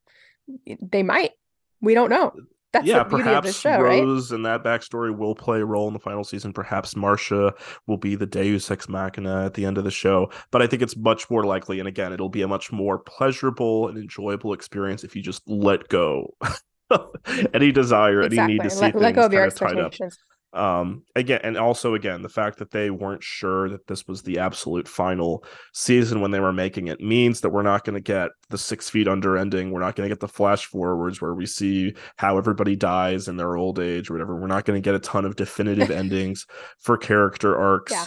they 0.80 1.02
might. 1.02 1.32
We 1.80 1.94
don't 1.94 2.10
know. 2.10 2.32
That's 2.72 2.86
yeah, 2.86 3.04
the 3.04 3.08
beauty 3.08 3.22
of 3.22 3.26
perhaps 3.26 3.46
the 3.46 3.52
show, 3.52 3.80
right? 3.80 4.02
Rose 4.02 4.32
and 4.32 4.44
that 4.44 4.62
backstory 4.62 5.16
will 5.16 5.34
play 5.34 5.60
a 5.60 5.64
role 5.64 5.86
in 5.86 5.94
the 5.94 6.00
final 6.00 6.24
season. 6.24 6.52
Perhaps 6.52 6.94
Marcia 6.94 7.54
will 7.86 7.96
be 7.96 8.16
the 8.16 8.26
Deus 8.26 8.70
Ex 8.70 8.88
Machina 8.88 9.46
at 9.46 9.54
the 9.54 9.64
end 9.64 9.78
of 9.78 9.84
the 9.84 9.90
show. 9.90 10.30
But 10.50 10.60
I 10.60 10.66
think 10.66 10.82
it's 10.82 10.96
much 10.96 11.30
more 11.30 11.44
likely, 11.44 11.78
and 11.78 11.88
again, 11.88 12.12
it'll 12.12 12.28
be 12.28 12.42
a 12.42 12.48
much 12.48 12.72
more 12.72 12.98
pleasurable 12.98 13.88
and 13.88 13.96
enjoyable 13.96 14.52
experience 14.52 15.04
if 15.04 15.16
you 15.16 15.22
just 15.22 15.48
let 15.48 15.88
go 15.88 16.34
any 17.54 17.72
desire, 17.72 18.22
any 18.22 18.36
need 18.40 18.62
to 18.62 18.70
see 18.70 18.80
Let, 18.80 18.92
things 18.92 19.02
let 19.02 19.14
go 19.14 19.24
of 19.24 19.32
your 19.32 19.42
kind 19.42 19.52
of 19.52 19.58
tied 19.58 19.78
up. 19.78 19.86
expectations. 19.86 20.18
Um 20.52 21.02
again 21.16 21.40
and 21.42 21.56
also 21.56 21.94
again 21.94 22.22
the 22.22 22.28
fact 22.28 22.59
that 22.59 22.70
they 22.70 22.88
weren't 22.88 23.22
sure 23.22 23.68
that 23.68 23.87
this 23.88 24.06
was 24.06 24.22
the 24.22 24.38
absolute 24.38 24.87
final 24.87 25.44
season 25.74 26.20
when 26.20 26.30
they 26.30 26.40
were 26.40 26.52
making 26.52 26.87
it 26.87 27.00
means 27.00 27.40
that 27.40 27.50
we're 27.50 27.62
not 27.62 27.85
going 27.85 27.94
to 27.94 28.00
get 28.00 28.30
the 28.48 28.59
six 28.59 28.88
feet 28.88 29.09
under 29.09 29.37
ending. 29.37 29.70
We're 29.70 29.80
not 29.80 29.96
going 29.96 30.09
to 30.09 30.14
get 30.14 30.20
the 30.20 30.28
flash 30.28 30.66
forwards 30.66 31.20
where 31.20 31.35
we 31.35 31.46
see 31.46 31.94
how 32.16 32.38
everybody 32.38 32.76
dies 32.76 33.28
in 33.28 33.37
their 33.37 33.56
old 33.56 33.78
age 33.78 34.09
or 34.09 34.14
whatever. 34.14 34.37
We're 34.37 34.46
not 34.46 34.64
going 34.64 34.80
to 34.80 34.85
get 34.85 34.94
a 34.94 35.00
ton 35.00 35.24
of 35.24 35.37
definitive 35.37 35.90
endings 36.02 36.46
for 36.78 36.96
character 36.96 37.56
arcs. 37.56 37.92
Yeah. 37.92 38.06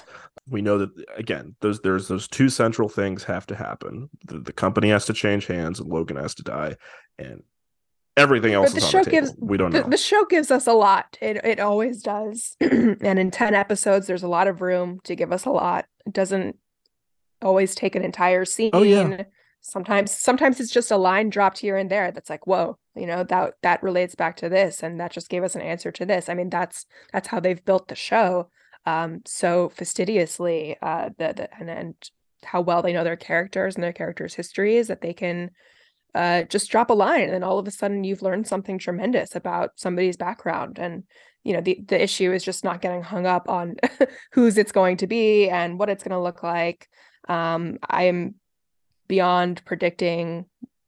we 0.49 0.61
know 0.61 0.77
that 0.79 0.89
again 1.15 1.55
those 1.61 1.79
there's 1.81 2.07
those 2.07 2.27
two 2.27 2.49
central 2.49 2.89
things 2.89 3.23
have 3.23 3.45
to 3.47 3.55
happen. 3.55 4.09
The, 4.25 4.39
the 4.39 4.53
company 4.53 4.89
has 4.89 5.05
to 5.07 5.13
change 5.13 5.45
hands 5.47 5.79
and 5.79 5.89
logan 5.89 6.17
has 6.17 6.35
to 6.35 6.43
die. 6.43 6.75
And 7.17 7.43
everything 8.19 8.53
else 8.53 8.73
the 8.73 8.81
show 8.81 9.03
the 9.03 9.09
gives 9.09 9.33
we 9.37 9.57
don't 9.57 9.71
the, 9.71 9.81
know 9.81 9.89
the 9.89 9.97
show 9.97 10.25
gives 10.25 10.51
us 10.51 10.67
a 10.67 10.73
lot. 10.73 11.17
It 11.21 11.37
it 11.43 11.59
always 11.59 12.01
does. 12.01 12.55
and 12.61 13.19
in 13.19 13.31
10 13.31 13.55
episodes, 13.55 14.07
there's 14.07 14.23
a 14.23 14.27
lot 14.27 14.47
of 14.47 14.61
room 14.61 14.99
to 15.03 15.15
give 15.15 15.31
us 15.31 15.45
a 15.45 15.51
lot. 15.51 15.85
It 16.05 16.13
doesn't 16.13 16.57
always 17.41 17.75
take 17.75 17.95
an 17.95 18.03
entire 18.03 18.45
scene. 18.45 18.71
Oh, 18.73 18.83
yeah. 18.83 19.23
Sometimes 19.61 20.11
sometimes 20.11 20.59
it's 20.59 20.71
just 20.71 20.91
a 20.91 20.97
line 20.97 21.29
dropped 21.29 21.59
here 21.59 21.77
and 21.77 21.89
there 21.89 22.11
that's 22.11 22.29
like, 22.29 22.47
whoa, 22.47 22.77
you 22.95 23.05
know, 23.05 23.23
that 23.23 23.55
that 23.61 23.83
relates 23.83 24.15
back 24.15 24.37
to 24.37 24.49
this 24.49 24.83
and 24.83 24.99
that 24.99 25.11
just 25.11 25.29
gave 25.29 25.43
us 25.43 25.55
an 25.55 25.61
answer 25.61 25.91
to 25.91 26.05
this. 26.05 26.29
I 26.29 26.33
mean, 26.33 26.49
that's 26.49 26.85
that's 27.11 27.27
how 27.27 27.39
they've 27.39 27.63
built 27.63 27.87
the 27.87 27.95
show 27.95 28.49
um 28.85 29.21
so 29.25 29.67
fastidiously 29.67 30.77
uh 30.81 31.09
the, 31.17 31.33
the 31.33 31.59
and 31.59 31.69
and 31.69 31.95
how 32.43 32.61
well 32.61 32.81
they 32.81 32.93
know 32.93 33.03
their 33.03 33.17
characters 33.17 33.75
and 33.75 33.83
their 33.83 33.93
characters' 33.93 34.35
histories 34.35 34.87
that 34.87 35.01
they 35.01 35.13
can 35.13 35.51
uh, 36.15 36.43
just 36.43 36.69
drop 36.71 36.89
a 36.89 36.93
line 36.93 37.21
and 37.21 37.33
then 37.33 37.43
all 37.43 37.59
of 37.59 37.67
a 37.67 37.71
sudden 37.71 38.03
you've 38.03 38.21
learned 38.21 38.47
something 38.47 38.77
tremendous 38.77 39.35
about 39.35 39.71
somebody's 39.75 40.17
background 40.17 40.79
and 40.79 41.03
you 41.43 41.53
know 41.53 41.61
the 41.61 41.79
the 41.87 42.01
issue 42.01 42.31
is 42.31 42.43
just 42.43 42.63
not 42.63 42.81
getting 42.81 43.01
hung 43.01 43.25
up 43.25 43.47
on 43.47 43.75
whose 44.31 44.57
it's 44.57 44.71
going 44.71 44.97
to 44.97 45.07
be 45.07 45.49
and 45.49 45.79
what 45.79 45.89
it's 45.89 46.03
going 46.03 46.11
to 46.11 46.21
look 46.21 46.43
like. 46.43 46.89
Um 47.27 47.77
i 47.87 48.03
am 48.03 48.35
beyond 49.07 49.63
predicting 49.65 50.45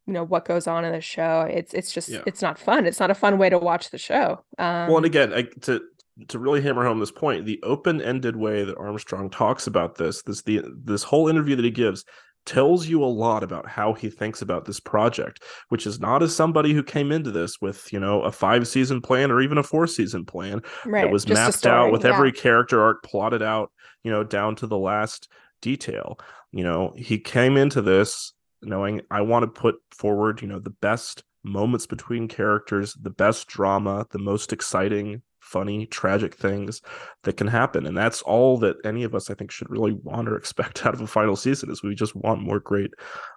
you 0.07 0.13
know 0.13 0.23
what 0.23 0.45
goes 0.45 0.67
on 0.67 0.83
in 0.83 0.91
the 0.91 1.01
show. 1.01 1.41
It's 1.49 1.73
it's 1.73 1.91
just 1.93 2.09
Yeah. 2.09 2.23
it's 2.25 2.41
not 2.41 2.59
fun. 2.59 2.85
It's 2.85 2.99
not 2.99 3.11
a 3.11 3.15
fun 3.15 3.37
way 3.37 3.49
to 3.49 3.59
watch 3.59 3.91
the 3.91 3.97
show. 3.97 4.43
Um 4.57 4.87
well, 4.87 4.97
and 4.97 5.05
again, 5.05 5.33
I, 5.33 5.43
to 5.61 5.81
to 6.27 6.39
really 6.39 6.61
hammer 6.61 6.85
home 6.85 6.99
this 6.99 7.11
point, 7.11 7.45
the 7.45 7.59
open-ended 7.63 8.35
way 8.35 8.63
that 8.63 8.77
Armstrong 8.77 9.29
talks 9.29 9.67
about 9.67 9.95
this, 9.95 10.21
this 10.23 10.41
the 10.41 10.61
this 10.83 11.03
whole 11.03 11.27
interview 11.29 11.55
that 11.55 11.65
he 11.65 11.71
gives 11.71 12.03
tells 12.45 12.87
you 12.87 13.03
a 13.03 13.05
lot 13.05 13.43
about 13.43 13.67
how 13.67 13.93
he 13.93 14.09
thinks 14.09 14.41
about 14.41 14.65
this 14.65 14.79
project, 14.79 15.43
which 15.69 15.85
is 15.85 15.99
not 15.99 16.23
as 16.23 16.35
somebody 16.35 16.73
who 16.73 16.83
came 16.83 17.11
into 17.11 17.31
this 17.31 17.61
with, 17.61 17.91
you 17.93 17.99
know, 17.99 18.21
a 18.21 18.31
five-season 18.31 19.01
plan 19.01 19.31
or 19.31 19.41
even 19.41 19.57
a 19.57 19.63
four-season 19.63 20.25
plan 20.25 20.61
right 20.85 21.03
that 21.03 21.11
was 21.11 21.27
mapped 21.27 21.65
out 21.65 21.91
with 21.91 22.03
yeah. 22.03 22.13
every 22.13 22.31
character 22.31 22.81
arc 22.81 23.03
plotted 23.03 23.41
out, 23.41 23.71
you 24.03 24.11
know, 24.11 24.23
down 24.23 24.55
to 24.55 24.67
the 24.67 24.77
last 24.77 25.29
detail. 25.61 26.19
You 26.51 26.63
know, 26.63 26.93
he 26.97 27.19
came 27.19 27.57
into 27.57 27.81
this 27.81 28.33
knowing 28.61 29.01
I 29.09 29.21
want 29.21 29.43
to 29.43 29.61
put 29.61 29.75
forward, 29.91 30.41
you 30.41 30.47
know, 30.47 30.59
the 30.59 30.69
best 30.69 31.23
moments 31.43 31.87
between 31.87 32.27
characters, 32.27 32.95
the 33.01 33.09
best 33.09 33.47
drama, 33.47 34.05
the 34.11 34.19
most 34.19 34.53
exciting, 34.53 35.21
funny, 35.51 35.85
tragic 35.85 36.35
things 36.35 36.81
that 37.23 37.37
can 37.37 37.47
happen. 37.47 37.85
And 37.85 37.97
that's 37.97 38.21
all 38.21 38.57
that 38.59 38.77
any 38.85 39.03
of 39.03 39.13
us 39.13 39.29
I 39.29 39.33
think 39.33 39.51
should 39.51 39.69
really 39.69 39.93
want 39.93 40.29
or 40.29 40.37
expect 40.37 40.85
out 40.85 40.93
of 40.93 41.01
a 41.01 41.07
final 41.07 41.35
season 41.35 41.69
is 41.69 41.83
we 41.83 41.95
just 41.95 42.15
want 42.15 42.41
more 42.41 42.59
great 42.59 42.91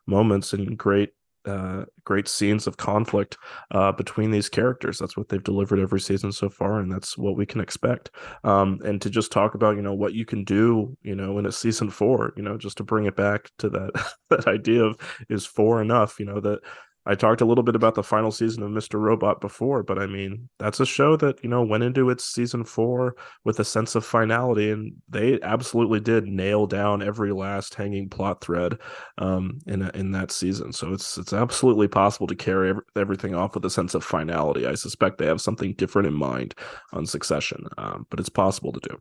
moments 0.06 0.52
and 0.52 0.78
great 0.78 1.10
uh 1.46 1.84
great 2.04 2.26
scenes 2.26 2.66
of 2.66 2.78
conflict 2.78 3.36
uh 3.70 3.92
between 3.92 4.30
these 4.30 4.48
characters 4.48 4.98
that's 4.98 5.14
what 5.14 5.28
they've 5.28 5.44
delivered 5.44 5.78
every 5.78 6.00
season 6.00 6.32
so 6.32 6.48
far 6.48 6.80
and 6.80 6.90
that's 6.90 7.18
what 7.18 7.36
we 7.36 7.44
can 7.44 7.60
expect 7.60 8.10
um 8.44 8.80
and 8.82 9.02
to 9.02 9.10
just 9.10 9.30
talk 9.30 9.54
about 9.54 9.76
you 9.76 9.82
know 9.82 9.92
what 9.92 10.14
you 10.14 10.24
can 10.24 10.42
do 10.42 10.96
you 11.02 11.14
know 11.14 11.38
in 11.38 11.44
a 11.44 11.52
season 11.52 11.90
four 11.90 12.32
you 12.36 12.42
know 12.42 12.56
just 12.56 12.78
to 12.78 12.82
bring 12.82 13.04
it 13.04 13.14
back 13.14 13.50
to 13.58 13.68
that 13.68 13.90
that 14.30 14.46
idea 14.48 14.82
of 14.82 14.96
is 15.28 15.44
four 15.44 15.82
enough 15.82 16.18
you 16.18 16.24
know 16.24 16.40
that 16.40 16.60
I 17.06 17.14
talked 17.14 17.40
a 17.40 17.44
little 17.44 17.64
bit 17.64 17.76
about 17.76 17.94
the 17.94 18.02
final 18.02 18.30
season 18.30 18.62
of 18.62 18.70
Mr. 18.70 18.98
Robot 18.98 19.40
before, 19.40 19.82
but 19.82 19.98
I 19.98 20.06
mean, 20.06 20.48
that's 20.58 20.80
a 20.80 20.86
show 20.86 21.16
that, 21.16 21.42
you 21.42 21.50
know, 21.50 21.62
went 21.62 21.82
into 21.82 22.08
its 22.08 22.24
season 22.24 22.64
four 22.64 23.16
with 23.44 23.60
a 23.60 23.64
sense 23.64 23.94
of 23.94 24.06
finality, 24.06 24.70
and 24.70 24.92
they 25.08 25.38
absolutely 25.42 26.00
did 26.00 26.26
nail 26.26 26.66
down 26.66 27.02
every 27.02 27.32
last 27.32 27.74
hanging 27.74 28.08
plot 28.08 28.40
thread 28.40 28.78
um, 29.18 29.58
in 29.66 29.82
in 29.90 30.12
that 30.12 30.30
season. 30.30 30.72
So 30.72 30.92
it's 30.92 31.18
it's 31.18 31.32
absolutely 31.32 31.88
possible 31.88 32.26
to 32.26 32.34
carry 32.34 32.70
ev- 32.70 32.80
everything 32.96 33.34
off 33.34 33.54
with 33.54 33.64
a 33.66 33.70
sense 33.70 33.94
of 33.94 34.02
finality. 34.02 34.66
I 34.66 34.74
suspect 34.74 35.18
they 35.18 35.26
have 35.26 35.40
something 35.40 35.74
different 35.74 36.08
in 36.08 36.14
mind 36.14 36.54
on 36.92 37.04
Succession, 37.04 37.66
um, 37.76 38.06
but 38.08 38.18
it's 38.20 38.30
possible 38.30 38.72
to 38.72 38.80
do. 38.80 38.98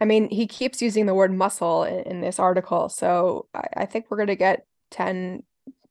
I 0.00 0.06
mean, 0.06 0.30
he 0.30 0.46
keeps 0.46 0.80
using 0.80 1.06
the 1.06 1.14
word 1.14 1.32
muscle 1.32 1.84
in, 1.84 2.00
in 2.04 2.20
this 2.20 2.38
article, 2.38 2.88
so 2.88 3.46
I, 3.54 3.66
I 3.78 3.86
think 3.86 4.06
we're 4.08 4.16
going 4.16 4.28
to 4.28 4.36
get 4.36 4.66
10, 4.92 5.42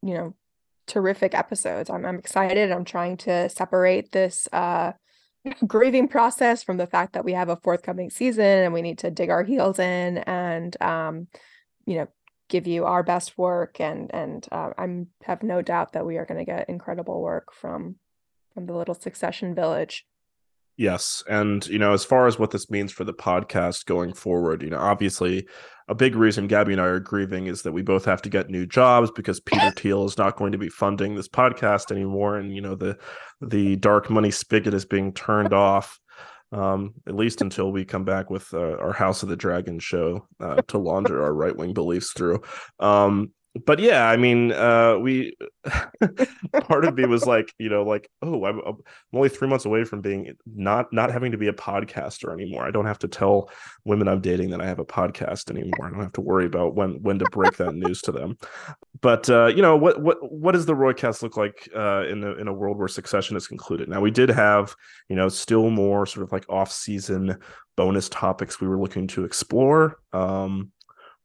you 0.01 0.13
know, 0.13 0.33
terrific 0.89 1.33
episodes. 1.33 1.89
I'm 1.89 2.05
I'm 2.05 2.19
excited. 2.19 2.71
I'm 2.71 2.83
trying 2.83 3.17
to 3.17 3.47
separate 3.49 4.11
this 4.11 4.49
uh 4.51 4.91
grieving 5.65 6.09
process 6.09 6.63
from 6.63 6.75
the 6.77 6.87
fact 6.87 7.13
that 7.13 7.23
we 7.23 7.31
have 7.31 7.47
a 7.47 7.55
forthcoming 7.55 8.09
season 8.09 8.43
and 8.43 8.73
we 8.73 8.81
need 8.81 8.97
to 8.99 9.09
dig 9.09 9.29
our 9.29 9.43
heels 9.43 9.79
in 9.79 10.17
and 10.19 10.79
um 10.81 11.27
you 11.85 11.95
know 11.95 12.07
give 12.49 12.67
you 12.67 12.83
our 12.83 13.03
best 13.03 13.37
work 13.37 13.79
and 13.79 14.13
and 14.13 14.47
uh, 14.51 14.71
I'm 14.77 15.07
have 15.23 15.43
no 15.43 15.61
doubt 15.61 15.93
that 15.93 16.05
we 16.05 16.17
are 16.17 16.25
going 16.25 16.39
to 16.39 16.51
get 16.51 16.67
incredible 16.67 17.21
work 17.21 17.53
from 17.53 17.95
from 18.53 18.65
the 18.65 18.73
little 18.73 18.95
succession 18.95 19.55
village. 19.55 20.05
Yes. 20.75 21.23
And, 21.29 21.67
you 21.67 21.77
know, 21.77 21.91
as 21.91 22.05
far 22.05 22.25
as 22.25 22.39
what 22.39 22.51
this 22.51 22.69
means 22.69 22.93
for 22.93 23.03
the 23.03 23.13
podcast 23.13 23.85
going 23.85 24.13
forward, 24.13 24.63
you 24.63 24.69
know, 24.69 24.79
obviously 24.79 25.45
a 25.89 25.95
big 25.95 26.15
reason 26.15 26.47
Gabby 26.47 26.73
and 26.73 26.81
I 26.81 26.85
are 26.85 26.99
grieving 26.99 27.47
is 27.47 27.63
that 27.63 27.71
we 27.71 27.81
both 27.81 28.05
have 28.05 28.21
to 28.21 28.29
get 28.29 28.49
new 28.49 28.65
jobs 28.67 29.09
because 29.11 29.39
Peter 29.39 29.71
Thiel 29.75 30.05
is 30.05 30.17
not 30.17 30.37
going 30.37 30.51
to 30.51 30.57
be 30.57 30.69
funding 30.69 31.15
this 31.15 31.27
podcast 31.27 31.91
anymore. 31.91 32.37
And, 32.37 32.55
you 32.55 32.61
know, 32.61 32.75
the 32.75 32.97
the 33.41 33.75
dark 33.75 34.09
money 34.09 34.31
spigot 34.31 34.73
is 34.73 34.85
being 34.85 35.13
turned 35.13 35.53
off. 35.53 35.99
Um, 36.51 36.95
at 37.07 37.15
least 37.15 37.41
until 37.41 37.71
we 37.71 37.85
come 37.85 38.05
back 38.05 38.31
with 38.31 38.51
uh, 38.55 38.77
our 38.77 38.93
House 38.93 39.21
of 39.21 39.29
the 39.29 39.35
Dragon 39.35 39.77
show 39.77 40.27
uh, 40.39 40.63
to 40.69 40.79
launder 40.79 41.23
our 41.23 41.31
right 41.31 41.55
wing 41.55 41.75
beliefs 41.75 42.11
through. 42.11 42.41
Um, 42.79 43.33
but 43.65 43.79
yeah, 43.79 44.07
I 44.07 44.15
mean, 44.15 44.51
uh, 44.51 44.97
we 44.99 45.35
part 46.61 46.85
of 46.85 46.95
me 46.95 47.05
was 47.05 47.25
like, 47.27 47.53
you 47.57 47.69
know, 47.69 47.83
like, 47.83 48.09
oh, 48.21 48.45
I'm, 48.45 48.59
I'm 48.59 48.77
only 49.13 49.29
three 49.29 49.47
months 49.47 49.65
away 49.65 49.83
from 49.85 50.01
being 50.01 50.35
not 50.45 50.93
not 50.93 51.11
having 51.11 51.31
to 51.31 51.37
be 51.37 51.47
a 51.47 51.53
podcaster 51.53 52.31
anymore. 52.31 52.65
I 52.65 52.71
don't 52.71 52.85
have 52.85 52.99
to 52.99 53.07
tell 53.07 53.49
women 53.85 54.07
I'm 54.07 54.21
dating 54.21 54.51
that 54.51 54.61
I 54.61 54.67
have 54.67 54.79
a 54.79 54.85
podcast 54.85 55.49
anymore. 55.49 55.87
I 55.87 55.89
don't 55.89 56.01
have 56.01 56.13
to 56.13 56.21
worry 56.21 56.45
about 56.45 56.75
when 56.75 57.01
when 57.01 57.17
to 57.19 57.25
break 57.31 57.57
that 57.57 57.73
news 57.73 58.01
to 58.03 58.11
them. 58.11 58.37
But 59.01 59.29
uh, 59.29 59.47
you 59.47 59.63
know, 59.63 59.75
what 59.75 59.99
what 60.01 60.17
what 60.31 60.51
does 60.51 60.67
the 60.67 60.75
Roycast 60.75 61.23
look 61.23 61.35
like 61.35 61.67
uh, 61.75 62.05
in 62.05 62.23
a 62.23 62.33
in 62.33 62.47
a 62.47 62.53
world 62.53 62.77
where 62.77 62.87
Succession 62.87 63.35
is 63.35 63.47
concluded? 63.47 63.89
Now 63.89 64.01
we 64.01 64.11
did 64.11 64.29
have 64.29 64.75
you 65.09 65.15
know 65.15 65.27
still 65.27 65.71
more 65.71 66.05
sort 66.05 66.23
of 66.23 66.31
like 66.31 66.45
off 66.49 66.71
season 66.71 67.39
bonus 67.75 68.09
topics 68.09 68.61
we 68.61 68.67
were 68.67 68.79
looking 68.79 69.07
to 69.07 69.23
explore. 69.23 69.97
Um, 70.13 70.71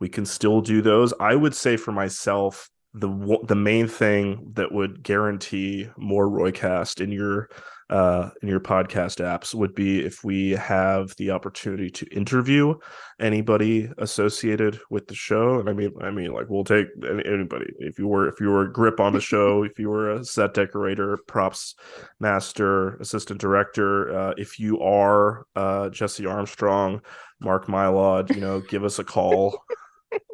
we 0.05 0.11
can 0.11 0.27
still 0.27 0.61
do 0.61 0.83
those. 0.83 1.15
I 1.19 1.35
would 1.35 1.55
say 1.55 1.79
for 1.79 1.91
myself, 1.91 2.69
the 2.93 3.39
the 3.49 3.55
main 3.55 3.89
thing 3.89 4.53
that 4.53 4.71
would 4.71 5.03
guarantee 5.03 5.89
more 5.97 6.29
Roycast 6.29 7.01
in 7.01 7.11
your 7.11 7.49
uh, 7.89 8.29
in 8.43 8.49
your 8.49 8.61
podcast 8.61 9.25
apps 9.25 9.55
would 9.55 9.75
be 9.75 10.05
if 10.05 10.23
we 10.23 10.51
have 10.51 11.17
the 11.17 11.31
opportunity 11.31 11.89
to 11.89 12.07
interview 12.15 12.75
anybody 13.19 13.91
associated 13.97 14.79
with 14.91 15.07
the 15.07 15.15
show. 15.15 15.59
And 15.59 15.71
I 15.71 15.73
mean, 15.73 15.93
I 16.03 16.11
mean, 16.11 16.35
like 16.35 16.51
we'll 16.51 16.65
take 16.65 16.89
anybody. 17.03 17.73
If 17.79 17.99
you 17.99 18.07
were, 18.07 18.29
if 18.29 18.41
you 18.41 18.51
were 18.51 18.67
a 18.67 18.73
grip 18.73 19.01
on 19.01 19.15
the 19.15 19.21
show, 19.33 19.63
if 19.63 19.79
you 19.79 19.89
were 19.89 20.11
a 20.11 20.25
set 20.25 20.53
decorator, 20.53 21.19
props 21.27 21.77
master, 22.21 22.97
assistant 22.97 23.41
director, 23.41 24.15
uh, 24.15 24.35
if 24.37 24.59
you 24.59 24.81
are 24.81 25.47
uh, 25.57 25.89
Jesse 25.89 26.27
Armstrong, 26.27 27.01
Mark 27.41 27.69
Mylod, 27.69 28.35
you 28.35 28.43
know, 28.43 28.61
give 28.61 28.85
us 28.85 28.99
a 28.99 29.05
call. 29.05 29.65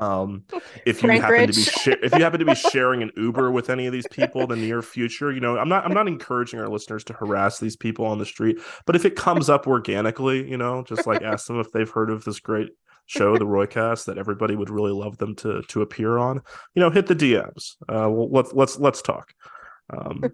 Um, 0.00 0.44
if 0.86 1.02
you 1.02 1.08
Frank 1.08 1.22
happen 1.22 1.36
Rich. 1.36 1.54
to 1.54 1.60
be 1.60 1.62
sh- 1.62 1.98
if 2.02 2.14
you 2.14 2.22
happen 2.22 2.40
to 2.40 2.46
be 2.46 2.54
sharing 2.70 3.02
an 3.02 3.10
Uber 3.16 3.50
with 3.50 3.68
any 3.70 3.86
of 3.86 3.92
these 3.92 4.06
people 4.08 4.42
in 4.42 4.48
the 4.48 4.56
near 4.56 4.82
future, 4.82 5.30
you 5.32 5.40
know, 5.40 5.58
I'm 5.58 5.68
not 5.68 5.84
I'm 5.84 5.92
not 5.92 6.08
encouraging 6.08 6.60
our 6.60 6.68
listeners 6.68 7.04
to 7.04 7.12
harass 7.12 7.58
these 7.58 7.76
people 7.76 8.06
on 8.06 8.18
the 8.18 8.26
street, 8.26 8.58
but 8.86 8.96
if 8.96 9.04
it 9.04 9.16
comes 9.16 9.50
up 9.50 9.66
organically, 9.66 10.48
you 10.48 10.56
know, 10.56 10.82
just 10.84 11.06
like 11.06 11.22
ask 11.22 11.46
them 11.46 11.60
if 11.60 11.70
they've 11.72 11.90
heard 11.90 12.10
of 12.10 12.24
this 12.24 12.40
great 12.40 12.70
show, 13.06 13.36
the 13.36 13.44
Roycast, 13.44 14.06
that 14.06 14.18
everybody 14.18 14.54
would 14.54 14.70
really 14.70 14.92
love 14.92 15.18
them 15.18 15.34
to 15.36 15.62
to 15.62 15.82
appear 15.82 16.18
on. 16.18 16.40
You 16.74 16.80
know, 16.80 16.90
hit 16.90 17.06
the 17.06 17.16
DMs. 17.16 17.76
Uh, 17.82 18.08
well, 18.10 18.30
let's 18.30 18.52
let's 18.52 18.78
let's 18.78 19.02
talk 19.02 19.34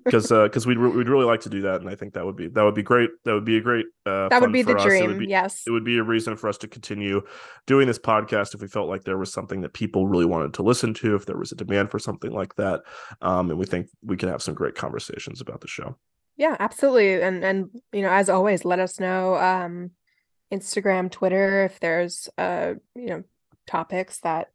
because 0.04 0.30
um, 0.32 0.44
because 0.44 0.66
we'd 0.66 0.78
re- 0.78 0.90
we'd 0.90 1.08
really 1.08 1.24
like 1.24 1.40
to 1.40 1.48
do 1.48 1.62
that, 1.62 1.80
and 1.80 1.88
I 1.88 1.94
think 1.94 2.14
that 2.14 2.24
would 2.24 2.36
be 2.36 2.48
that 2.48 2.62
would 2.62 2.74
be 2.74 2.82
great. 2.82 3.10
That 3.24 3.34
would 3.34 3.44
be 3.44 3.56
a 3.56 3.60
great. 3.60 3.86
Uh, 4.04 4.28
that 4.28 4.40
would 4.40 4.52
be 4.52 4.62
the 4.62 4.76
us. 4.76 4.84
It 4.84 5.00
would 5.00 5.06
dream. 5.06 5.18
be- 5.18 5.26
yes. 5.26 5.62
it 5.66 5.70
would 5.70 5.84
be 5.84 5.98
a 5.98 6.02
reason 6.02 6.36
for 6.36 6.48
us 6.48 6.58
to 6.58 6.68
continue 6.68 7.22
doing 7.66 7.86
this 7.86 7.98
podcast 7.98 8.54
if 8.54 8.60
we 8.60 8.68
felt 8.68 8.88
like 8.88 9.04
there 9.04 9.18
was 9.18 9.32
something 9.32 9.62
that 9.62 9.72
people 9.72 10.06
really 10.06 10.26
wanted 10.26 10.54
to 10.54 10.62
listen 10.62 10.94
to, 10.94 11.14
if 11.14 11.26
there 11.26 11.36
was 11.36 11.52
a 11.52 11.56
demand 11.56 11.90
for 11.90 11.98
something 11.98 12.32
like 12.32 12.54
that. 12.56 12.82
Um, 13.22 13.50
and 13.50 13.58
we 13.58 13.66
think 13.66 13.88
we 14.02 14.16
could 14.16 14.28
have 14.28 14.42
some 14.42 14.54
great 14.54 14.74
conversations 14.74 15.40
about 15.40 15.60
the 15.60 15.68
show. 15.68 15.96
Yeah, 16.36 16.56
absolutely. 16.60 17.22
And 17.22 17.44
and 17.44 17.70
you 17.92 18.02
know, 18.02 18.10
as 18.10 18.28
always, 18.28 18.64
let 18.64 18.78
us 18.78 19.00
know 19.00 19.36
um 19.36 19.92
Instagram, 20.52 21.10
Twitter 21.10 21.64
if 21.64 21.80
there's 21.80 22.28
uh, 22.38 22.74
you 22.94 23.06
know, 23.06 23.22
topics 23.66 24.20
that 24.20 24.48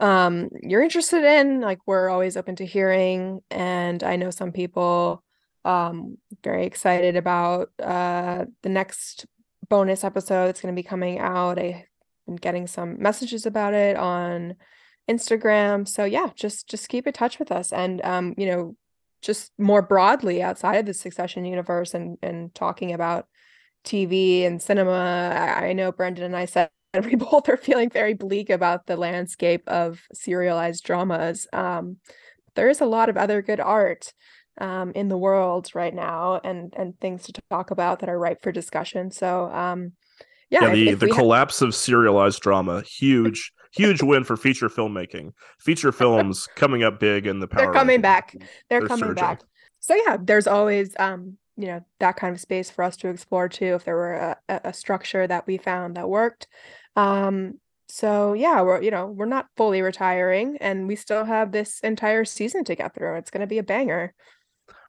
um 0.00 0.48
you're 0.62 0.82
interested 0.82 1.24
in. 1.24 1.60
Like 1.60 1.78
we're 1.86 2.08
always 2.08 2.36
open 2.36 2.56
to 2.56 2.66
hearing. 2.66 3.40
And 3.50 4.02
I 4.02 4.16
know 4.16 4.30
some 4.30 4.52
people 4.52 5.22
um 5.64 6.16
very 6.42 6.64
excited 6.66 7.16
about 7.16 7.68
uh 7.82 8.46
the 8.62 8.68
next 8.70 9.26
bonus 9.70 10.04
episode 10.04 10.48
that's 10.48 10.60
going 10.60 10.74
to 10.74 10.78
be 10.78 10.86
coming 10.86 11.18
out. 11.18 11.58
I've 11.58 11.84
been 12.26 12.36
getting 12.36 12.66
some 12.66 13.00
messages 13.00 13.46
about 13.46 13.72
it 13.72 13.96
on 13.96 14.56
Instagram. 15.08 15.88
So 15.88 16.04
yeah, 16.04 16.30
just 16.34 16.68
just 16.68 16.88
keep 16.90 17.06
in 17.06 17.14
touch 17.14 17.38
with 17.38 17.50
us 17.50 17.72
and 17.72 18.04
um, 18.04 18.34
you 18.36 18.46
know, 18.46 18.76
just 19.22 19.52
more 19.58 19.82
broadly 19.82 20.42
outside 20.42 20.76
of 20.76 20.86
the 20.86 20.94
Succession 20.94 21.44
universe 21.46 21.94
and 21.94 22.18
and 22.22 22.54
talking 22.54 22.92
about 22.92 23.26
TV 23.84 24.44
and 24.46 24.60
cinema. 24.60 25.32
I, 25.34 25.68
I 25.68 25.72
know 25.72 25.92
Brendan 25.92 26.24
and 26.24 26.36
I 26.36 26.44
said 26.44 26.70
we 26.94 27.14
both 27.16 27.48
are 27.48 27.56
feeling 27.56 27.90
very 27.90 28.14
bleak 28.14 28.50
about 28.50 28.86
the 28.86 28.96
landscape 28.96 29.62
of 29.68 30.00
serialized 30.12 30.84
dramas. 30.84 31.46
Um, 31.52 31.96
there 32.54 32.68
is 32.68 32.80
a 32.80 32.86
lot 32.86 33.08
of 33.08 33.16
other 33.16 33.42
good 33.42 33.60
art 33.60 34.12
um, 34.60 34.92
in 34.94 35.08
the 35.08 35.18
world 35.18 35.70
right 35.74 35.94
now, 35.94 36.40
and 36.42 36.74
and 36.76 36.98
things 37.00 37.22
to 37.24 37.32
talk 37.50 37.70
about 37.70 38.00
that 38.00 38.08
are 38.08 38.18
ripe 38.18 38.42
for 38.42 38.52
discussion. 38.52 39.10
So, 39.10 39.50
um, 39.52 39.92
yeah, 40.50 40.66
Yeah, 40.66 40.74
the 40.74 40.88
if 40.90 41.00
the 41.00 41.06
we 41.06 41.12
ha- 41.12 41.18
collapse 41.18 41.62
of 41.62 41.74
serialized 41.74 42.40
drama, 42.40 42.82
huge 42.86 43.52
huge 43.72 44.02
win 44.02 44.24
for 44.24 44.36
feature 44.36 44.68
filmmaking. 44.68 45.32
Feature 45.60 45.92
films 45.92 46.48
coming 46.56 46.82
up 46.82 46.98
big 46.98 47.26
in 47.26 47.38
the 47.38 47.46
power. 47.46 47.66
They're 47.66 47.72
coming 47.72 48.00
back. 48.00 48.34
they're 48.68 48.80
they're 48.80 48.88
coming 48.88 49.10
surging. 49.10 49.14
back. 49.14 49.40
So 49.78 49.94
yeah, 49.94 50.16
there's 50.20 50.46
always 50.46 50.94
um, 50.98 51.38
you 51.56 51.66
know, 51.66 51.80
that 52.00 52.16
kind 52.16 52.34
of 52.34 52.40
space 52.40 52.70
for 52.70 52.82
us 52.82 52.96
to 52.98 53.08
explore 53.08 53.48
too 53.48 53.74
if 53.76 53.84
there 53.84 53.96
were 53.96 54.14
a 54.48 54.60
a 54.64 54.72
structure 54.72 55.26
that 55.26 55.46
we 55.46 55.56
found 55.56 55.96
that 55.96 56.08
worked. 56.08 56.48
Um, 56.96 57.60
so 57.88 58.34
yeah, 58.34 58.62
we're 58.62 58.82
you 58.82 58.90
know, 58.90 59.06
we're 59.06 59.26
not 59.26 59.46
fully 59.56 59.82
retiring 59.82 60.56
and 60.60 60.86
we 60.86 60.96
still 60.96 61.24
have 61.24 61.52
this 61.52 61.80
entire 61.80 62.24
season 62.24 62.64
to 62.64 62.74
get 62.74 62.94
through. 62.94 63.16
It's 63.16 63.30
gonna 63.30 63.46
be 63.46 63.58
a 63.58 63.62
banger. 63.62 64.14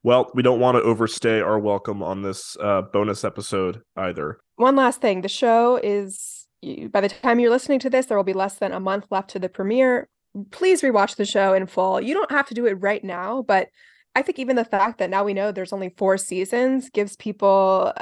Well, 0.03 0.31
we 0.33 0.41
don't 0.41 0.59
want 0.59 0.77
to 0.77 0.81
overstay 0.81 1.41
our 1.41 1.59
welcome 1.59 2.01
on 2.01 2.23
this 2.23 2.57
uh, 2.59 2.81
bonus 2.81 3.23
episode 3.23 3.81
either. 3.95 4.39
One 4.55 4.75
last 4.75 4.99
thing, 4.99 5.21
the 5.21 5.29
show 5.29 5.79
is 5.81 6.47
you- 6.61 6.89
by 6.89 7.01
the 7.01 7.09
time 7.09 7.39
you're 7.39 7.51
listening 7.51 7.79
to 7.79 7.89
this, 7.89 8.07
there 8.07 8.17
will 8.17 8.23
be 8.23 8.33
less 8.33 8.55
than 8.55 8.71
a 8.71 8.79
month 8.79 9.05
left 9.11 9.29
to 9.31 9.39
the 9.39 9.49
premiere. 9.49 10.07
Please 10.49 10.81
rewatch 10.81 11.17
the 11.17 11.25
show 11.25 11.53
in 11.53 11.67
full. 11.67 12.01
You 12.01 12.13
don't 12.15 12.31
have 12.31 12.47
to 12.47 12.53
do 12.55 12.65
it 12.65 12.73
right 12.81 13.03
now, 13.03 13.43
but 13.43 13.67
I 14.14 14.22
think 14.22 14.39
even 14.39 14.57
the 14.57 14.66
fact 14.66 14.99
that 14.99 15.09
now 15.09 15.24
we 15.24 15.34
know 15.34 15.51
there's 15.51 15.72
only 15.72 15.93
four 15.97 16.18
seasons 16.18 16.89
gives 16.89 17.16
people 17.16 17.93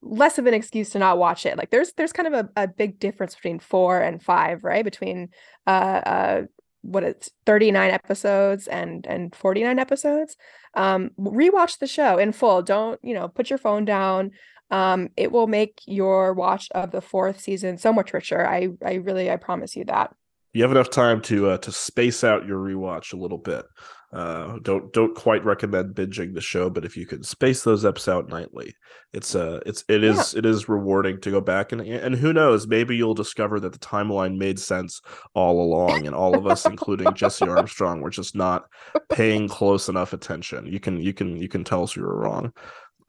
less 0.00 0.38
of 0.38 0.46
an 0.46 0.54
excuse 0.54 0.90
to 0.90 0.98
not 0.98 1.18
watch 1.18 1.44
it. 1.44 1.58
Like 1.58 1.70
there's 1.70 1.92
there's 1.94 2.12
kind 2.12 2.32
of 2.32 2.46
a, 2.56 2.62
a 2.62 2.68
big 2.68 3.00
difference 3.00 3.34
between 3.34 3.58
four 3.58 4.00
and 4.00 4.22
five, 4.22 4.62
right? 4.62 4.84
Between 4.84 5.30
uh, 5.66 5.70
uh, 5.70 6.42
what 6.82 7.02
it's 7.02 7.30
39 7.46 7.90
episodes 7.90 8.68
and 8.68 9.06
and 9.06 9.34
49 9.34 9.78
episodes. 9.78 10.36
Um, 10.74 11.10
rewatch 11.18 11.78
the 11.78 11.88
show 11.88 12.18
in 12.18 12.32
full. 12.32 12.62
Don't 12.62 13.00
you 13.02 13.14
know? 13.14 13.28
Put 13.28 13.50
your 13.50 13.58
phone 13.58 13.84
down 13.84 14.30
um 14.70 15.08
it 15.16 15.32
will 15.32 15.46
make 15.46 15.80
your 15.86 16.34
watch 16.34 16.68
of 16.72 16.90
the 16.90 17.00
fourth 17.00 17.40
season 17.40 17.78
so 17.78 17.90
much 17.90 18.12
richer 18.12 18.46
i 18.46 18.68
i 18.84 18.96
really 18.96 19.30
i 19.30 19.36
promise 19.36 19.74
you 19.74 19.82
that 19.82 20.14
You 20.52 20.62
have 20.62 20.72
enough 20.72 20.90
time 20.90 21.20
to 21.22 21.50
uh, 21.50 21.58
to 21.58 21.72
space 21.72 22.24
out 22.24 22.46
your 22.46 22.58
rewatch 22.58 23.12
a 23.12 23.16
little 23.16 23.38
bit. 23.38 23.64
Uh, 24.10 24.58
don't 24.62 24.90
don't 24.94 25.14
quite 25.14 25.44
recommend 25.44 25.94
binging 25.94 26.32
the 26.32 26.40
show, 26.40 26.70
but 26.70 26.84
if 26.84 26.96
you 26.96 27.04
can 27.04 27.22
space 27.22 27.62
those 27.62 27.84
eps 27.84 28.08
out 28.08 28.28
nightly, 28.28 28.74
it's 29.12 29.34
uh 29.34 29.60
it's 29.66 29.84
it 29.86 30.02
is 30.02 30.34
it 30.34 30.46
is 30.46 30.66
rewarding 30.66 31.20
to 31.20 31.30
go 31.30 31.42
back 31.42 31.72
and 31.72 31.82
and 31.82 32.14
who 32.14 32.32
knows 32.32 32.66
maybe 32.66 32.96
you'll 32.96 33.12
discover 33.12 33.60
that 33.60 33.72
the 33.72 33.78
timeline 33.78 34.38
made 34.38 34.58
sense 34.58 35.02
all 35.34 35.60
along, 35.60 36.06
and 36.06 36.14
all 36.16 36.38
of 36.38 36.46
us, 36.46 36.64
including 36.64 37.12
Jesse 37.12 37.46
Armstrong, 37.48 38.00
were 38.00 38.08
just 38.08 38.34
not 38.34 38.64
paying 39.10 39.46
close 39.46 39.90
enough 39.90 40.14
attention. 40.14 40.66
You 40.66 40.80
can 40.80 40.98
you 40.98 41.12
can 41.12 41.36
you 41.36 41.48
can 41.48 41.62
tell 41.62 41.82
us 41.82 41.94
you 41.94 42.02
were 42.02 42.18
wrong. 42.18 42.54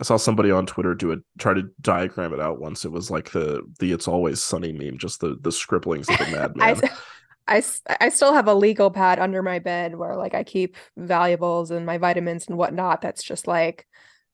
I 0.01 0.03
saw 0.03 0.17
somebody 0.17 0.49
on 0.49 0.65
Twitter 0.65 0.95
do 0.95 1.11
it, 1.11 1.19
try 1.39 1.53
to 1.53 1.69
diagram 1.81 2.33
it 2.33 2.39
out 2.39 2.59
once. 2.59 2.85
It 2.85 2.91
was 2.91 3.11
like 3.11 3.31
the 3.31 3.63
the 3.79 3.91
"It's 3.93 4.07
Always 4.07 4.41
Sunny" 4.41 4.71
meme, 4.71 4.97
just 4.97 5.19
the 5.19 5.37
the 5.41 5.51
scribblings 5.51 6.09
of 6.09 6.17
the 6.17 6.27
madman. 6.31 6.81
I, 7.49 7.63
I 7.99 8.09
still 8.09 8.33
have 8.33 8.47
a 8.47 8.53
legal 8.53 8.91
pad 8.91 9.19
under 9.19 9.41
my 9.41 9.59
bed 9.59 9.95
where 9.95 10.15
like 10.15 10.33
i 10.33 10.43
keep 10.43 10.77
valuables 10.97 11.71
and 11.71 11.85
my 11.85 11.97
vitamins 11.97 12.47
and 12.47 12.57
whatnot 12.57 13.01
that's 13.01 13.23
just 13.23 13.47
like 13.47 13.85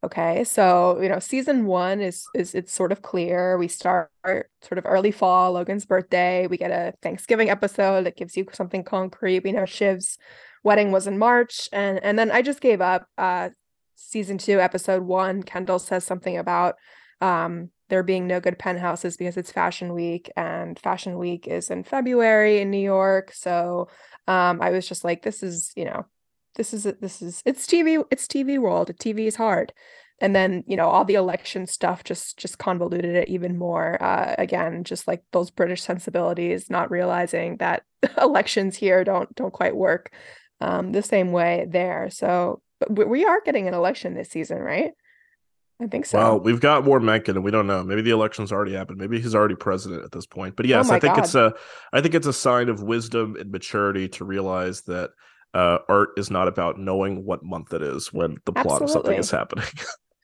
okay 0.04 0.44
so 0.44 1.00
you 1.02 1.10
know 1.10 1.20
season 1.20 1.66
one 1.66 2.02
is 2.02 2.26
is 2.36 2.54
it's 2.54 2.74
sort 2.74 2.92
of 2.92 3.02
clear. 3.02 3.58
We 3.58 3.68
start 3.68 4.12
sort 4.26 4.78
of 4.78 4.86
early 4.86 5.12
fall 5.12 5.54
logan's 5.54 5.86
birthday. 5.86 6.48
We 6.48 6.58
get 6.58 6.72
a 6.72 6.94
thanksgiving 7.02 7.50
episode 7.50 8.06
that 8.06 8.18
gives 8.18 8.38
you 8.38 8.46
something 8.54 8.84
concrete. 8.84 9.44
We 9.44 9.52
know 9.52 9.66
shiv's 9.66 10.18
wedding 10.64 10.92
was 10.92 11.08
in 11.08 11.18
march 11.18 11.70
and 11.72 12.04
and 12.04 12.18
then 12.18 12.32
i 12.32 12.42
just 12.42 12.60
gave 12.60 12.82
up 12.82 13.08
uh 13.20 13.50
season 13.96 14.38
two 14.38 14.60
episode 14.60 15.04
one. 15.04 15.42
Kendall 15.44 15.80
says 15.80 16.04
something 16.04 16.38
about 16.38 16.76
um 17.22 17.70
there 17.90 18.04
being 18.04 18.28
no 18.28 18.40
good 18.40 18.58
penthouses 18.58 19.18
because 19.18 19.38
it's 19.38 19.52
fashion 19.52 19.94
week 19.94 20.32
and 20.36 20.78
fashion 20.80 21.18
week 21.18 21.48
is 21.48 21.70
in 21.70 21.84
february 21.84 22.60
in 22.60 22.72
new 22.72 22.78
york. 22.78 23.32
So 23.34 23.88
um 24.28 24.62
i 24.62 24.72
was 24.72 24.88
just 24.88 25.04
like 25.04 25.22
this 25.22 25.44
is 25.44 25.72
you 25.76 25.86
know 25.86 26.06
this 26.56 26.74
is 26.74 26.84
this 27.02 27.22
is 27.22 27.42
it's 27.46 27.68
tv 27.68 28.04
it's 28.12 28.28
tv 28.28 28.60
world 28.60 28.92
tv 29.00 29.28
is 29.28 29.36
hard. 29.36 29.74
And 30.22 30.34
then 30.34 30.64
you 30.66 30.78
know 30.78 30.88
all 30.88 31.06
the 31.06 31.16
election 31.16 31.68
stuff 31.68 32.04
just 32.04 32.38
just 32.38 32.58
convoluted 32.58 33.16
it 33.16 33.28
even 33.30 33.58
more. 33.58 34.02
Uh 34.02 34.36
again 34.38 34.84
just 34.84 35.08
like 35.08 35.24
those 35.32 35.52
british 35.52 35.82
sensibilities 35.84 36.70
not 36.70 36.90
realizing 36.92 37.58
that 37.58 37.84
elections 38.22 38.76
here 38.78 39.04
don't 39.04 39.34
don't 39.36 39.54
quite 39.54 39.76
work 39.76 40.12
um 40.62 40.92
the 40.92 41.04
same 41.04 41.32
way 41.32 41.66
there. 41.70 42.10
So 42.10 42.62
but 42.80 42.92
we- 42.98 43.06
we 43.06 43.26
are 43.26 43.42
getting 43.46 43.68
an 43.68 43.74
election 43.74 44.14
this 44.16 44.30
season 44.30 44.60
right 44.60 44.92
i 45.82 45.88
think 45.88 46.06
so 46.06 46.18
Well, 46.18 46.40
we've 46.40 46.60
got 46.62 46.84
Warren 46.86 47.06
Mencken, 47.06 47.36
and 47.36 47.44
we 47.44 47.52
don't 47.52 47.68
know. 47.68 47.84
Maybe 47.84 48.02
the 48.02 48.12
election's 48.12 48.52
already 48.52 48.74
happened. 48.74 48.98
Maybe 49.00 49.20
he's 49.20 49.36
already 49.36 49.56
president 49.56 50.04
at 50.04 50.12
this 50.12 50.26
point. 50.26 50.56
But 50.56 50.66
yes, 50.68 50.90
Oh 50.90 50.94
I 50.94 51.00
think 51.00 51.16
God. 51.16 51.24
it's 51.26 51.36
a, 51.36 51.54
I 51.94 52.02
think 52.02 52.16
it's 52.16 52.28
a 52.28 52.34
sign 52.34 52.70
of 52.70 52.82
wisdom 52.84 53.36
and 53.40 53.52
maturity 53.52 54.08
to 54.10 54.26
realize 54.26 54.82
that 54.84 55.12
uh, 55.54 55.80
art 55.90 56.10
is 56.18 56.30
not 56.32 56.48
about 56.48 56.80
knowing 56.80 57.26
what 57.26 57.44
month 57.44 57.74
it 57.74 57.82
is 57.82 58.12
when 58.14 58.38
the 58.46 58.54
plot 58.54 58.82
of 58.82 58.90
something 58.90 59.18
is 59.18 59.32
happening. 59.32 59.66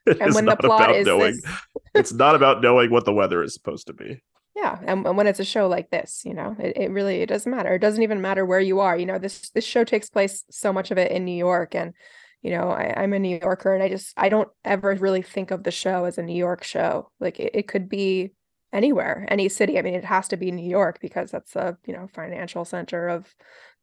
It 0.06 0.20
and 0.22 0.34
when 0.36 0.46
the 0.46 0.56
plot 0.56 0.90
about 0.90 0.96
is 0.96 1.06
knowing. 1.08 1.34
this 1.34 1.44
it's 1.96 2.14
not 2.14 2.36
about 2.36 2.62
knowing 2.62 2.90
what 2.92 3.06
the 3.06 3.14
weather 3.14 3.44
is 3.44 3.54
supposed 3.54 3.88
to 3.88 3.94
be. 3.94 4.22
yeah 4.56 4.80
and, 4.86 5.06
and 5.06 5.16
when 5.18 5.28
it's 5.28 5.40
a 5.40 5.46
show 5.46 5.68
like 5.68 5.90
this 5.92 6.24
you 6.26 6.34
know 6.34 6.56
it, 6.60 6.76
it 6.76 6.92
really 6.92 7.22
it 7.22 7.28
doesn't 7.28 7.52
matter 7.52 7.74
it 7.76 7.80
doesn't 7.80 8.04
even 8.04 8.20
matter 8.22 8.46
where 8.46 8.60
you 8.60 8.80
are 8.80 8.98
you 8.98 9.06
know 9.06 9.18
this 9.20 9.50
this 9.52 9.64
show 9.66 9.84
takes 9.84 10.10
place 10.10 10.44
so 10.50 10.74
much 10.74 10.92
of 10.92 10.98
it 10.98 11.12
in 11.12 11.24
new 11.24 11.38
york 11.38 11.76
and 11.76 11.94
you 12.42 12.52
know 12.52 12.70
I, 12.70 12.94
i'm 12.98 13.14
a 13.14 13.20
new 13.20 13.40
yorker 13.42 13.74
and 13.74 13.84
i 13.84 13.90
just 13.90 14.14
i 14.18 14.30
don't 14.30 14.50
ever 14.66 14.94
really 14.96 15.22
think 15.22 15.52
of 15.52 15.64
the 15.64 15.72
show 15.72 16.06
as 16.06 16.18
a 16.18 16.24
new 16.24 16.36
york 16.36 16.64
show 16.64 17.10
like 17.20 17.40
it, 17.40 17.52
it 17.54 17.68
could 17.68 17.88
be 17.90 18.32
anywhere 18.74 19.26
any 19.30 19.50
city 19.50 19.78
i 19.78 19.82
mean 19.82 19.94
it 19.94 20.06
has 20.06 20.28
to 20.30 20.38
be 20.38 20.52
new 20.52 20.68
york 20.70 21.00
because 21.02 21.32
that's 21.32 21.54
the 21.54 21.78
you 21.86 21.94
know 21.94 22.08
financial 22.14 22.66
center 22.66 23.08
of 23.08 23.34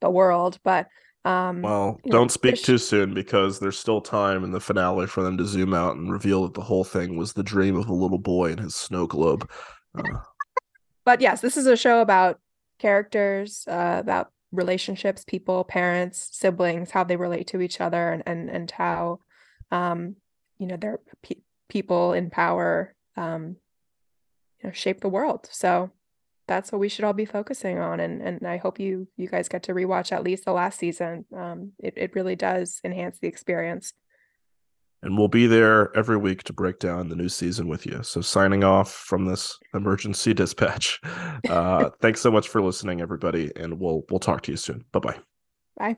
the 0.00 0.10
world 0.10 0.58
but 0.64 0.88
Um, 1.24 1.62
Well, 1.62 1.98
don't 2.08 2.30
speak 2.30 2.56
sh- 2.56 2.62
too 2.62 2.78
soon 2.78 3.12
because 3.12 3.58
there's 3.58 3.78
still 3.78 4.00
time 4.00 4.44
in 4.44 4.52
the 4.52 4.60
finale 4.60 5.06
for 5.06 5.22
them 5.22 5.36
to 5.38 5.44
zoom 5.44 5.74
out 5.74 5.96
and 5.96 6.12
reveal 6.12 6.44
that 6.44 6.54
the 6.54 6.62
whole 6.62 6.84
thing 6.84 7.18
was 7.18 7.32
the 7.32 7.42
dream 7.42 7.76
of 7.76 7.88
a 7.88 7.92
little 7.92 8.18
boy 8.18 8.52
in 8.52 8.58
his 8.58 8.76
snow 8.76 9.06
globe. 9.06 9.50
Uh, 9.98 10.18
but 11.04 11.20
yes, 11.20 11.40
this 11.40 11.56
is 11.56 11.66
a 11.66 11.76
show 11.76 12.00
about 12.00 12.38
characters, 12.78 13.66
uh, 13.66 13.96
about 13.98 14.30
relationships, 14.52 15.24
people, 15.26 15.64
parents, 15.64 16.28
siblings, 16.32 16.92
how 16.92 17.04
they 17.04 17.16
relate 17.16 17.46
to 17.48 17.60
each 17.60 17.80
other, 17.80 18.12
and 18.12 18.22
and 18.26 18.48
and 18.48 18.70
how, 18.70 19.20
um, 19.70 20.16
you 20.58 20.66
know, 20.66 20.76
their 20.76 21.00
pe- 21.22 21.42
people 21.68 22.12
in 22.12 22.30
power, 22.30 22.94
um, 23.16 23.56
you 24.62 24.68
know, 24.68 24.72
shape 24.72 25.00
the 25.00 25.08
world. 25.08 25.48
So 25.50 25.90
that's 26.46 26.72
what 26.72 26.78
we 26.78 26.88
should 26.88 27.04
all 27.04 27.12
be 27.12 27.24
focusing 27.24 27.78
on, 27.78 28.00
and 28.00 28.22
and 28.22 28.46
I 28.46 28.56
hope 28.56 28.80
you 28.80 29.08
you 29.16 29.28
guys 29.28 29.48
get 29.48 29.62
to 29.64 29.74
rewatch 29.74 30.12
at 30.12 30.24
least 30.24 30.44
the 30.44 30.52
last 30.52 30.78
season. 30.78 31.26
Um, 31.36 31.72
it 31.78 31.94
it 31.96 32.14
really 32.14 32.36
does 32.36 32.80
enhance 32.84 33.18
the 33.18 33.28
experience. 33.28 33.92
And 35.02 35.16
we'll 35.16 35.28
be 35.28 35.46
there 35.46 35.96
every 35.96 36.16
week 36.16 36.42
to 36.44 36.52
break 36.52 36.78
down 36.78 37.08
the 37.08 37.16
new 37.16 37.28
season 37.28 37.68
with 37.68 37.86
you. 37.86 38.02
So 38.02 38.20
signing 38.20 38.64
off 38.64 38.92
from 38.92 39.26
this 39.26 39.56
emergency 39.74 40.34
dispatch. 40.34 41.00
Uh, 41.48 41.90
thanks 42.00 42.20
so 42.20 42.30
much 42.30 42.48
for 42.48 42.60
listening, 42.62 43.00
everybody, 43.00 43.50
and 43.56 43.78
we'll 43.78 44.04
we'll 44.10 44.20
talk 44.20 44.42
to 44.42 44.52
you 44.52 44.56
soon. 44.56 44.84
Bye 44.92 45.00
bye. 45.00 45.18
Bye. 45.76 45.96